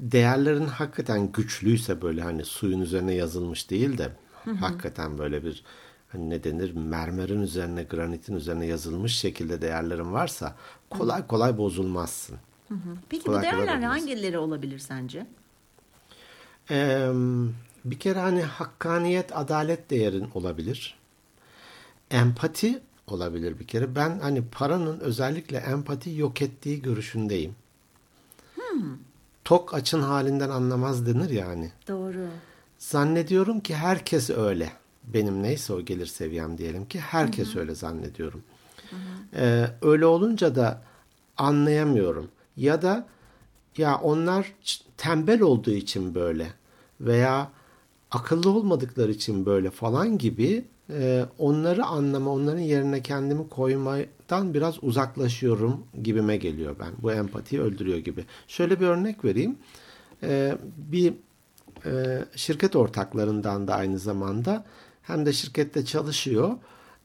Değerlerin 0.00 0.66
hakikaten 0.66 1.32
güçlüyse 1.32 2.02
böyle 2.02 2.22
hani 2.22 2.44
suyun 2.44 2.80
üzerine 2.80 3.14
yazılmış 3.14 3.70
değil 3.70 3.98
de 3.98 4.12
hakikaten 4.60 5.18
böyle 5.18 5.44
bir 5.44 5.64
hani 6.08 6.30
ne 6.30 6.44
denir 6.44 6.72
mermerin 6.72 7.42
üzerine 7.42 7.82
granitin 7.82 8.36
üzerine 8.36 8.66
yazılmış 8.66 9.16
şekilde 9.16 9.62
değerlerin 9.62 10.12
varsa 10.12 10.56
kolay 10.90 11.26
kolay 11.26 11.58
bozulmazsın. 11.58 12.36
Peki 13.08 13.24
Kolay 13.24 13.38
bu 13.38 13.42
değerler 13.42 13.82
hangileri 13.82 14.38
olabilir 14.38 14.78
sence? 14.78 15.26
Ee, 16.70 17.10
bir 17.84 17.98
kere 17.98 18.18
hani 18.18 18.42
hakkaniyet, 18.42 19.36
adalet 19.36 19.90
değerin 19.90 20.30
olabilir. 20.34 20.98
Empati 22.10 22.82
olabilir 23.06 23.58
bir 23.58 23.66
kere. 23.66 23.94
Ben 23.94 24.18
hani 24.20 24.44
paranın 24.44 25.00
özellikle 25.00 25.58
empati 25.58 26.10
yok 26.10 26.42
ettiği 26.42 26.82
görüşündeyim. 26.82 27.56
Tok 29.44 29.74
açın 29.74 30.02
halinden 30.02 30.50
anlamaz 30.50 31.06
denir 31.06 31.30
yani. 31.30 31.72
Doğru. 31.88 32.26
Zannediyorum 32.78 33.60
ki 33.60 33.74
herkes 33.74 34.30
öyle. 34.30 34.72
Benim 35.04 35.42
neyse 35.42 35.72
o 35.72 35.80
gelir 35.80 36.06
seviyem 36.06 36.58
diyelim 36.58 36.86
ki 36.88 37.00
herkes 37.00 37.56
öyle 37.56 37.74
zannediyorum. 37.74 38.42
Ee, 39.34 39.66
öyle 39.82 40.06
olunca 40.06 40.54
da 40.54 40.82
anlayamıyorum. 41.36 42.28
Ya 42.56 42.82
da 42.82 43.06
ya 43.76 43.98
onlar 43.98 44.52
tembel 44.96 45.40
olduğu 45.40 45.70
için 45.70 46.14
böyle 46.14 46.52
veya 47.00 47.50
akıllı 48.14 48.50
olmadıkları 48.50 49.10
için 49.12 49.46
böyle 49.46 49.70
falan 49.70 50.18
gibi 50.18 50.64
e, 50.90 51.26
onları 51.38 51.84
anlama, 51.84 52.32
onların 52.32 52.60
yerine 52.60 53.02
kendimi 53.02 53.48
koymadan 53.48 54.54
biraz 54.54 54.84
uzaklaşıyorum 54.84 55.86
gibime 56.02 56.36
geliyor 56.36 56.76
ben. 56.80 56.92
Bu 57.02 57.12
empatiyi 57.12 57.62
öldürüyor 57.62 57.98
gibi. 57.98 58.24
Şöyle 58.48 58.80
bir 58.80 58.86
örnek 58.86 59.24
vereyim. 59.24 59.58
E, 60.22 60.58
bir 60.76 61.14
e, 61.86 62.24
şirket 62.36 62.76
ortaklarından 62.76 63.68
da 63.68 63.74
aynı 63.74 63.98
zamanda 63.98 64.64
hem 65.02 65.26
de 65.26 65.32
şirkette 65.32 65.84
çalışıyor. 65.84 66.50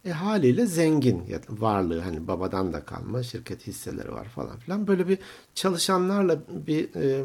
E, 0.05 0.11
haliyle 0.11 0.65
zengin 0.65 1.23
varlığı 1.49 1.99
hani 1.99 2.27
babadan 2.27 2.73
da 2.73 2.85
kalma 2.85 3.23
şirket 3.23 3.67
hisseleri 3.67 4.11
var 4.11 4.25
falan 4.25 4.59
filan. 4.59 4.87
Böyle 4.87 5.07
bir 5.07 5.17
çalışanlarla 5.55 6.39
bir 6.67 6.95
e, 6.95 7.23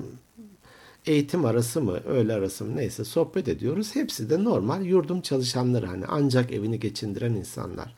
eğitim 1.07 1.45
arası 1.45 1.81
mı 1.83 1.93
öğle 1.93 2.33
arası 2.33 2.65
mı 2.65 2.77
neyse 2.77 3.05
sohbet 3.05 3.49
ediyoruz. 3.49 3.95
Hepsi 3.95 4.31
de 4.31 4.45
normal 4.45 4.85
yurdum 4.85 5.21
çalışanları 5.21 5.87
hani 5.87 6.05
ancak 6.09 6.53
evini 6.53 6.81
geçindiren 6.81 7.35
insanlar. 7.35 7.95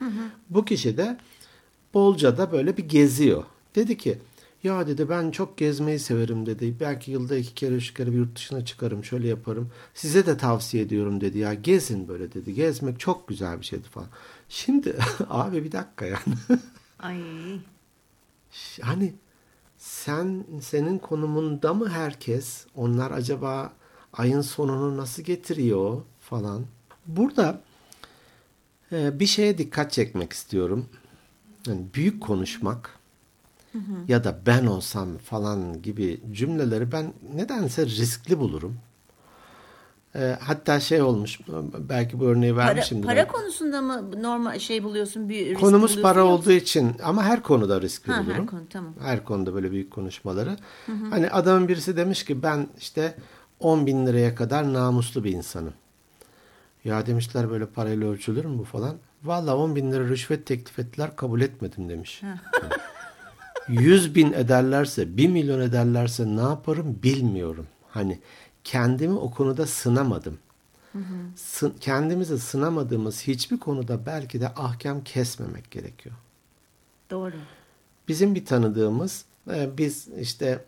Bu 0.50 0.64
kişi 0.64 0.96
de 0.96 1.18
bolca 1.94 2.38
da 2.38 2.52
böyle 2.52 2.76
bir 2.76 2.88
geziyor. 2.88 3.44
Dedi 3.74 3.98
ki 3.98 4.18
ya 4.62 4.86
dedi 4.86 5.08
ben 5.08 5.30
çok 5.30 5.56
gezmeyi 5.56 5.98
severim 5.98 6.46
dedi. 6.46 6.74
Belki 6.80 7.10
yılda 7.10 7.36
iki 7.36 7.54
kere 7.54 7.74
üç 7.74 7.94
kere 7.94 8.12
bir 8.12 8.16
yurt 8.16 8.36
dışına 8.36 8.64
çıkarım 8.64 9.04
şöyle 9.04 9.28
yaparım. 9.28 9.70
Size 9.94 10.26
de 10.26 10.36
tavsiye 10.36 10.82
ediyorum 10.82 11.20
dedi 11.20 11.38
ya 11.38 11.54
gezin 11.54 12.08
böyle 12.08 12.32
dedi. 12.32 12.54
Gezmek 12.54 13.00
çok 13.00 13.28
güzel 13.28 13.60
bir 13.60 13.64
şeydi 13.64 13.88
falan. 13.88 14.08
Şimdi 14.48 14.96
abi 15.28 15.64
bir 15.64 15.72
dakika 15.72 16.06
yani. 16.06 16.36
Ay. 16.98 17.20
Hani 18.80 19.14
sen 19.86 20.44
senin 20.60 20.98
konumunda 20.98 21.74
mı 21.74 21.88
herkes? 21.88 22.66
Onlar 22.74 23.10
acaba 23.10 23.72
ayın 24.12 24.40
sonunu 24.40 24.96
nasıl 24.96 25.22
getiriyor 25.22 26.02
falan. 26.20 26.66
Burada 27.06 27.60
e, 28.92 29.20
bir 29.20 29.26
şeye 29.26 29.58
dikkat 29.58 29.92
çekmek 29.92 30.32
istiyorum. 30.32 30.86
Yani 31.66 31.86
büyük 31.94 32.22
konuşmak 32.22 32.98
ya 34.08 34.24
da 34.24 34.40
ben 34.46 34.66
olsam 34.66 35.18
falan 35.18 35.82
gibi 35.82 36.20
cümleleri 36.32 36.92
ben 36.92 37.12
nedense 37.34 37.86
riskli 37.86 38.38
bulurum. 38.38 38.76
E, 40.18 40.36
hatta 40.40 40.80
şey 40.80 41.02
olmuş 41.02 41.40
belki 41.88 42.20
bu 42.20 42.24
örneği 42.24 42.54
Para, 42.54 42.66
vermişimdir. 42.66 43.06
para 43.06 43.28
konusunda 43.28 43.82
mı 43.82 44.22
normal 44.22 44.58
şey 44.58 44.82
buluyorsun? 44.84 45.28
Bir 45.28 45.46
risk 45.46 45.60
Konumuz 45.60 45.74
buluyorsun 45.82 46.02
para 46.02 46.18
yoksa- 46.20 46.32
olduğu 46.42 46.52
için 46.52 46.92
ama 47.02 47.24
her 47.24 47.42
konuda 47.42 47.80
riskli 47.80 48.12
Ha, 48.12 48.18
her 48.18 48.26
bulurum. 48.26 48.46
konu, 48.46 48.60
tamam. 48.70 48.94
Her 49.02 49.24
konuda 49.24 49.54
böyle 49.54 49.70
büyük 49.70 49.90
konuşmaları. 49.90 50.56
Hani 51.10 51.30
adamın 51.30 51.68
birisi 51.68 51.96
demiş 51.96 52.24
ki 52.24 52.42
ben 52.42 52.66
işte 52.78 53.14
10 53.60 53.86
bin 53.86 54.06
liraya 54.06 54.34
kadar 54.34 54.72
namuslu 54.72 55.24
bir 55.24 55.32
insanım. 55.32 55.72
Ya 56.84 57.06
demişler 57.06 57.50
böyle 57.50 57.66
parayla 57.66 58.08
ölçülür 58.08 58.44
mü 58.44 58.58
bu 58.58 58.64
falan. 58.64 58.94
Valla 59.24 59.56
10 59.56 59.76
bin 59.76 59.92
lira 59.92 60.08
rüşvet 60.08 60.46
teklif 60.46 60.78
ettiler 60.78 61.16
kabul 61.16 61.40
etmedim 61.40 61.88
demiş. 61.88 62.22
100 63.68 64.14
bin 64.14 64.32
ederlerse 64.32 65.16
1 65.16 65.28
milyon 65.28 65.60
ederlerse 65.60 66.26
ne 66.36 66.40
yaparım 66.40 66.98
bilmiyorum. 67.02 67.66
Hani 67.90 68.18
kendimi 68.66 69.14
o 69.14 69.30
konuda 69.30 69.66
sınamadım. 69.66 70.38
Sı- 71.36 71.72
kendimizi 71.80 72.38
sınamadığımız 72.38 73.22
hiçbir 73.22 73.58
konuda 73.58 74.06
belki 74.06 74.40
de 74.40 74.48
ahkam 74.48 75.04
kesmemek 75.04 75.70
gerekiyor. 75.70 76.14
Doğru. 77.10 77.34
Bizim 78.08 78.34
bir 78.34 78.44
tanıdığımız, 78.44 79.24
e, 79.50 79.78
biz 79.78 80.08
işte 80.20 80.64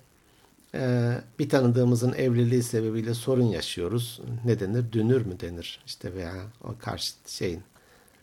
e, 0.75 1.13
bir 1.39 1.49
tanıdığımızın 1.49 2.13
evliliği 2.13 2.63
sebebiyle 2.63 3.15
sorun 3.15 3.45
yaşıyoruz. 3.47 4.21
Ne 4.45 4.61
denir? 4.61 4.93
Dünür 4.93 5.27
mü 5.27 5.41
denir? 5.41 5.81
İşte 5.87 6.15
veya 6.15 6.35
o 6.65 6.75
karşı 6.79 7.13
şeyin 7.27 7.63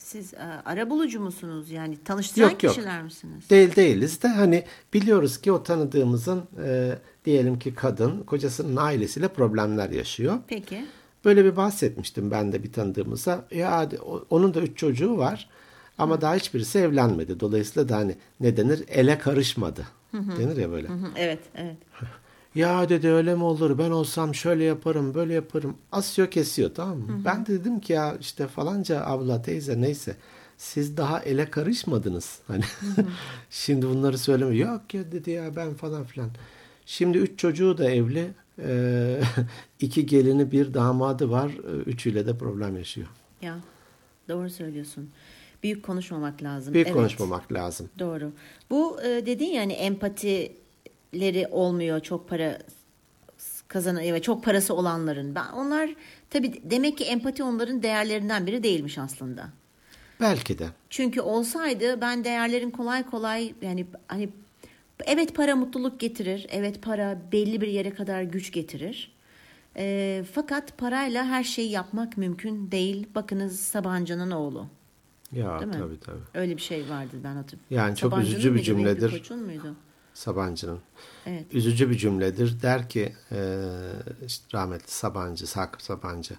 Siz 0.06 0.34
e, 0.34 0.38
ara 0.66 0.90
bulucu 0.90 1.20
musunuz? 1.20 1.72
Yani 1.72 2.04
tanıştıran 2.04 2.50
Yok, 2.50 2.64
yok. 2.64 2.76
kişiler 2.76 3.04
misiniz? 3.04 3.50
Değil 3.50 3.76
değiliz 3.76 4.24
de 4.24 4.28
hani 4.28 4.64
biliyoruz 4.94 5.42
ki 5.42 5.52
o 5.52 5.64
tanıdığımızın 5.64 6.44
e, 6.64 6.96
diyelim 7.26 7.60
ki 7.60 7.76
kadın 7.76 8.24
kocasının 8.24 8.76
ailesiyle 8.76 9.28
problemler 9.28 9.90
yaşıyor. 9.90 10.38
Peki. 10.48 10.86
Böyle 11.26 11.46
bir 11.46 11.56
bahsetmiştim 11.56 12.32
ben 12.32 12.52
de 12.52 12.64
bir 12.64 12.72
tanıdığımıza. 12.72 13.46
Ya 13.52 13.90
onun 14.30 14.54
da 14.54 14.62
üç 14.62 14.78
çocuğu 14.78 15.18
var 15.18 15.50
ama 15.98 16.22
daha 16.22 16.36
hiçbirisi 16.36 16.80
evlenmedi. 16.80 17.40
Dolayısıyla 17.40 17.90
da 17.90 17.96
hani 17.96 18.16
ne 18.40 18.58
denir 18.58 18.84
ele 18.88 19.18
karışmadı. 19.18 19.86
Denir 20.14 20.58
ya 20.58 20.72
böyle. 20.72 20.88
Hı 20.88 20.94
hı, 20.94 21.08
Evet, 21.16 21.40
evet. 21.56 21.78
Ya 22.56 22.90
dedi 22.90 23.10
öyle 23.10 23.36
mi 23.36 23.44
olur 23.44 23.78
ben 23.78 23.92
olsam 23.92 24.36
şöyle 24.36 24.64
yaparım 24.64 25.14
böyle 25.14 25.34
yaparım. 25.34 25.78
Asıyor 25.92 26.32
kesiyor 26.32 26.74
tamam 26.76 26.98
mı? 26.98 27.22
Ben 27.26 27.46
de 27.46 27.54
dedim 27.60 27.80
ki 27.80 27.94
ya 27.94 28.18
işte 28.20 28.48
falanca 28.48 29.06
abla 29.06 29.42
teyze 29.42 29.82
neyse 29.82 30.16
siz 30.58 30.98
daha 30.98 31.20
ele 31.20 31.50
karışmadınız. 31.50 32.40
Hani 32.48 32.64
şimdi 33.50 33.88
bunları 33.88 34.18
söyleme. 34.18 34.56
Yok 34.56 34.94
ya 34.94 35.12
dedi 35.12 35.32
ya 35.32 35.56
ben 35.56 35.74
falan 35.74 36.04
filan. 36.04 36.30
Şimdi 36.86 37.18
üç 37.18 37.40
çocuğu 37.40 37.78
da 37.78 37.90
evli. 37.90 38.28
Ee, 38.60 39.22
iki 39.80 40.06
gelini 40.06 40.52
bir 40.52 40.74
damadı 40.74 41.30
var. 41.32 41.52
Ee, 41.52 41.72
Üçüyle 41.72 42.26
de 42.26 42.38
problem 42.38 42.78
yaşıyor. 42.78 43.08
Ya 43.42 43.58
doğru 44.30 44.50
söylüyorsun. 44.50 45.10
Büyük 45.64 45.84
konuşmamak 45.84 46.44
lazım. 46.44 46.74
Büyük 46.74 46.88
Evet, 46.88 46.98
konuşmamak 46.98 47.54
lazım. 47.54 47.90
Doğru. 48.00 48.32
Bu 48.70 49.02
e, 49.02 49.26
dediğin 49.26 49.54
yani 49.54 49.74
empatileri 51.16 51.48
olmuyor 51.52 52.00
çok 52.00 52.30
para 52.30 52.58
kazanan 53.68 54.04
evet 54.04 54.24
çok 54.24 54.44
parası 54.44 54.74
olanların. 54.74 55.36
Ben 55.36 55.50
onlar 55.54 55.90
tabii 56.30 56.62
demek 56.64 56.98
ki 56.98 57.04
empati 57.04 57.44
onların 57.44 57.84
değerlerinden 57.84 58.48
biri 58.48 58.64
değilmiş 58.64 58.98
aslında. 58.98 59.50
Belki 60.22 60.60
de. 60.60 60.68
Çünkü 60.90 61.22
olsaydı 61.22 62.02
ben 62.02 62.24
değerlerin 62.24 62.72
kolay 62.72 63.04
kolay 63.10 63.54
yani 63.62 63.86
hani 64.08 64.30
evet 65.06 65.36
para 65.36 65.56
mutluluk 65.56 66.00
getirir. 66.00 66.48
Evet 66.50 66.82
para 66.82 67.18
belli 67.32 67.62
bir 67.62 67.68
yere 67.68 67.94
kadar 67.94 68.22
güç 68.24 68.52
getirir. 68.52 69.12
Ee, 69.78 70.24
fakat 70.34 70.78
parayla 70.78 71.26
her 71.26 71.44
şeyi 71.44 71.72
yapmak 71.72 72.18
mümkün 72.18 72.72
değil. 72.72 73.08
Bakınız 73.16 73.60
Sabancı'nın 73.60 74.32
oğlu. 74.32 74.68
Ya 75.32 75.60
Değil 75.60 75.72
mi? 75.72 75.78
tabii 75.78 76.00
tabii. 76.00 76.24
Öyle 76.34 76.58
bir 76.58 76.62
şey 76.62 76.90
vardı 76.90 77.16
ben 77.24 77.36
hatırlıyorum. 77.36 77.76
Yani 77.78 77.96
çok 77.96 78.12
Sabancı'nın 78.12 78.34
üzücü 78.34 78.56
bir 78.56 78.62
cümledir. 78.62 79.12
Koç'un 79.12 79.44
muydu? 79.44 79.76
Sabancı'nın. 80.16 80.80
Evet. 81.26 81.46
Üzücü 81.54 81.90
bir 81.90 81.98
cümledir. 81.98 82.62
Der 82.62 82.90
ki 82.90 83.16
e, 83.32 83.64
işte 84.26 84.46
rahmetli 84.58 84.92
Sabancı, 84.92 85.48
Sakıp 85.48 85.82
Sabancı. 85.82 86.36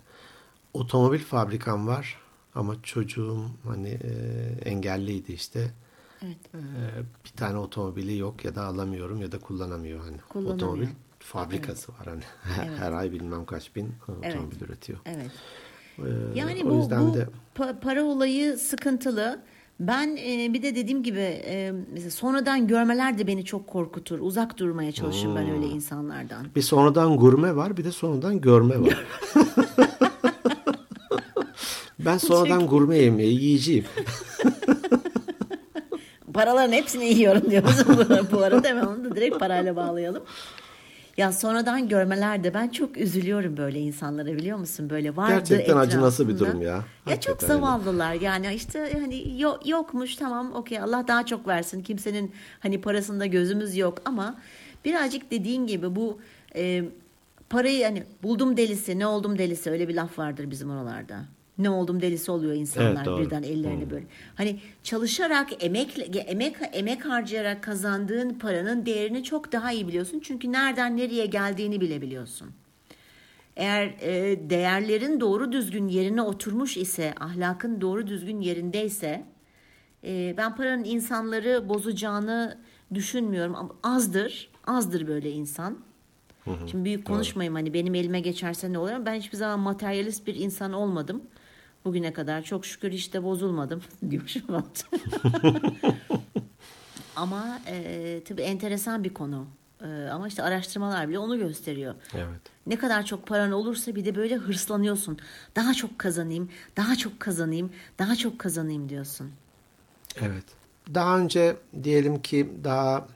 Otomobil 0.74 1.18
fabrikam 1.18 1.86
var 1.86 2.20
ama 2.54 2.82
çocuğum 2.82 3.44
hani 3.64 3.88
e, 3.88 4.10
engelliydi 4.64 5.32
işte. 5.32 5.70
Evet. 6.22 6.36
E, 6.54 6.60
bir 7.24 7.30
tane 7.36 7.58
otomobili 7.58 8.16
yok 8.18 8.44
ya 8.44 8.54
da 8.54 8.64
alamıyorum 8.64 9.20
ya 9.22 9.32
da 9.32 9.38
kullanamıyor 9.38 10.00
hani. 10.00 10.16
Kullanamıyor. 10.28 10.56
Otomobil 10.56 10.88
fabrikası 11.18 11.92
var 11.92 12.04
hani. 12.06 12.22
Evet. 12.68 12.78
Her 12.78 12.92
ay 12.92 13.12
bilmem 13.12 13.44
kaç 13.44 13.76
bin 13.76 13.86
e, 13.86 13.92
Evet. 14.22 14.34
otomobil 14.34 14.60
üretiyor. 14.60 14.98
Evet. 15.04 15.30
E, 15.98 16.08
Yani 16.38 16.64
bu, 16.64 16.70
bu 16.90 17.14
de 17.14 17.28
pa- 17.56 17.80
para 17.80 18.04
olayı 18.04 18.56
sıkıntılı. 18.58 19.42
Ben 19.80 20.16
e, 20.16 20.52
bir 20.52 20.62
de 20.62 20.74
dediğim 20.74 21.02
gibi 21.02 21.20
e, 21.20 21.72
mesela 21.92 22.10
sonradan 22.10 22.66
görmeler 22.66 23.18
de 23.18 23.26
beni 23.26 23.44
çok 23.44 23.66
korkutur. 23.66 24.18
Uzak 24.20 24.58
durmaya 24.58 24.92
çalışırım 24.92 25.36
ben 25.36 25.42
Hmm. 25.46 25.54
öyle 25.54 25.66
insanlardan. 25.66 26.46
bir 26.56 26.62
sonradan 26.62 27.16
gurme 27.16 27.56
var 27.56 27.76
bir 27.76 27.84
de 27.84 27.92
sonradan 27.92 28.40
görme 28.40 28.80
var. 28.80 29.04
ben 31.98 32.18
sonradan 32.18 32.66
gurme 32.66 32.98
yemeği 32.98 33.40
yiyeceğim. 33.44 33.84
Paraların 36.34 36.72
hepsini 36.72 37.04
yiyorum 37.04 37.50
diyoruz 37.50 37.84
bu 38.32 38.38
arada 38.38 38.68
hemen 38.68 38.86
onu 38.86 39.04
da 39.04 39.16
direkt 39.16 39.38
parayla 39.40 39.76
bağlayalım. 39.76 40.22
Ya 41.16 41.32
sonradan 41.32 41.88
görmelerde 41.88 42.54
ben 42.54 42.68
çok 42.68 42.96
üzülüyorum 42.96 43.56
böyle 43.56 43.80
insanlara 43.80 44.26
biliyor 44.32 44.58
musun? 44.58 44.90
Böyle 44.90 45.16
vardı 45.16 45.32
Gerçekten 45.38 45.76
acınası 45.76 46.28
bir 46.28 46.38
durum 46.38 46.62
ya. 46.62 46.68
Ya 46.68 46.84
çok 47.20 47.34
Hakikaten 47.34 47.50
öyle. 47.50 47.60
zavallılar 47.60 48.14
yani 48.14 48.54
işte 48.54 48.98
hani 49.00 49.40
yo- 49.40 49.58
yokmuş 49.64 50.16
tamam 50.16 50.52
okey 50.54 50.78
Allah 50.80 51.08
daha 51.08 51.26
çok 51.26 51.48
versin. 51.48 51.82
Kimsenin 51.82 52.32
hani 52.60 52.80
parasında 52.80 53.26
gözümüz 53.26 53.76
yok 53.76 53.98
ama 54.04 54.38
birazcık 54.84 55.30
dediğin 55.30 55.66
gibi 55.66 55.96
bu 55.96 56.20
e, 56.56 56.84
parayı 57.50 57.84
hani 57.84 58.02
buldum 58.22 58.56
delisi 58.56 58.98
ne 58.98 59.06
oldum 59.06 59.38
delisi 59.38 59.70
öyle 59.70 59.88
bir 59.88 59.94
laf 59.94 60.18
vardır 60.18 60.50
bizim 60.50 60.70
oralarda. 60.70 61.24
Ne 61.58 61.70
oldum 61.70 62.02
delisi 62.02 62.30
oluyor 62.30 62.54
insanlar 62.54 62.96
Evet, 62.96 63.06
doğru. 63.06 63.24
birden 63.24 63.42
ellerini 63.42 63.90
böyle. 63.90 64.06
Hani 64.34 64.58
çalışarak 64.82 65.64
emek 65.64 66.08
emek 66.26 66.56
emek 66.72 67.06
harcayarak 67.06 67.62
kazandığın 67.62 68.30
paranın 68.34 68.86
değerini 68.86 69.24
çok 69.24 69.52
daha 69.52 69.72
iyi 69.72 69.88
biliyorsun. 69.88 70.20
Çünkü 70.24 70.52
nereden 70.52 70.96
nereye 70.96 71.26
geldiğini 71.26 71.80
bile 71.80 72.02
biliyorsun. 72.02 72.50
Eğer 73.56 73.86
e, 74.00 74.50
değerlerin 74.50 75.20
doğru 75.20 75.52
düzgün 75.52 75.88
yerine 75.88 76.22
oturmuş 76.22 76.76
ise, 76.76 77.14
ahlakın 77.20 77.80
doğru 77.80 78.06
düzgün 78.06 78.40
yerindeyse, 78.40 79.24
e, 80.04 80.34
ben 80.36 80.56
paranın 80.56 80.84
insanları 80.84 81.68
bozacağını 81.68 82.58
düşünmüyorum. 82.94 83.54
Ama 83.54 83.70
azdır, 83.82 84.50
azdır 84.66 85.06
böyle 85.06 85.30
insan. 85.30 85.78
Şimdi 86.70 86.84
büyük 86.84 87.04
konuşmayayım 87.06 87.54
hani 87.54 87.74
benim 87.74 87.94
elime 87.94 88.20
geçerse 88.20 88.72
ne 88.72 88.78
olur 88.78 89.06
ben 89.06 89.14
hiçbir 89.14 89.36
zaman 89.36 89.60
materyalist 89.60 90.26
bir 90.26 90.34
insan 90.34 90.72
olmadım. 90.72 91.22
Bugüne 91.86 92.12
kadar 92.12 92.42
çok 92.42 92.66
şükür 92.66 92.92
hiç 92.92 93.12
de 93.12 93.24
bozulmadım 93.24 93.82
diyormuşum. 94.10 94.42
ama 97.16 97.60
e, 97.66 98.20
tabii 98.28 98.42
enteresan 98.42 99.04
bir 99.04 99.14
konu. 99.14 99.46
E, 99.82 100.08
ama 100.12 100.28
işte 100.28 100.42
araştırmalar 100.42 101.08
bile 101.08 101.18
onu 101.18 101.38
gösteriyor. 101.38 101.94
Evet. 102.14 102.40
Ne 102.66 102.78
kadar 102.78 103.04
çok 103.04 103.26
paran 103.26 103.52
olursa 103.52 103.94
bir 103.94 104.04
de 104.04 104.14
böyle 104.14 104.36
hırslanıyorsun. 104.36 105.18
Daha 105.56 105.74
çok 105.74 105.98
kazanayım, 105.98 106.50
daha 106.76 106.96
çok 106.96 107.20
kazanayım, 107.20 107.72
daha 107.98 108.16
çok 108.16 108.38
kazanayım 108.38 108.88
diyorsun. 108.88 109.30
Evet. 110.20 110.44
Daha 110.94 111.18
önce 111.18 111.56
diyelim 111.82 112.22
ki 112.22 112.52
daha 112.64 113.08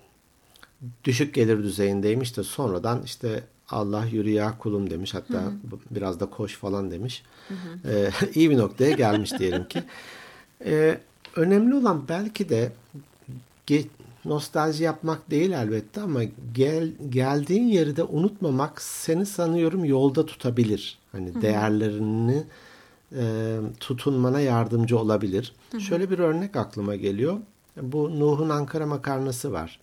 düşük 1.04 1.34
gelir 1.34 1.62
düzeyindeymiş 1.62 2.36
de 2.36 2.42
sonradan 2.42 3.02
işte 3.02 3.44
Allah 3.70 4.04
yürü 4.06 4.30
ya 4.30 4.58
kulum 4.58 4.90
demiş. 4.90 5.14
Hatta 5.14 5.42
bu- 5.70 5.80
biraz 5.90 6.20
da 6.20 6.26
koş 6.26 6.56
falan 6.56 6.90
demiş. 6.90 7.22
Ee, 7.84 8.10
iyi 8.34 8.50
bir 8.50 8.58
noktaya 8.58 8.90
gelmiş 8.90 9.32
diyelim 9.38 9.68
ki. 9.68 9.82
Ee, 10.64 10.98
önemli 11.36 11.74
olan 11.74 12.02
belki 12.08 12.48
de 12.48 12.72
ge- 13.66 13.86
nostalji 14.24 14.84
yapmak 14.84 15.30
değil 15.30 15.50
elbette 15.50 16.00
ama 16.00 16.20
gel, 16.54 16.92
geldiğin 17.08 17.68
yeri 17.68 17.96
de 17.96 18.02
unutmamak 18.04 18.82
seni 18.82 19.26
sanıyorum 19.26 19.84
yolda 19.84 20.26
tutabilir. 20.26 20.98
Hani 21.12 21.42
değerlerini 21.42 22.42
e, 23.16 23.56
tutunmana 23.80 24.40
yardımcı 24.40 24.98
olabilir. 24.98 25.52
Şöyle 25.78 26.10
bir 26.10 26.18
örnek 26.18 26.56
aklıma 26.56 26.96
geliyor. 26.96 27.36
Bu 27.82 28.20
Nuh'un 28.20 28.48
Ankara 28.48 28.86
makarnası 28.86 29.52
var. 29.52 29.80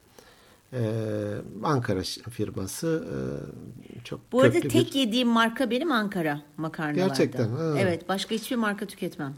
Ee, 0.73 1.33
Ankara 1.63 2.01
firması 2.29 3.07
e, 3.11 4.03
çok 4.03 4.19
Bu 4.31 4.41
arada 4.41 4.59
tek 4.59 4.73
bir... 4.73 4.99
yediğim 4.99 5.27
marka 5.27 5.69
benim 5.69 5.91
Ankara 5.91 6.41
makarnalarda. 6.57 7.07
Gerçekten, 7.07 7.49
ha. 7.49 7.75
Evet, 7.79 8.09
başka 8.09 8.35
hiçbir 8.35 8.55
marka 8.55 8.85
tüketmem. 8.85 9.33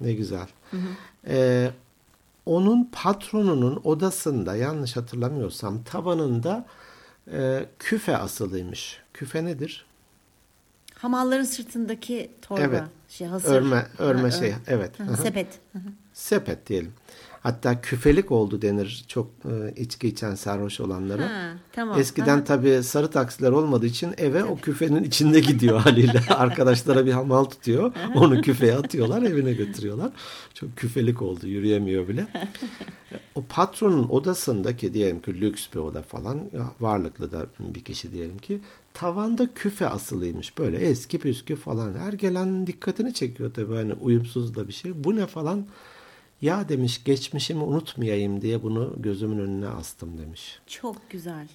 Ne 0.00 0.12
güzel. 0.12 0.46
Ee, 1.28 1.70
onun 2.46 2.88
patronunun 2.92 3.80
odasında 3.84 4.56
yanlış 4.56 4.96
hatırlamıyorsam 4.96 5.82
tavanında 5.82 6.66
e, 7.32 7.66
küfe 7.78 8.16
asılıymış. 8.16 9.00
Küfe 9.14 9.44
nedir? 9.44 9.86
Hamalların 10.94 11.44
sırtındaki 11.44 12.30
torba, 12.42 12.62
Evet. 12.62 12.82
şey 13.08 13.26
hasır. 13.26 13.54
Örme, 13.54 13.86
örme 13.98 14.22
Ha, 14.22 14.30
şey. 14.30 14.50
ör- 14.50 14.54
Evet. 14.66 15.00
Hı. 15.00 15.16
sepet. 15.16 15.46
Hı 15.72 15.78
hı. 15.78 15.88
Sepet 16.12 16.66
diyelim. 16.66 16.92
Hatta 17.46 17.80
küfelik 17.80 18.32
oldu 18.32 18.62
denir 18.62 19.04
çok 19.08 19.30
e, 19.44 19.74
içki 19.76 20.08
içen 20.08 20.34
sarhoş 20.34 20.80
olanlara. 20.80 21.22
Ha, 21.22 21.52
tamam. 21.72 22.00
Eskiden 22.00 22.38
Ha. 22.38 22.44
tabii 22.44 22.82
sarı 22.82 23.10
taksiler 23.10 23.50
olmadığı 23.50 23.86
için 23.86 24.14
eve 24.18 24.44
o 24.44 24.56
küfenin 24.56 25.04
içinde 25.04 25.40
gidiyor 25.40 25.80
haliyle. 25.80 26.20
Arkadaşlara 26.36 27.06
bir 27.06 27.12
hamal 27.12 27.44
tutuyor. 27.44 27.92
Onu 28.14 28.40
küfeye 28.40 28.74
atıyorlar 28.74 29.22
evine 29.22 29.52
götürüyorlar. 29.52 30.10
Çok 30.54 30.76
küfelik 30.76 31.22
oldu 31.22 31.46
yürüyemiyor 31.46 32.08
bile. 32.08 32.26
o 33.34 33.44
patronun 33.48 34.08
odasındaki 34.08 34.94
diyelim 34.94 35.20
ki 35.22 35.40
lüks 35.40 35.66
bir 35.74 35.78
oda 35.78 36.02
falan 36.02 36.40
varlıklı 36.80 37.32
da 37.32 37.46
bir 37.58 37.84
kişi 37.84 38.12
diyelim 38.12 38.38
ki 38.38 38.60
tavanda 38.94 39.48
küfe 39.54 39.88
asılıymış 39.88 40.58
böyle 40.58 40.76
eski 40.76 41.18
püskü 41.18 41.56
falan. 41.56 41.94
Her 41.98 42.12
gelen 42.12 42.66
dikkatini 42.66 43.14
çekiyor 43.14 43.54
tabii 43.54 43.74
hani 43.74 43.94
uyumsuz 43.94 44.54
da 44.54 44.68
bir 44.68 44.72
şey. 44.72 45.04
Bu 45.04 45.16
ne 45.16 45.26
falan. 45.26 45.66
Ya 46.42 46.68
demiş 46.68 47.04
geçmişimi 47.04 47.62
unutmayayım 47.62 48.40
diye 48.40 48.62
bunu 48.62 48.94
gözümün 48.96 49.38
önüne 49.38 49.68
astım 49.68 50.18
demiş. 50.18 50.58
Çok 50.66 51.10
güzel. 51.10 51.48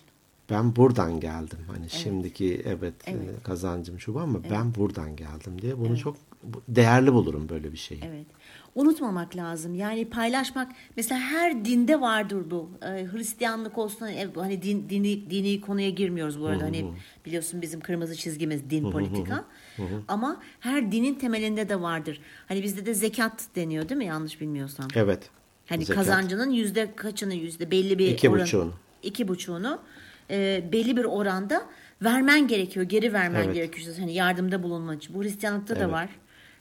ben 0.49 0.75
buradan 0.75 1.19
geldim. 1.19 1.59
Hani 1.67 1.89
şimdiki 1.89 2.61
evet, 2.65 3.07
e, 3.07 3.15
kazancım 3.43 3.99
şu 3.99 4.19
ama 4.19 4.43
ben 4.51 4.75
buradan 4.75 5.15
geldim 5.15 5.61
diye 5.61 5.79
bunu 5.79 5.97
çok 5.97 6.17
değerli 6.67 7.13
bulurum 7.13 7.49
böyle 7.49 7.71
bir 7.71 7.77
şeyi. 7.77 8.01
Evet. 8.07 8.25
Unutmamak 8.75 9.35
lazım. 9.35 9.75
Yani 9.75 10.09
paylaşmak 10.09 10.71
mesela 10.97 11.21
her 11.21 11.65
dinde 11.65 12.01
vardır 12.01 12.51
bu. 12.51 12.69
Ee, 12.83 13.05
Hristiyanlık 13.11 13.77
olsun 13.77 13.99
hani, 14.05 14.27
hani 14.35 14.61
din, 14.61 14.89
dini, 14.89 15.29
dini 15.29 15.61
konuya 15.61 15.89
girmiyoruz 15.89 16.41
bu 16.41 16.45
arada. 16.45 16.63
Hani 16.63 16.85
biliyorsun 17.25 17.61
bizim 17.61 17.79
kırmızı 17.79 18.15
çizgimiz 18.15 18.69
din 18.69 18.91
politika. 18.91 19.45
Ama 20.07 20.41
her 20.59 20.91
dinin 20.91 21.15
temelinde 21.15 21.69
de 21.69 21.81
vardır. 21.81 22.21
Hani 22.47 22.63
bizde 22.63 22.85
de 22.85 22.93
zekat 22.93 23.43
deniyor 23.55 23.89
değil 23.89 23.97
mi 23.97 24.05
yanlış 24.05 24.41
bilmiyorsam? 24.41 24.87
Evet. 24.95 25.29
Hani 25.69 25.85
Zekat. 25.85 25.95
kazancının 26.05 26.49
yüzde 26.51 26.95
kaçını 26.95 27.33
yüzde 27.33 27.71
belli 27.71 27.99
bir 27.99 28.07
İki 28.07 28.29
oran- 28.29 28.41
buçuğunu. 28.43 28.73
iki 29.03 29.27
buçuğunu 29.27 29.79
e, 30.29 30.63
belli 30.71 30.97
bir 30.97 31.03
oranda 31.05 31.61
vermen 32.01 32.47
gerekiyor. 32.47 32.85
Geri 32.85 33.13
vermen 33.13 33.43
Evet. 33.43 33.55
gerekiyor. 33.55 33.95
Hani 33.99 34.13
yardımda 34.13 34.63
bulunmak 34.63 35.03
için. 35.03 35.15
Bu 35.15 35.23
Hristiyanlıkta 35.23 35.75
da 35.75 35.79
Evet. 35.79 35.91
var. 35.93 36.09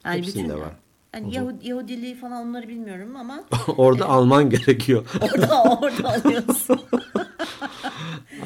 Yani 0.04 0.16
Hepsinde 0.18 0.54
var. 0.54 0.72
Hani 1.12 1.34
Yahudi, 1.34 1.68
Yahudiliği 1.68 2.14
falan 2.14 2.48
onları 2.48 2.68
bilmiyorum 2.68 3.16
ama 3.16 3.44
Orada 3.76 4.04
alman 4.08 4.50
gerekiyor. 4.50 5.06
orada 5.20 5.62
orada 5.62 6.08
alıyorsun. 6.26 6.80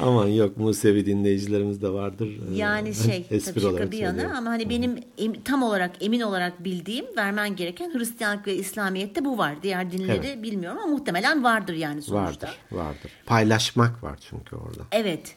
Aman 0.01 0.27
yok 0.27 0.57
Musevi 0.57 1.05
dinleyicilerimiz 1.05 1.81
de 1.81 1.89
vardır. 1.89 2.27
Ee, 2.27 2.55
Yani 2.57 2.95
şey 2.95 3.25
espri 3.31 3.61
tabii 3.61 3.77
şaka 3.77 3.91
bir 3.91 3.97
yana 3.97 4.11
söylüyorum. 4.11 4.37
ama 4.37 4.49
hani 4.49 4.69
benim 4.69 4.95
em- 5.17 5.41
tam 5.43 5.63
olarak 5.63 5.91
emin 6.01 6.21
olarak 6.21 6.63
bildiğim 6.63 7.05
vermen 7.17 7.55
gereken 7.55 7.93
Hristiyanlık 7.93 8.47
ve 8.47 8.55
İslamiyet'te 8.55 9.25
bu 9.25 9.37
var. 9.37 9.55
Diğer 9.63 9.91
dinleri 9.91 10.43
bilmiyorum 10.43 10.79
ama 10.83 10.91
muhtemelen 10.91 11.43
vardır 11.43 11.73
yani 11.73 12.01
sonuçta. 12.01 12.47
Vardır, 12.47 12.57
vardır. 12.71 13.11
Paylaşmak 13.25 14.03
var 14.03 14.19
çünkü 14.29 14.55
orada. 14.55 14.81
Evet. 14.91 15.35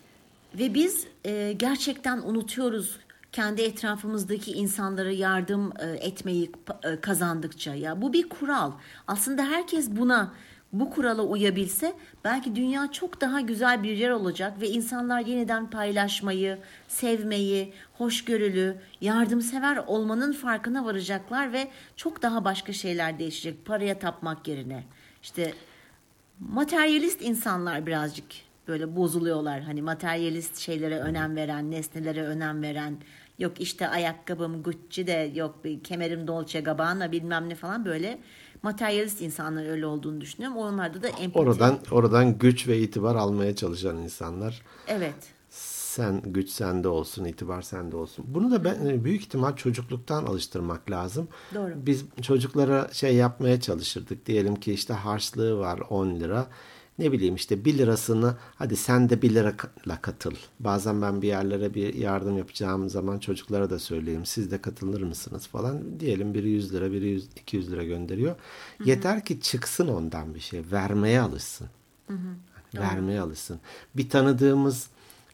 Ve 0.58 0.74
biz 0.74 1.06
e, 1.24 1.52
gerçekten 1.56 2.18
unutuyoruz 2.18 2.96
kendi 3.32 3.62
etrafımızdaki 3.62 4.52
insanlara 4.52 5.10
yardım 5.10 5.72
e, 5.80 5.86
etmeyi 5.86 6.52
e, 6.82 7.00
kazandıkça. 7.00 7.74
Ya 7.74 8.02
bu 8.02 8.12
bir 8.12 8.28
kural. 8.28 8.72
Aslında 9.06 9.42
herkes 9.42 9.90
buna 9.90 10.32
bu 10.72 10.90
kurala 10.90 11.22
uyabilse 11.22 11.94
belki 12.24 12.56
dünya 12.56 12.92
çok 12.92 13.20
daha 13.20 13.40
güzel 13.40 13.82
bir 13.82 13.96
yer 13.96 14.10
olacak 14.10 14.60
ve 14.60 14.68
insanlar 14.68 15.20
yeniden 15.20 15.70
paylaşmayı, 15.70 16.58
sevmeyi, 16.88 17.72
hoşgörülü, 17.92 18.76
yardımsever 19.00 19.76
olmanın 19.76 20.32
farkına 20.32 20.84
varacaklar 20.84 21.52
ve 21.52 21.68
çok 21.96 22.22
daha 22.22 22.44
başka 22.44 22.72
şeyler 22.72 23.18
değişecek. 23.18 23.66
Paraya 23.66 23.98
tapmak 23.98 24.48
yerine. 24.48 24.84
İşte 25.22 25.54
materyalist 26.40 27.22
insanlar 27.22 27.86
birazcık 27.86 28.47
böyle 28.68 28.96
bozuluyorlar. 28.96 29.60
Hani 29.60 29.82
materyalist 29.82 30.56
şeylere 30.56 30.98
önem 30.98 31.36
veren, 31.36 31.70
nesnelere 31.70 32.22
önem 32.22 32.62
veren, 32.62 32.98
yok 33.38 33.60
işte 33.60 33.88
ayakkabım 33.88 34.62
Gucci 34.62 35.06
de 35.06 35.32
yok 35.34 35.64
bir 35.64 35.82
kemerim 35.82 36.26
Dolce 36.26 36.60
Gabbana 36.60 37.12
bilmem 37.12 37.48
ne 37.48 37.54
falan 37.54 37.84
böyle 37.84 38.18
materyalist 38.62 39.22
insanlar 39.22 39.70
öyle 39.70 39.86
olduğunu 39.86 40.20
düşünüyorum. 40.20 40.58
Onlarda 40.58 41.02
da 41.02 41.08
empati. 41.08 41.38
Oradan 41.38 41.78
oradan 41.90 42.38
güç 42.38 42.68
ve 42.68 42.78
itibar 42.78 43.14
almaya 43.14 43.56
çalışan 43.56 43.96
insanlar. 43.96 44.62
Evet. 44.88 45.14
Sen 45.98 46.22
güç 46.24 46.50
sende 46.50 46.88
olsun, 46.88 47.24
itibar 47.24 47.62
sende 47.62 47.96
olsun. 47.96 48.24
Bunu 48.28 48.50
da 48.50 48.64
ben 48.64 49.04
büyük 49.04 49.20
ihtimal 49.20 49.56
çocukluktan 49.56 50.26
alıştırmak 50.26 50.90
lazım. 50.90 51.28
Doğru. 51.54 51.72
Biz 51.76 52.04
çocuklara 52.22 52.88
şey 52.92 53.14
yapmaya 53.14 53.60
çalışırdık. 53.60 54.26
Diyelim 54.26 54.56
ki 54.56 54.72
işte 54.72 54.94
harçlığı 54.94 55.58
var 55.58 55.80
10 55.90 56.20
lira. 56.20 56.46
Ne 56.98 57.12
bileyim 57.12 57.34
işte 57.34 57.64
1 57.64 57.78
lirasını 57.78 58.36
hadi 58.56 58.76
sen 58.76 59.10
de 59.10 59.22
1 59.22 59.30
lirayla 59.34 60.02
katıl. 60.02 60.34
Bazen 60.60 61.02
ben 61.02 61.22
bir 61.22 61.28
yerlere 61.28 61.74
bir 61.74 61.94
yardım 61.94 62.38
yapacağım 62.38 62.88
zaman 62.88 63.18
çocuklara 63.18 63.70
da 63.70 63.78
söyleyeyim. 63.78 64.26
Siz 64.26 64.50
de 64.50 64.60
katılır 64.62 65.02
mısınız 65.02 65.46
falan. 65.46 66.00
Diyelim 66.00 66.34
biri 66.34 66.48
100 66.50 66.74
lira, 66.74 66.92
biri 66.92 67.08
100, 67.08 67.28
200 67.36 67.72
lira 67.72 67.84
gönderiyor. 67.84 68.36
Yeter 68.84 69.24
ki 69.24 69.40
çıksın 69.40 69.88
ondan 69.88 70.34
bir 70.34 70.40
şey. 70.40 70.62
Vermeye 70.72 71.20
alışsın. 71.20 71.66
Vermeye 72.74 73.20
alışsın. 73.20 73.60
Bir 73.96 74.08
tanıdığımız 74.08 74.88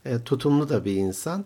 e, 0.05 0.19
tutumlu 0.25 0.69
da 0.69 0.85
bir 0.85 0.97
insan. 0.97 1.45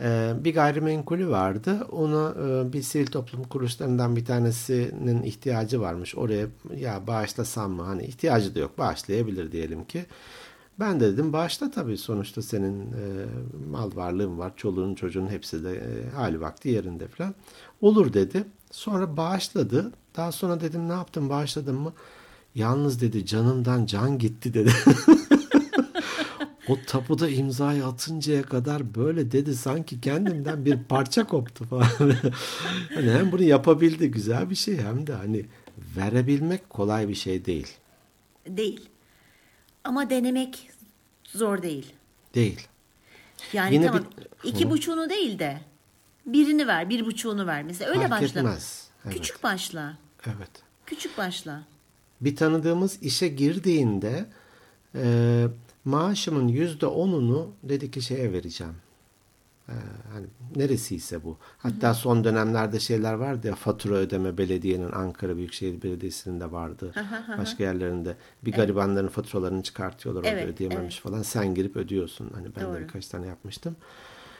E, 0.00 0.32
bir 0.40 0.54
gayrimenkulü 0.54 1.28
vardı. 1.28 1.86
Onu 1.92 2.34
e, 2.46 2.72
bir 2.72 2.82
sivil 2.82 3.06
toplum 3.06 3.44
kuruluşlarından 3.44 4.16
bir 4.16 4.24
tanesinin 4.24 5.22
ihtiyacı 5.22 5.80
varmış. 5.80 6.16
Oraya 6.16 6.46
ya 6.76 7.06
bağışlasam 7.06 7.72
mı? 7.72 7.82
Hani 7.82 8.04
ihtiyacı 8.04 8.54
da 8.54 8.58
yok. 8.58 8.78
Bağışlayabilir 8.78 9.52
diyelim 9.52 9.84
ki. 9.84 10.06
Ben 10.80 11.00
de 11.00 11.12
dedim 11.12 11.32
bağışla 11.32 11.70
tabii 11.70 11.98
sonuçta 11.98 12.42
senin 12.42 12.80
e, 12.80 13.26
mal 13.70 13.96
varlığın 13.96 14.38
var. 14.38 14.52
Çoluğun 14.56 14.94
çocuğun 14.94 15.28
hepsi 15.28 15.64
de 15.64 15.72
e, 15.72 16.10
hali 16.10 16.40
vakti 16.40 16.68
yerinde 16.68 17.08
falan. 17.08 17.34
Olur 17.80 18.12
dedi. 18.12 18.44
Sonra 18.70 19.16
bağışladı. 19.16 19.92
Daha 20.16 20.32
sonra 20.32 20.60
dedim 20.60 20.88
ne 20.88 20.92
yaptın 20.92 21.28
bağışladın 21.28 21.74
mı? 21.74 21.92
Yalnız 22.54 23.00
dedi 23.00 23.26
canımdan 23.26 23.86
can 23.86 24.18
gitti 24.18 24.54
dedi. 24.54 24.72
o 26.70 26.78
tapuda 26.86 27.28
imzayı 27.28 27.86
atıncaya 27.86 28.42
kadar 28.42 28.94
böyle 28.94 29.32
dedi 29.32 29.54
sanki 29.56 30.00
kendimden 30.00 30.64
bir 30.64 30.84
parça 30.88 31.24
koptu 31.26 31.64
falan. 31.64 31.84
hani 32.94 33.10
hem 33.10 33.32
bunu 33.32 33.42
yapabildi 33.42 34.10
güzel 34.10 34.50
bir 34.50 34.54
şey 34.54 34.76
hem 34.78 35.06
de 35.06 35.12
hani 35.12 35.46
verebilmek 35.96 36.70
kolay 36.70 37.08
bir 37.08 37.14
şey 37.14 37.44
değil. 37.44 37.66
Değil. 38.46 38.88
Ama 39.84 40.10
denemek 40.10 40.70
zor 41.24 41.62
değil. 41.62 41.92
Değil. 42.34 42.66
Yani 43.52 43.74
Yine 43.74 43.86
tamam 43.86 44.04
bir- 44.44 44.48
iki 44.48 44.64
Hı. 44.66 44.70
buçuğunu 44.70 45.10
değil 45.10 45.38
de 45.38 45.60
birini 46.26 46.66
ver, 46.66 46.88
bir 46.90 47.06
buçuğunu 47.06 47.46
ver. 47.46 47.62
Mesela 47.62 47.90
öyle 47.90 48.08
Fark 48.08 48.22
başla. 48.22 48.40
etmez. 48.40 48.88
Evet. 49.04 49.14
Küçük 49.16 49.42
başla. 49.42 49.98
Evet. 50.26 50.50
Küçük 50.86 51.18
başla. 51.18 51.62
Bir 52.20 52.36
tanıdığımız 52.36 53.02
işe 53.02 53.28
girdiğinde 53.28 54.26
e, 54.94 55.44
maaşımın 55.84 56.48
yüzde 56.48 56.86
onunu 56.86 57.52
dedi 57.62 57.90
ki 57.90 58.02
şeye 58.02 58.32
vereceğim. 58.32 58.74
E, 59.68 59.74
hani 60.12 60.26
neresiyse 60.56 61.24
bu. 61.24 61.36
Hatta 61.58 61.94
son 61.94 62.24
dönemlerde 62.24 62.80
şeyler 62.80 63.12
vardı 63.14 63.46
ya 63.46 63.54
fatura 63.54 63.94
ödeme 63.94 64.38
belediyenin 64.38 64.92
Ankara 64.92 65.36
Büyükşehir 65.36 65.82
Belediyesi'nin 65.82 66.40
de 66.40 66.52
vardı. 66.52 66.92
Başka 67.38 67.64
yerlerinde 67.64 68.16
bir 68.44 68.52
garibanların 68.52 69.08
faturalarını 69.08 69.62
çıkartıyorlar 69.62 70.20
orada 70.20 70.30
Evet, 70.30 70.54
ödeyememiş 70.54 71.00
falan. 71.00 71.22
Sen 71.22 71.54
girip 71.54 71.76
ödüyorsun. 71.76 72.30
Hani 72.34 72.48
ben 72.56 72.64
Doğru. 72.64 72.74
de 72.74 72.80
birkaç 72.80 73.06
tane 73.06 73.26
yapmıştım. 73.26 73.76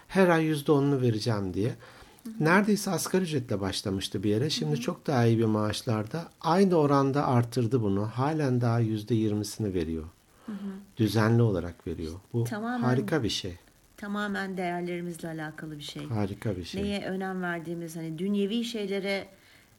Her 0.08 0.28
ay 0.28 0.44
yüzde 0.44 0.72
onunu 0.72 1.00
vereceğim 1.00 1.54
diye. 1.54 1.74
Neredeyse 2.40 2.90
asgari 2.90 3.22
ücretle 3.22 3.60
başlamıştı 3.60 4.22
bir 4.22 4.30
yere. 4.30 4.50
Şimdi 4.50 4.80
çok 4.80 5.06
daha 5.06 5.26
iyi 5.26 5.38
bir 5.38 5.44
maaşlarda. 5.44 6.28
Aynı 6.40 6.74
oranda 6.74 7.26
artırdı 7.26 7.82
bunu. 7.82 8.06
Halen 8.06 8.60
daha 8.60 8.78
yüzde 8.78 9.14
yirmisini 9.14 9.74
veriyor. 9.74 10.04
Düzenli 10.96 11.42
olarak 11.42 11.86
veriyor. 11.86 12.12
Bu 12.32 12.44
Tamamen- 12.44 12.80
harika 12.82 13.22
bir 13.22 13.28
şey. 13.28 13.56
Tamamen 13.96 14.56
değerlerimizle 14.56 15.28
alakalı 15.28 15.78
bir 15.78 15.82
şey. 15.84 16.06
Harika 16.08 16.56
bir 16.56 16.64
şey. 16.64 16.82
Neye 16.82 17.04
önem 17.04 17.42
verdiğimiz 17.42 17.96
hani 17.96 18.18
dünyevi 18.18 18.64
şeylere 18.64 19.28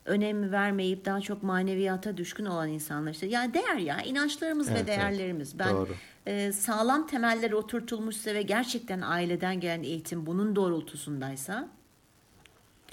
önem 0.06 0.52
vermeyip 0.52 1.06
daha 1.06 1.22
çok 1.22 1.44
maneviyata 1.44 2.18
düşkün 2.18 2.46
olan 2.46 2.70
insanlar 2.70 3.12
işte 3.12 3.28
yani 3.28 3.54
değer 3.54 3.76
ya 3.78 4.02
inançlarımız 4.02 4.68
Evet, 4.68 4.78
ve 4.78 4.92
evet. 4.92 5.00
değerlerimiz. 5.02 5.60
Ben 5.60 5.70
Doğru. 5.76 5.90
e, 6.26 6.52
sağlam 6.52 7.08
temeller 7.08 7.52
oturtulmuşsa 7.52 8.34
ve 8.34 8.42
gerçekten 8.42 9.02
aileden 9.02 9.60
gelen 9.60 9.84
eğitim 9.84 10.26
bunun 10.26 10.56
doğrultusundaysa 10.56 11.70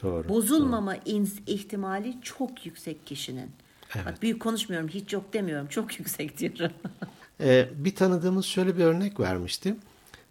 Doğru. 0.03 0.29
bozulmama 0.29 0.97
ins- 0.97 1.41
ihtimali 1.47 2.17
çok 2.23 2.67
yüksek 2.67 3.07
kişinin. 3.07 3.51
Evet. 3.97 4.07
Bak 4.07 4.23
büyük 4.23 4.41
konuşmuyorum, 4.41 4.89
hiç 4.89 5.13
yok 5.13 5.33
demiyorum. 5.33 5.67
Çok 5.69 5.99
yüksek 5.99 6.39
diyorum. 6.39 6.73
Ee, 7.41 7.69
bir 7.75 7.95
tanıdığımız 7.95 8.45
şöyle 8.45 8.77
bir 8.77 8.85
örnek 8.85 9.21
vermişti. 9.21 9.75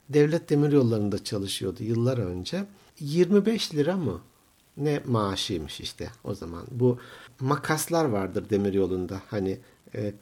Devlet 0.09 0.49
demiryollarında 0.49 1.23
çalışıyordu 1.23 1.83
yıllar 1.83 2.17
önce. 2.17 2.63
25 2.99 3.75
lira 3.75 3.97
mı? 3.97 4.21
Ne 4.77 5.01
maaşıymış 5.05 5.79
işte 5.81 6.09
o 6.23 6.35
zaman. 6.35 6.63
Bu 6.71 6.97
makaslar 7.39 8.05
vardır 8.05 8.49
demiryolunda. 8.49 9.21
Hani 9.27 9.57
e, 9.95 10.13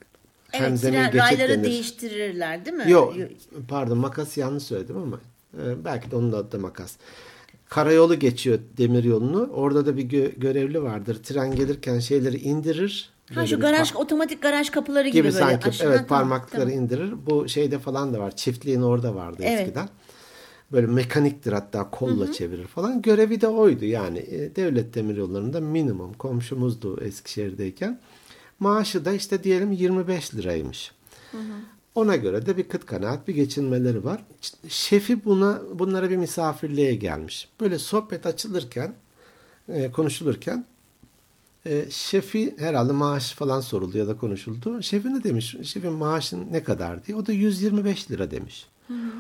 hem 0.52 0.64
evet, 0.64 0.84
tren- 0.84 1.12
geçit 1.12 1.16
rayları 1.16 1.50
denir. 1.50 1.64
değiştirirler 1.64 2.66
değil 2.66 2.78
mi? 2.78 2.92
Yok 2.92 3.16
pardon 3.68 3.98
makas 3.98 4.38
yanlış 4.38 4.64
söyledim 4.64 4.98
ama 4.98 5.20
e, 5.64 5.86
belki 5.86 6.12
de 6.12 6.16
onun 6.16 6.32
adı 6.32 6.52
da 6.52 6.58
makas. 6.58 6.96
Karayolu 7.70 8.20
geçiyor 8.20 8.60
demiryolunu. 8.78 9.50
Orada 9.54 9.86
da 9.86 9.98
bir 9.98 10.10
gö- 10.10 10.40
görevli 10.40 10.84
vardır. 10.84 11.24
Tren 11.24 11.56
gelirken 11.56 12.00
şeyleri 12.00 12.38
indirir. 12.38 13.10
Ha 13.34 13.48
şu 13.48 13.60
garaj 13.60 13.92
pa- 13.92 13.98
otomatik 13.98 14.42
garaj 14.42 14.70
kapıları 14.70 15.08
gibi, 15.08 15.14
gibi 15.14 15.24
böyle. 15.24 15.38
sanki 15.38 15.70
aşağı- 15.70 15.88
evet 15.88 16.10
tamam, 16.10 16.30
parmakları 16.30 16.62
tamam. 16.62 16.78
indirir. 16.78 17.14
Bu 17.26 17.48
şeyde 17.50 17.80
falan 17.80 18.14
da 18.14 18.20
var. 18.20 18.36
Çiftliğin 18.36 18.82
orada 18.82 19.16
vardı 19.16 19.42
Evet. 19.46 19.60
eskiden. 19.62 19.90
Böyle 20.72 20.88
mekaniktir 20.88 21.52
hatta 21.54 21.90
kolla 21.92 22.32
çevirir 22.32 22.68
falan. 22.68 23.02
Görevi 23.02 23.42
de 23.42 23.48
oydu 23.48 23.86
yani. 23.86 24.18
E, 24.20 24.56
devlet 24.56 24.94
demiryollarında 24.96 25.60
minimum 25.60 26.14
komşumuzdu 26.14 27.02
Eskişehir'deyken. 27.02 28.00
Maaşı 28.60 29.06
da 29.06 29.12
işte 29.14 29.44
diyelim 29.44 29.72
25 29.72 30.36
liraymış. 30.36 30.92
Ona 31.96 32.16
göre 32.16 32.46
de 32.46 32.58
bir 32.58 32.64
kıt 32.64 32.86
kanaat 32.86 33.28
bir 33.28 33.36
geçinmeleri 33.36 34.04
var. 34.06 34.24
Şefi 34.68 35.26
buna 35.26 35.62
bunlara 35.74 36.10
bir 36.10 36.18
misafirliğe 36.18 36.96
gelmiş. 36.96 37.50
Böyle 37.62 37.80
sohbet 37.80 38.26
açılırken 38.26 38.94
e, 39.70 39.92
konuşulurken 39.92 40.66
e, 41.66 41.86
şefi 41.90 42.56
herhalde 42.58 42.94
maaş 42.94 43.32
falan 43.32 43.62
soruldu 43.62 43.98
ya 43.98 44.08
da 44.08 44.18
konuşuldu. 44.18 44.82
Şefi 44.82 45.14
ne 45.14 45.24
demiş? 45.24 45.56
Şefin 45.64 45.94
maaşın 45.94 46.48
ne 46.52 46.64
kadar 46.64 47.06
diye. 47.06 47.18
O 47.18 47.26
da 47.26 47.32
125 47.32 48.12
lira 48.12 48.32
demiş. 48.32 48.66
Hı 48.88 48.94
hı. 48.94 49.12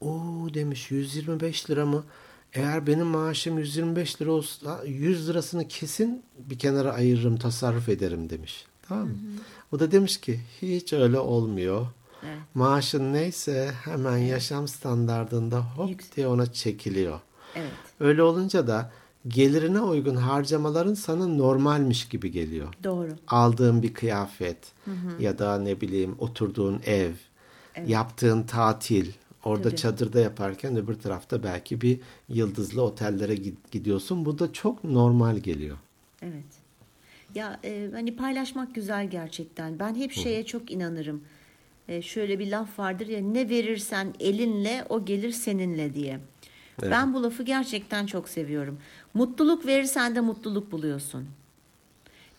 Oo 0.00 0.54
demiş 0.54 0.90
125 0.90 1.70
lira 1.70 1.86
mı? 1.86 2.04
Eğer 2.52 2.86
benim 2.86 3.06
maaşım 3.06 3.58
125 3.58 4.22
lira 4.22 4.32
olsa 4.32 4.80
100 4.86 5.28
lirasını 5.28 5.68
kesin 5.68 6.22
bir 6.38 6.58
kenara 6.58 6.92
ayırırım, 6.92 7.36
tasarruf 7.36 7.88
ederim 7.88 8.30
demiş. 8.30 8.66
Tamam 8.88 9.08
mı? 9.08 9.12
Hı 9.12 9.16
hı. 9.16 9.42
O 9.72 9.80
da 9.80 9.92
demiş 9.92 10.20
ki 10.20 10.40
hiç 10.62 10.92
öyle 10.92 11.18
olmuyor. 11.18 11.86
Evet. 12.22 12.38
Maaşın 12.54 13.12
neyse 13.12 13.72
hemen 13.84 14.16
yaşam 14.16 14.68
standartında 14.68 15.60
hop 15.60 16.16
diye 16.16 16.26
ona 16.26 16.52
çekiliyor. 16.52 17.20
Evet. 17.54 17.72
Öyle 18.00 18.22
olunca 18.22 18.66
da 18.66 18.92
gelirine 19.28 19.80
uygun 19.80 20.16
harcamaların 20.16 20.94
sana 20.94 21.26
normalmiş 21.26 22.08
gibi 22.08 22.30
geliyor. 22.30 22.74
Doğru. 22.84 23.10
Aldığın 23.28 23.82
bir 23.82 23.94
kıyafet 23.94 24.58
hı 24.84 24.90
hı. 24.90 25.22
ya 25.22 25.38
da 25.38 25.58
ne 25.58 25.80
bileyim 25.80 26.16
oturduğun 26.18 26.80
ev, 26.86 27.12
evet. 27.74 27.88
yaptığın 27.88 28.42
tatil, 28.42 29.12
orada 29.44 29.62
Tabii. 29.62 29.76
çadırda 29.76 30.20
yaparken 30.20 30.76
öbür 30.76 30.94
tarafta 30.94 31.42
belki 31.42 31.80
bir 31.80 32.00
yıldızlı 32.28 32.82
otellere 32.82 33.34
gidiyorsun. 33.70 34.24
Bu 34.24 34.38
da 34.38 34.52
çok 34.52 34.84
normal 34.84 35.36
geliyor. 35.36 35.76
Evet. 36.22 36.64
Ya 37.34 37.60
e, 37.64 37.88
hani 37.92 38.16
paylaşmak 38.16 38.74
güzel 38.74 39.10
gerçekten. 39.10 39.78
Ben 39.78 39.94
hep 39.94 40.12
şeye 40.12 40.42
hı. 40.42 40.46
çok 40.46 40.70
inanırım. 40.70 41.22
E, 41.88 42.02
şöyle 42.02 42.38
bir 42.38 42.50
laf 42.50 42.78
vardır 42.78 43.06
ya 43.06 43.20
ne 43.20 43.48
verirsen 43.48 44.14
elinle 44.20 44.84
o 44.88 45.04
gelir 45.04 45.30
seninle 45.30 45.94
diye. 45.94 46.20
Evet. 46.82 46.92
Ben 46.92 47.14
bu 47.14 47.22
lafı 47.22 47.42
gerçekten 47.42 48.06
çok 48.06 48.28
seviyorum. 48.28 48.78
Mutluluk 49.14 49.66
verirsen 49.66 50.14
de 50.14 50.20
mutluluk 50.20 50.72
buluyorsun. 50.72 51.26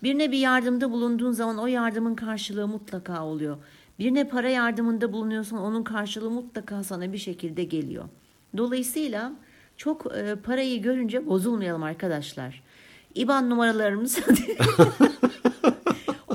Birine 0.03 0.31
bir 0.31 0.37
yardımda 0.37 0.91
bulunduğun 0.91 1.31
zaman 1.31 1.57
o 1.57 1.67
yardımın 1.67 2.15
karşılığı 2.15 2.67
mutlaka 2.67 3.25
oluyor. 3.25 3.57
Birine 3.99 4.27
para 4.27 4.49
yardımında 4.49 5.13
bulunuyorsan 5.13 5.59
onun 5.59 5.83
karşılığı 5.83 6.31
mutlaka 6.31 6.83
sana 6.83 7.13
bir 7.13 7.17
şekilde 7.17 7.63
geliyor. 7.63 8.05
Dolayısıyla 8.57 9.31
çok 9.77 10.15
e, 10.15 10.35
parayı 10.35 10.81
görünce 10.81 11.25
bozulmayalım 11.25 11.83
arkadaşlar. 11.83 12.63
İban 13.15 13.49
numaralarımız 13.49 14.19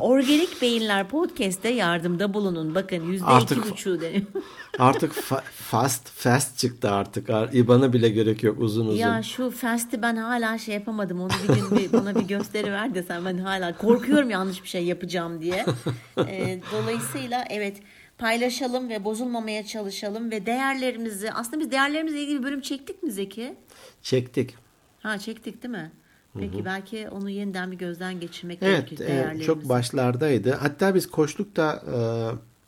Organik 0.01 0.63
Beyinler 0.63 1.09
Podcast'te 1.09 1.69
yardımda 1.69 2.35
bulunun. 2.35 2.75
Bakın 2.75 3.05
yüzde 3.13 3.27
iki 3.43 3.71
buçuğu 3.71 4.01
deniyor. 4.01 4.23
artık 4.79 5.13
fa- 5.13 5.43
fast 5.43 6.09
fast 6.09 6.59
çıktı 6.59 6.91
artık. 6.91 7.31
İBAN'a 7.53 7.93
bile 7.93 8.09
gerek 8.09 8.43
yok 8.43 8.61
uzun 8.61 8.87
uzun. 8.87 8.99
Ya 8.99 9.23
şu 9.23 9.51
fast'i 9.51 10.03
ben 10.03 10.17
hala 10.17 10.59
şey 10.59 10.75
yapamadım. 10.75 11.21
Onu 11.21 11.31
bir 11.49 11.55
gün 11.55 11.79
bir, 11.79 11.93
bana 11.93 12.15
bir 12.15 12.29
gösteri 12.29 12.73
ver 12.73 12.95
desen 12.95 13.25
ben 13.25 13.39
hala 13.39 13.77
korkuyorum 13.79 14.31
yanlış 14.31 14.63
bir 14.63 14.69
şey 14.69 14.85
yapacağım 14.85 15.41
diye. 15.41 15.67
Ee, 16.19 16.61
dolayısıyla 16.73 17.45
evet 17.51 17.77
paylaşalım 18.19 18.89
ve 18.89 19.05
bozulmamaya 19.05 19.67
çalışalım 19.67 20.31
ve 20.31 20.47
değerlerimizi 20.47 21.33
aslında 21.33 21.61
biz 21.61 21.71
değerlerimizle 21.71 22.23
ilgili 22.23 22.39
bir 22.39 22.45
bölüm 22.45 22.61
çektik 22.61 23.03
mi 23.03 23.13
Zeki? 23.13 23.55
Çektik. 24.03 24.55
Ha 25.03 25.19
çektik 25.19 25.63
değil 25.63 25.73
mi? 25.75 25.91
Peki 26.39 26.57
Hı-hı. 26.57 26.65
belki 26.65 27.09
onu 27.09 27.31
yeniden 27.31 27.73
bir 27.73 27.79
gözden 27.79 28.21
geçirmek 28.21 28.59
evet, 28.63 28.91
gerekir. 28.91 29.07
Evet, 29.09 29.45
çok 29.45 29.69
başlardaydı. 29.69 30.53
Hatta 30.53 30.95
biz 30.95 31.11
koçlukta 31.11 31.83
e, 31.95 31.99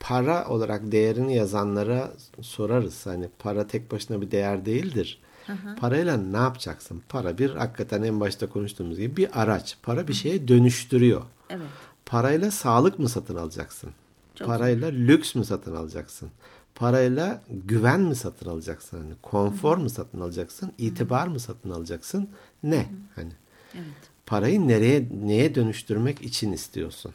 para 0.01 0.49
olarak 0.49 0.93
değerini 0.93 1.37
yazanlara 1.37 2.13
sorarız. 2.41 3.07
Hani 3.07 3.29
para 3.39 3.67
tek 3.67 3.93
başına 3.93 4.21
bir 4.21 4.31
değer 4.31 4.67
değildir. 4.67 5.21
Hı-hı. 5.47 5.77
Parayla 5.77 6.17
ne 6.17 6.37
yapacaksın? 6.37 7.03
Para 7.09 7.39
bir 7.39 7.51
hakikaten 7.51 8.03
en 8.03 8.21
başta 8.21 8.49
konuştuğumuz 8.49 8.99
gibi 8.99 9.17
bir 9.17 9.43
araç. 9.43 9.77
Para 9.83 10.09
bir 10.09 10.13
şeye 10.13 10.49
dönüştürüyor. 10.49 11.23
Evet. 11.51 11.67
Parayla 12.07 12.51
sağlık 12.51 12.99
mı 12.99 13.09
satın 13.09 13.37
alacaksın? 13.37 13.91
Çok 14.35 14.47
Parayla 14.47 14.91
iyi. 14.91 15.09
lüks 15.09 15.35
mü 15.35 15.45
satın 15.45 15.77
alacaksın? 15.77 16.31
Parayla 16.75 17.43
güven 17.49 18.01
mi 18.01 18.15
satın 18.15 18.51
alacaksın? 18.51 18.99
Hani 18.99 19.15
konfor 19.23 19.77
Hı-hı. 19.77 19.83
mu 19.83 19.91
satın 19.91 20.21
alacaksın? 20.21 20.73
İtibar 20.79 21.25
Hı-hı. 21.25 21.31
mı 21.31 21.41
satın 21.41 21.71
alacaksın? 21.71 22.29
Ne? 22.63 22.77
Hı-hı. 22.77 22.87
Hani 23.15 23.33
Evet. 23.75 23.85
Parayı 24.27 24.69
nereye 24.69 25.09
neye 25.25 25.55
dönüştürmek 25.55 26.23
için 26.23 26.53
istiyorsun? 26.53 27.13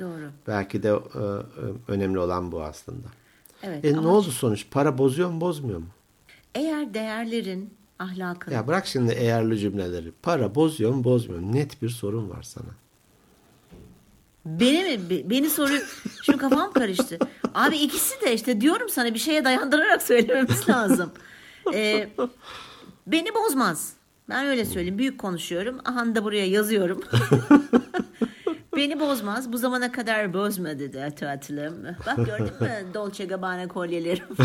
Doğru. 0.00 0.30
Belki 0.46 0.82
de 0.82 0.88
e, 0.88 0.92
e, 0.92 0.98
önemli 1.88 2.18
olan 2.18 2.52
bu 2.52 2.62
aslında. 2.62 3.08
Evet. 3.62 3.84
E, 3.84 3.92
ne 3.92 3.98
oldu 4.00 4.30
sonuç? 4.30 4.66
Para 4.70 4.98
bozuyor 4.98 5.30
mu 5.30 5.40
bozmuyor 5.40 5.78
mu? 5.78 5.86
Eğer 6.54 6.94
değerlerin 6.94 7.74
ahlakın. 7.98 8.52
Ya 8.52 8.66
bırak 8.66 8.86
şimdi 8.86 9.12
eğerli 9.12 9.58
cümleleri. 9.58 10.12
Para 10.22 10.54
bozuyor 10.54 10.92
mu 10.92 11.04
bozmuyor 11.04 11.40
mu? 11.40 11.52
Net 11.52 11.82
bir 11.82 11.88
sorun 11.88 12.30
var 12.30 12.42
sana. 12.42 12.68
Beni 14.44 14.98
mi? 14.98 15.30
Beni 15.30 15.50
soruyor. 15.50 16.02
Şimdi 16.22 16.38
kafam 16.38 16.72
karıştı. 16.72 17.18
Abi 17.54 17.76
ikisi 17.76 18.20
de 18.20 18.34
işte 18.34 18.60
diyorum 18.60 18.88
sana 18.88 19.14
bir 19.14 19.18
şeye 19.18 19.44
dayandırarak 19.44 20.02
söylememiz 20.02 20.68
lazım. 20.68 21.12
Ee, 21.74 22.08
beni 23.06 23.34
bozmaz. 23.34 23.92
Ben 24.30 24.46
öyle 24.46 24.64
söyleyeyim. 24.64 24.98
Büyük 24.98 25.18
konuşuyorum. 25.18 25.78
Aha 25.84 26.14
da 26.14 26.24
buraya 26.24 26.46
yazıyorum. 26.46 27.00
Beni 28.76 29.00
bozmaz. 29.00 29.52
Bu 29.52 29.58
zamana 29.58 29.92
kadar 29.92 30.34
bozmadı 30.34 30.92
da 30.92 31.10
tatlım. 31.10 31.86
Bak 32.06 32.16
gördün 32.16 32.44
mü 32.60 32.70
Dolce 32.94 33.24
Gabbana 33.24 33.68
kolyelerim. 33.68 34.24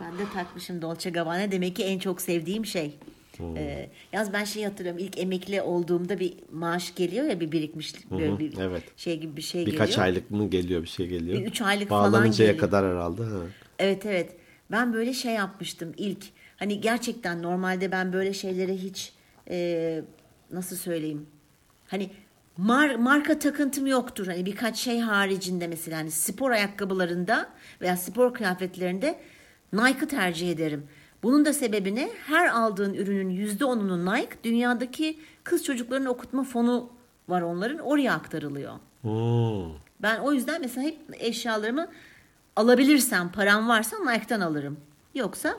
ben 0.00 0.18
de 0.18 0.22
takmışım 0.34 0.82
Dolce 0.82 1.10
Gabbana. 1.10 1.52
Demek 1.52 1.76
ki 1.76 1.84
en 1.84 1.98
çok 1.98 2.20
sevdiğim 2.20 2.66
şey. 2.66 2.98
Hmm. 3.36 3.56
Ee, 3.56 3.90
yalnız 4.12 4.32
ben 4.32 4.44
şey 4.44 4.64
hatırlıyorum. 4.64 5.04
İlk 5.04 5.18
emekli 5.18 5.62
olduğumda 5.62 6.20
bir 6.20 6.34
maaş 6.52 6.94
geliyor 6.94 7.26
ya 7.26 7.40
bir 7.40 7.52
birikmiş 7.52 8.10
böyle 8.10 8.38
bir 8.38 8.58
evet. 8.58 8.82
şey 8.96 9.20
gibi 9.20 9.36
bir 9.36 9.42
şey 9.42 9.60
Birkaç 9.60 9.72
geliyor. 9.72 9.88
Birkaç 9.88 9.98
aylık 9.98 10.30
mı 10.30 10.50
geliyor 10.50 10.82
bir 10.82 10.88
şey 10.88 11.06
geliyor. 11.06 11.40
Bir 11.40 11.46
üç 11.46 11.62
aylık 11.62 11.88
falan 11.88 12.04
geliyor. 12.04 12.20
Bağlanıncaya 12.20 12.56
kadar 12.56 12.92
herhalde. 12.92 13.22
Ha. 13.22 13.38
Evet 13.78 14.06
evet. 14.06 14.36
Ben 14.70 14.92
böyle 14.92 15.14
şey 15.14 15.32
yapmıştım 15.32 15.92
ilk 15.96 16.24
Hani 16.56 16.80
gerçekten 16.80 17.42
normalde 17.42 17.92
ben 17.92 18.12
böyle 18.12 18.34
şeylere 18.34 18.76
hiç 18.76 19.12
e, 19.50 20.00
nasıl 20.50 20.76
söyleyeyim? 20.76 21.26
Hani 21.88 22.10
mar, 22.56 22.94
marka 22.94 23.38
takıntım 23.38 23.86
yoktur. 23.86 24.26
Hani 24.26 24.46
birkaç 24.46 24.76
şey 24.76 25.00
haricinde 25.00 25.66
mesela 25.66 25.98
hani 25.98 26.10
spor 26.10 26.50
ayakkabılarında 26.50 27.48
veya 27.80 27.96
spor 27.96 28.34
kıyafetlerinde 28.34 29.20
Nike'ı 29.72 30.08
tercih 30.08 30.50
ederim. 30.50 30.86
Bunun 31.22 31.44
da 31.44 31.52
sebebi 31.52 31.94
ne? 31.94 32.10
Her 32.26 32.48
aldığın 32.48 32.94
ürünün 32.94 33.30
yüzde 33.30 33.64
onunu 33.64 34.14
Nike, 34.14 34.36
dünyadaki 34.44 35.18
kız 35.44 35.64
çocuklarının 35.64 36.06
okutma 36.06 36.44
fonu 36.44 36.90
var 37.28 37.42
onların. 37.42 37.78
Oraya 37.78 38.14
aktarılıyor. 38.14 38.72
Hmm. 39.02 39.72
Ben 40.02 40.18
o 40.20 40.32
yüzden 40.32 40.60
mesela 40.60 40.86
hep 40.86 40.98
eşyalarımı 41.12 41.88
alabilirsem, 42.56 43.32
param 43.32 43.68
varsa 43.68 43.96
Nike'dan 43.98 44.40
alırım. 44.40 44.76
Yoksa 45.14 45.56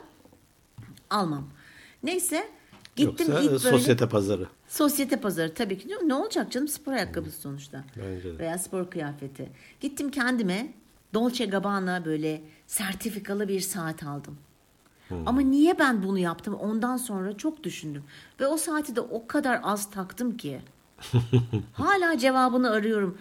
almam. 1.10 1.48
Neyse 2.02 2.48
gittim 2.96 3.26
Yoksa 3.28 3.40
ilk 3.40 3.50
böyle. 3.50 3.58
Sosyete 3.58 4.08
pazarı. 4.08 4.46
Sosyete 4.68 5.20
pazarı 5.20 5.54
tabii 5.54 5.78
ki. 5.78 5.88
Ne 6.06 6.14
olacak 6.14 6.52
canım 6.52 6.68
spor 6.68 6.92
ayakkabısı 6.92 7.40
sonuçta. 7.40 7.84
Bence 7.96 8.34
de. 8.34 8.38
Veya 8.38 8.58
spor 8.58 8.90
kıyafeti. 8.90 9.48
Gittim 9.80 10.10
kendime 10.10 10.72
Dolce 11.14 11.46
Gabbana 11.46 12.04
böyle 12.04 12.42
sertifikalı 12.66 13.48
bir 13.48 13.60
saat 13.60 14.02
aldım. 14.02 14.38
Hmm. 15.08 15.28
Ama 15.28 15.40
niye 15.40 15.78
ben 15.78 16.02
bunu 16.02 16.18
yaptım 16.18 16.54
ondan 16.54 16.96
sonra 16.96 17.36
çok 17.36 17.64
düşündüm. 17.64 18.02
Ve 18.40 18.46
o 18.46 18.56
saati 18.56 18.96
de 18.96 19.00
o 19.00 19.26
kadar 19.26 19.60
az 19.62 19.90
taktım 19.90 20.36
ki. 20.36 20.60
Hala 21.72 22.18
cevabını 22.18 22.70
arıyorum. 22.70 23.18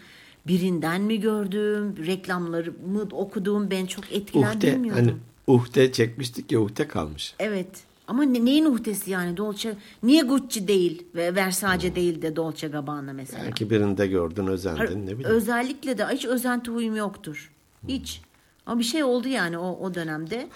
Birinden 0.48 1.02
mi 1.02 1.20
gördüm, 1.20 1.96
reklamları 2.06 2.72
mı 2.72 3.02
okudum 3.12 3.72
ben 3.72 3.86
çok 3.86 4.12
etkilendim. 4.12 4.82
Uhde, 4.82 4.90
hani 4.90 5.14
uhde 5.48 5.92
çekmiştik 5.92 6.52
ya 6.52 6.60
uhde 6.60 6.88
kalmış. 6.88 7.36
Evet. 7.40 7.68
Ama 8.08 8.24
ne, 8.24 8.46
neyin 8.46 8.66
uhdesi 8.66 9.12
yani 9.12 9.38
Dolce? 9.38 9.74
Niye 10.04 10.24
Gucci 10.24 10.68
değil 10.68 11.04
ve 11.16 11.36
Versace 11.36 11.88
hmm. 11.88 11.96
değil 11.96 12.22
de 12.22 12.36
Dolce 12.36 12.68
Gabbana 12.68 13.14
mesela? 13.14 13.44
Belki 13.46 13.70
birinde 13.70 14.08
gördün 14.08 14.48
özendin 14.48 15.08
ne 15.08 15.20
bileyim. 15.20 15.36
Özellikle 15.36 15.98
de 15.98 16.06
hiç 16.06 16.26
özenti 16.26 16.72
huyum 16.72 16.96
yoktur. 16.96 17.52
Hiç. 17.88 18.22
Ama 18.66 18.80
bir 18.80 18.86
şey 18.86 19.04
oldu 19.04 19.28
yani 19.28 19.58
o, 19.58 19.80
o 19.82 19.94
dönemde. 19.94 20.48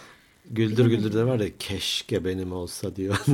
Güldür 0.49 0.85
güldür 0.85 1.13
de 1.13 1.25
var 1.25 1.39
ya 1.39 1.47
keşke 1.59 2.25
benim 2.25 2.53
olsa 2.53 2.95
diyor. 2.95 3.17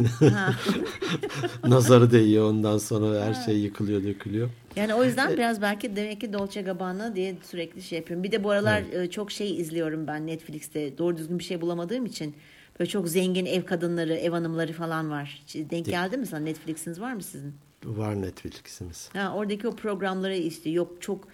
Nazarı 1.68 2.12
değiyor 2.12 2.50
ondan 2.50 2.78
sonra 2.78 3.26
her 3.26 3.34
şey 3.34 3.60
yıkılıyor 3.60 4.04
dökülüyor. 4.04 4.50
Yani 4.76 4.94
o 4.94 5.04
yüzden 5.04 5.32
e, 5.32 5.38
biraz 5.38 5.62
belki 5.62 5.96
demek 5.96 6.22
ki 6.22 6.34
Dolce 6.34 6.62
Gabbana 6.62 7.16
diye 7.16 7.36
sürekli 7.44 7.82
şey 7.82 8.00
yapıyorum. 8.00 8.24
Bir 8.24 8.32
de 8.32 8.44
bu 8.44 8.52
aralar 8.52 8.84
evet. 8.94 9.12
çok 9.12 9.32
şey 9.32 9.58
izliyorum 9.58 10.08
ben 10.08 10.28
Netflix'te. 10.28 10.98
Doğru 10.98 11.18
düzgün 11.18 11.40
bir 11.40 11.44
şey 11.44 11.62
bulamadığım 11.62 12.06
için. 12.06 12.36
Böyle 12.80 12.90
çok 12.90 13.10
zengin 13.10 13.46
ev 13.46 13.64
kadınları, 13.64 14.14
ev 14.14 14.32
hanımları 14.32 14.74
falan 14.74 15.12
var. 15.12 15.44
Denk 15.54 15.86
geldi 15.86 16.18
mi 16.18 16.26
sana? 16.26 16.40
Netflix'iniz 16.40 17.02
var 17.02 17.14
mı 17.14 17.24
sizin? 17.24 17.54
Var 17.86 18.22
Netflix'imiz. 18.22 19.10
Ha, 19.14 19.34
oradaki 19.36 19.68
o 19.68 19.76
programları 19.76 20.36
işte 20.36 20.70
yok 20.70 21.02
çok 21.02 21.28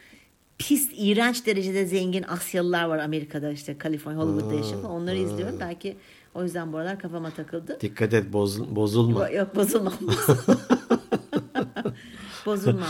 pis, 0.67 0.89
iğrenç 0.97 1.45
derecede 1.45 1.85
zengin 1.85 2.23
Asyalılar 2.23 2.83
var 2.85 2.97
Amerika'da 2.97 3.51
işte 3.51 3.77
Kaliforniya, 3.77 4.21
Hollywood'da 4.21 4.55
yaşıyor. 4.55 4.83
Onları 4.83 5.17
izliyorum. 5.17 5.59
Belki 5.59 5.97
o 6.35 6.43
yüzden 6.43 6.73
bu 6.73 6.77
aralar 6.77 6.99
kafama 6.99 7.29
takıldı. 7.29 7.77
Dikkat 7.81 8.13
et 8.13 8.33
boz, 8.33 8.75
bozulma. 8.75 9.29
Yok 9.29 9.55
bozulmam. 9.55 9.93
bozulmam. 12.45 12.89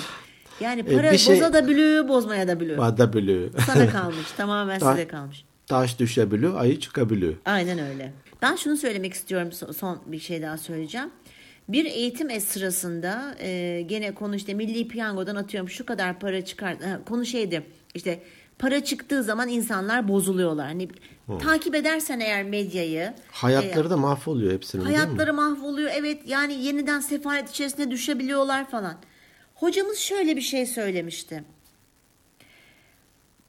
Yani 0.59 0.82
E, 0.88 0.95
para 0.95 1.11
bir 1.11 1.17
şey- 1.17 1.36
boza 1.36 1.53
da 1.53 1.67
bülü, 1.67 2.07
bozmaya 2.07 2.47
da 2.47 2.59
bülü. 2.59 2.78
Vada 2.78 3.13
bülü. 3.13 3.49
Sana 3.65 3.89
kalmış. 3.89 4.32
Tamamen 4.38 4.80
Ta- 4.80 4.91
size 4.91 5.07
kalmış. 5.07 5.43
Taş 5.67 5.99
düşebilü, 5.99 6.49
ayı 6.49 6.80
çıkabiliyor. 6.80 7.34
Aynen 7.45 7.80
öyle. 7.80 8.13
Ben 8.41 8.55
şunu 8.55 8.78
söylemek 8.78 9.13
istiyorum. 9.13 9.51
Son 9.78 9.99
bir 10.05 10.19
şey 10.19 10.41
daha 10.41 10.57
söyleyeceğim. 10.57 11.09
Bir 11.70 11.86
eğitim 11.86 12.30
es 12.30 12.45
sırasında 12.45 13.36
e, 13.39 13.82
gene 13.88 14.14
konu 14.14 14.36
işte 14.36 14.53
milli 14.53 14.88
piyangodan 14.88 15.36
atıyorum 15.36 15.70
şu 15.70 15.86
kadar 15.86 16.20
para 16.20 16.45
çıkar. 16.45 16.78
Ha, 16.78 16.99
konu 17.05 17.26
şeydi 17.26 17.64
işte 17.93 18.24
para 18.59 18.84
çıktığı 18.84 19.24
zaman 19.24 19.49
insanlar 19.49 20.07
bozuluyorlar. 20.07 20.68
Hani 20.68 20.88
takip 21.41 21.76
edersen 21.76 22.20
eğer 22.20 22.43
medyayı 22.43 23.14
Hayatları 23.32 23.89
da 23.89 23.97
mahvoluyor 23.97 24.53
hepsinin? 24.53 24.84
Hayatları 24.84 25.34
mahvoluyor. 25.34 25.91
Evet 25.93 26.22
yani 26.26 26.53
yeniden 26.66 26.99
sefalet 26.99 27.49
içerisine 27.49 27.91
düşebiliyorlar 27.91 28.70
falan. 28.70 28.95
Hocamız 29.55 29.97
şöyle 29.97 30.36
bir 30.36 30.41
şey 30.41 30.66
söylemişti. 30.66 31.43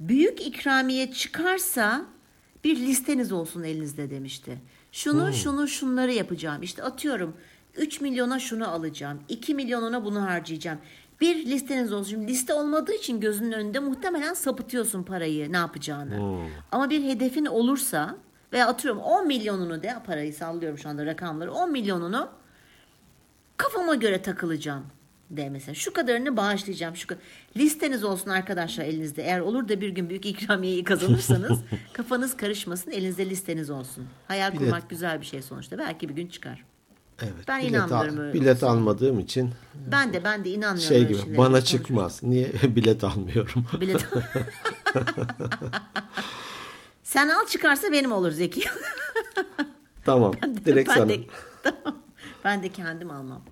Büyük 0.01 0.47
ikramiye 0.47 1.13
çıkarsa 1.13 2.05
bir 2.65 2.77
listeniz 2.77 3.33
olsun 3.33 3.63
elinizde 3.63 4.11
demişti. 4.11 4.59
Şunu 4.93 5.33
şunu 5.33 5.69
şunları 5.69 6.13
yapacağım. 6.13 6.63
İşte 6.63 6.83
atıyorum 6.83 7.37
3 7.77 8.01
milyona 8.01 8.39
şunu 8.39 8.69
alacağım. 8.69 9.21
2 9.29 9.55
milyonuna 9.55 10.05
bunu 10.05 10.23
harcayacağım. 10.23 10.79
Bir 11.21 11.47
listeniz 11.47 11.93
olsun. 11.93 12.11
Şimdi 12.11 12.27
liste 12.33 12.55
olmadığı 12.55 12.93
için 12.95 13.21
gözünün 13.21 13.53
önünde 13.53 13.79
muhtemelen 13.79 14.35
sapıtıyorsun 14.35 15.03
parayı 15.03 15.53
ne 15.53 15.57
yapacağını. 15.57 16.47
Ama 16.73 16.91
bir 16.91 17.05
hedefin 17.05 17.47
olursa 17.47 18.17
veya 18.53 18.69
atıyorum 18.69 19.01
10 19.01 19.27
milyonunu 19.27 19.83
de 19.83 19.95
parayı 20.07 20.35
sallıyorum 20.35 20.79
şu 20.79 20.89
anda 20.89 21.07
rakamları 21.07 21.53
10 21.53 21.73
milyonunu 21.73 22.29
kafama 23.57 23.95
göre 23.95 24.23
takılacağım 24.23 24.87
de 25.31 25.49
mesela. 25.51 25.75
Şu 25.75 25.93
kadarını 25.93 26.37
bağışlayacağım. 26.37 26.97
Şu 26.97 27.07
kadar. 27.07 27.23
Listeniz 27.57 28.05
olsun 28.05 28.31
arkadaşlar 28.31 28.85
elinizde. 28.85 29.23
Eğer 29.23 29.41
olur 29.41 29.69
da 29.69 29.81
bir 29.81 29.89
gün 29.89 30.11
büyük 30.11 30.27
ikramiyeyi 30.33 30.85
kazanırsanız 30.85 31.61
kafanız 31.93 32.37
karışmasın. 32.37 32.91
Elinizde 32.91 33.31
listeniz 33.31 33.71
olsun. 33.71 34.07
Hayal 34.29 34.53
Bir 34.53 34.59
de- 34.59 34.65
kurmak 34.65 34.91
güzel 34.91 35.21
bir 35.21 35.27
şey 35.27 35.43
sonuçta. 35.43 35.79
Belki 35.79 36.09
bir 36.09 36.15
gün 36.15 36.27
çıkar. 36.27 36.65
Evet. 37.23 37.33
Ben 37.49 37.61
bilet, 37.61 37.71
inanmıyorum 37.73 38.29
al- 38.29 38.33
bilet 38.35 38.63
almadığım 38.63 39.19
için 39.21 39.51
Ben 39.75 40.13
de 40.13 40.25
ben 40.25 40.45
de 40.45 40.51
inanmıyorum. 40.51 40.97
şey 40.97 41.09
gibi 41.09 41.37
bana 41.39 41.61
çıkmaz. 41.61 42.23
Niye 42.23 42.53
bilet 42.63 43.05
almıyorum? 43.05 43.65
Bilet. 43.81 44.05
Sen 47.03 47.29
al 47.29 47.47
çıkarsa 47.47 47.93
benim 47.93 48.13
olur 48.13 48.31
Zeki. 48.31 48.63
tamam. 50.05 50.33
Direkt 50.65 50.89
ben 50.89 50.95
sana. 50.95 51.09
de, 51.09 51.21
Tamam. 51.63 51.99
ben 52.45 52.63
de 52.63 52.69
kendim 52.69 53.11
almam. 53.11 53.43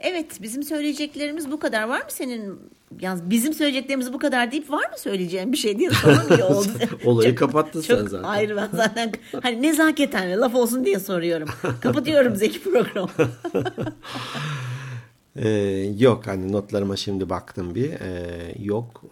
Evet 0.00 0.42
bizim 0.42 0.62
söyleyeceklerimiz 0.62 1.50
bu 1.50 1.60
kadar. 1.60 1.82
Var 1.82 1.98
mı 2.00 2.06
senin 2.08 2.60
yalnız 3.00 3.30
bizim 3.30 3.52
söyleyeceklerimiz 3.54 4.12
bu 4.12 4.18
kadar 4.18 4.52
deyip 4.52 4.70
var 4.70 4.90
mı 4.90 4.98
söyleyeceğin 4.98 5.52
bir 5.52 5.56
şey 5.56 5.78
diye 5.78 5.90
sormam 5.90 6.26
iyi 6.38 6.44
oldu. 6.44 6.68
Olayı 7.04 7.34
kapattın 7.34 7.80
sen 7.80 8.06
zaten. 8.06 8.24
Hayır 8.24 8.56
ben 8.56 8.68
zaten 8.72 9.12
hani 9.42 9.62
nezaketen 9.62 10.40
laf 10.40 10.54
olsun 10.54 10.84
diye 10.84 10.98
soruyorum. 10.98 11.48
Kapatıyorum 11.80 12.36
Zeki 12.36 12.62
programı. 12.62 13.08
Ee, 15.36 15.48
yok 15.98 16.26
hani 16.26 16.52
notlarıma 16.52 16.96
şimdi 16.96 17.30
baktım 17.30 17.74
bir. 17.74 17.90
Ee, 17.90 18.54
yok. 18.58 19.02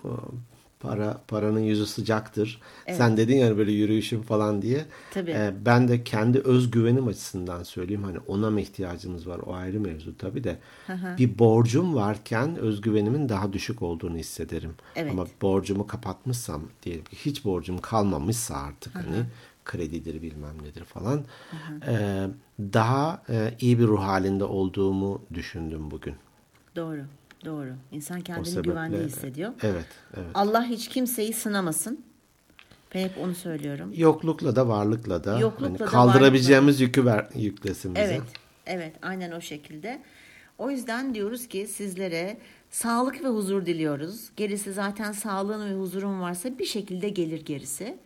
Para 0.80 1.20
paranın 1.28 1.60
yüzü 1.60 1.86
sıcaktır. 1.86 2.60
Sen 2.90 3.16
dedin 3.16 3.36
ya 3.36 3.58
böyle 3.58 3.72
yürüyüşüm 3.72 4.22
falan 4.22 4.62
diye. 4.62 4.84
Tabii. 5.10 5.30
Ee, 5.30 5.52
ben 5.64 5.88
de 5.88 6.04
kendi 6.04 6.38
özgüvenim 6.38 7.06
açısından 7.08 7.62
söyleyeyim. 7.62 8.02
Hani 8.04 8.18
ona 8.26 8.50
mı 8.50 8.60
ihtiyacımız 8.60 9.28
var? 9.28 9.38
O 9.46 9.54
ayrı 9.54 9.80
mevzu 9.80 10.16
tabii 10.18 10.44
de. 10.44 10.58
Bir 11.18 11.38
borcum 11.38 11.94
varken 11.94 12.56
özgüvenimin 12.56 13.28
daha 13.28 13.52
düşük 13.52 13.82
olduğunu 13.82 14.16
hissederim. 14.16 14.74
Evet. 14.96 15.12
Ama 15.12 15.26
borcumu 15.42 15.86
kapatmışsam 15.86 16.62
diyelim 16.82 17.04
ki 17.04 17.16
hiç 17.16 17.44
borcum 17.44 17.78
kalmamışsa 17.78 18.56
artık 18.56 18.94
hani 18.94 19.24
kredidir 19.64 20.22
bilmem 20.22 20.62
nedir 20.62 20.84
falan. 20.84 21.24
ee, 21.86 22.26
daha 22.60 23.22
e, 23.28 23.54
iyi 23.60 23.78
bir 23.78 23.86
ruh 23.86 24.00
halinde 24.02 24.44
olduğumu 24.44 25.22
düşündüm 25.34 25.90
bugün. 25.90 26.14
Doğru. 26.76 27.00
Doğru. 27.44 27.70
İnsan 27.92 28.20
kendini 28.20 28.46
sebeple 28.46 28.70
güvende 28.70 29.04
hissediyor. 29.04 29.52
Evet, 29.62 29.86
evet. 30.16 30.26
Allah 30.34 30.64
hiç 30.64 30.88
kimseyi 30.88 31.32
sınamasın. 31.32 32.04
Ben 32.94 33.04
hep 33.04 33.18
onu 33.18 33.34
söylüyorum. 33.34 33.92
Yoklukla 33.96 34.56
da 34.56 34.68
varlıkla 34.68 35.24
da 35.24 35.38
Yoklukla 35.38 35.66
hani 35.66 35.78
da 35.78 35.84
kaldırabileceğimiz 35.84 36.80
yükü 36.80 37.04
ver, 37.04 37.26
yüklesin 37.34 37.94
bize. 37.94 38.04
Evet, 38.04 38.22
evet, 38.66 38.92
aynen 39.02 39.32
o 39.32 39.40
şekilde. 39.40 40.02
O 40.58 40.70
yüzden 40.70 41.14
diyoruz 41.14 41.46
ki 41.46 41.66
sizlere 41.66 42.38
sağlık 42.70 43.24
ve 43.24 43.28
huzur 43.28 43.66
diliyoruz. 43.66 44.30
Gerisi 44.36 44.72
zaten 44.72 45.12
sağlığın 45.12 45.70
ve 45.70 45.80
huzurun 45.80 46.20
varsa 46.20 46.58
bir 46.58 46.64
şekilde 46.64 47.08
gelir 47.08 47.44
gerisi. 47.44 47.98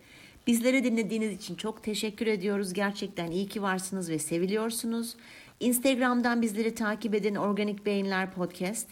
Bizleri 0.47 0.83
dinlediğiniz 0.83 1.31
için 1.33 1.55
çok 1.55 1.83
teşekkür 1.83 2.27
ediyoruz. 2.27 2.73
Gerçekten 2.73 3.31
iyi 3.31 3.47
ki 3.47 3.61
varsınız 3.61 4.09
ve 4.09 4.19
seviliyorsunuz. 4.19 5.15
Instagram'dan 5.59 6.41
bizleri 6.41 6.75
takip 6.75 7.15
edin. 7.15 7.35
Organik 7.35 7.85
Beyinler 7.85 8.31
Podcast. 8.31 8.87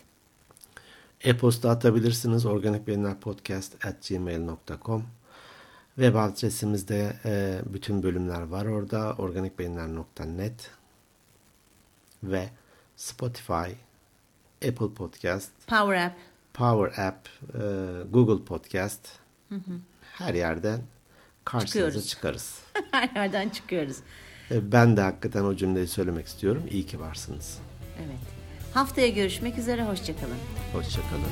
E-posta 1.23 1.69
atabilirsiniz 1.69 2.45
organikbeyinlerpodcast 2.45 3.85
at 3.85 4.07
gmail.com 4.09 5.03
Web 5.95 6.15
adresimizde 6.15 7.13
e, 7.25 7.61
bütün 7.65 8.03
bölümler 8.03 8.41
var 8.41 8.65
orada 8.65 9.13
organikbeyinler.net 9.13 10.69
ve 12.23 12.49
Spotify, 12.95 13.71
Apple 14.67 14.93
Podcast, 14.97 15.51
Power 15.67 16.05
App. 16.05 16.15
Power 16.53 17.05
App, 17.07 17.29
e, 17.55 17.59
Google 18.11 18.45
Podcast 18.45 19.07
her 20.01 20.33
yerden 20.33 20.81
karşınıza 21.45 21.67
Çıkıyoruz. 21.73 22.07
çıkarız. 22.07 22.59
Her 22.91 23.09
yerden 23.15 23.49
çıkıyoruz. 23.49 23.97
E, 24.51 24.71
ben 24.71 24.97
de 24.97 25.01
hakikaten 25.01 25.43
o 25.43 25.55
cümleyi 25.55 25.87
söylemek 25.87 26.27
istiyorum. 26.27 26.63
İyi 26.69 26.85
ki 26.85 26.99
varsınız. 26.99 27.57
Evet. 27.97 28.40
Haftaya 28.73 29.07
görüşmek 29.07 29.57
üzere. 29.57 29.83
Hoşçakalın. 29.83 30.37
Hoşçakalın. 30.73 31.31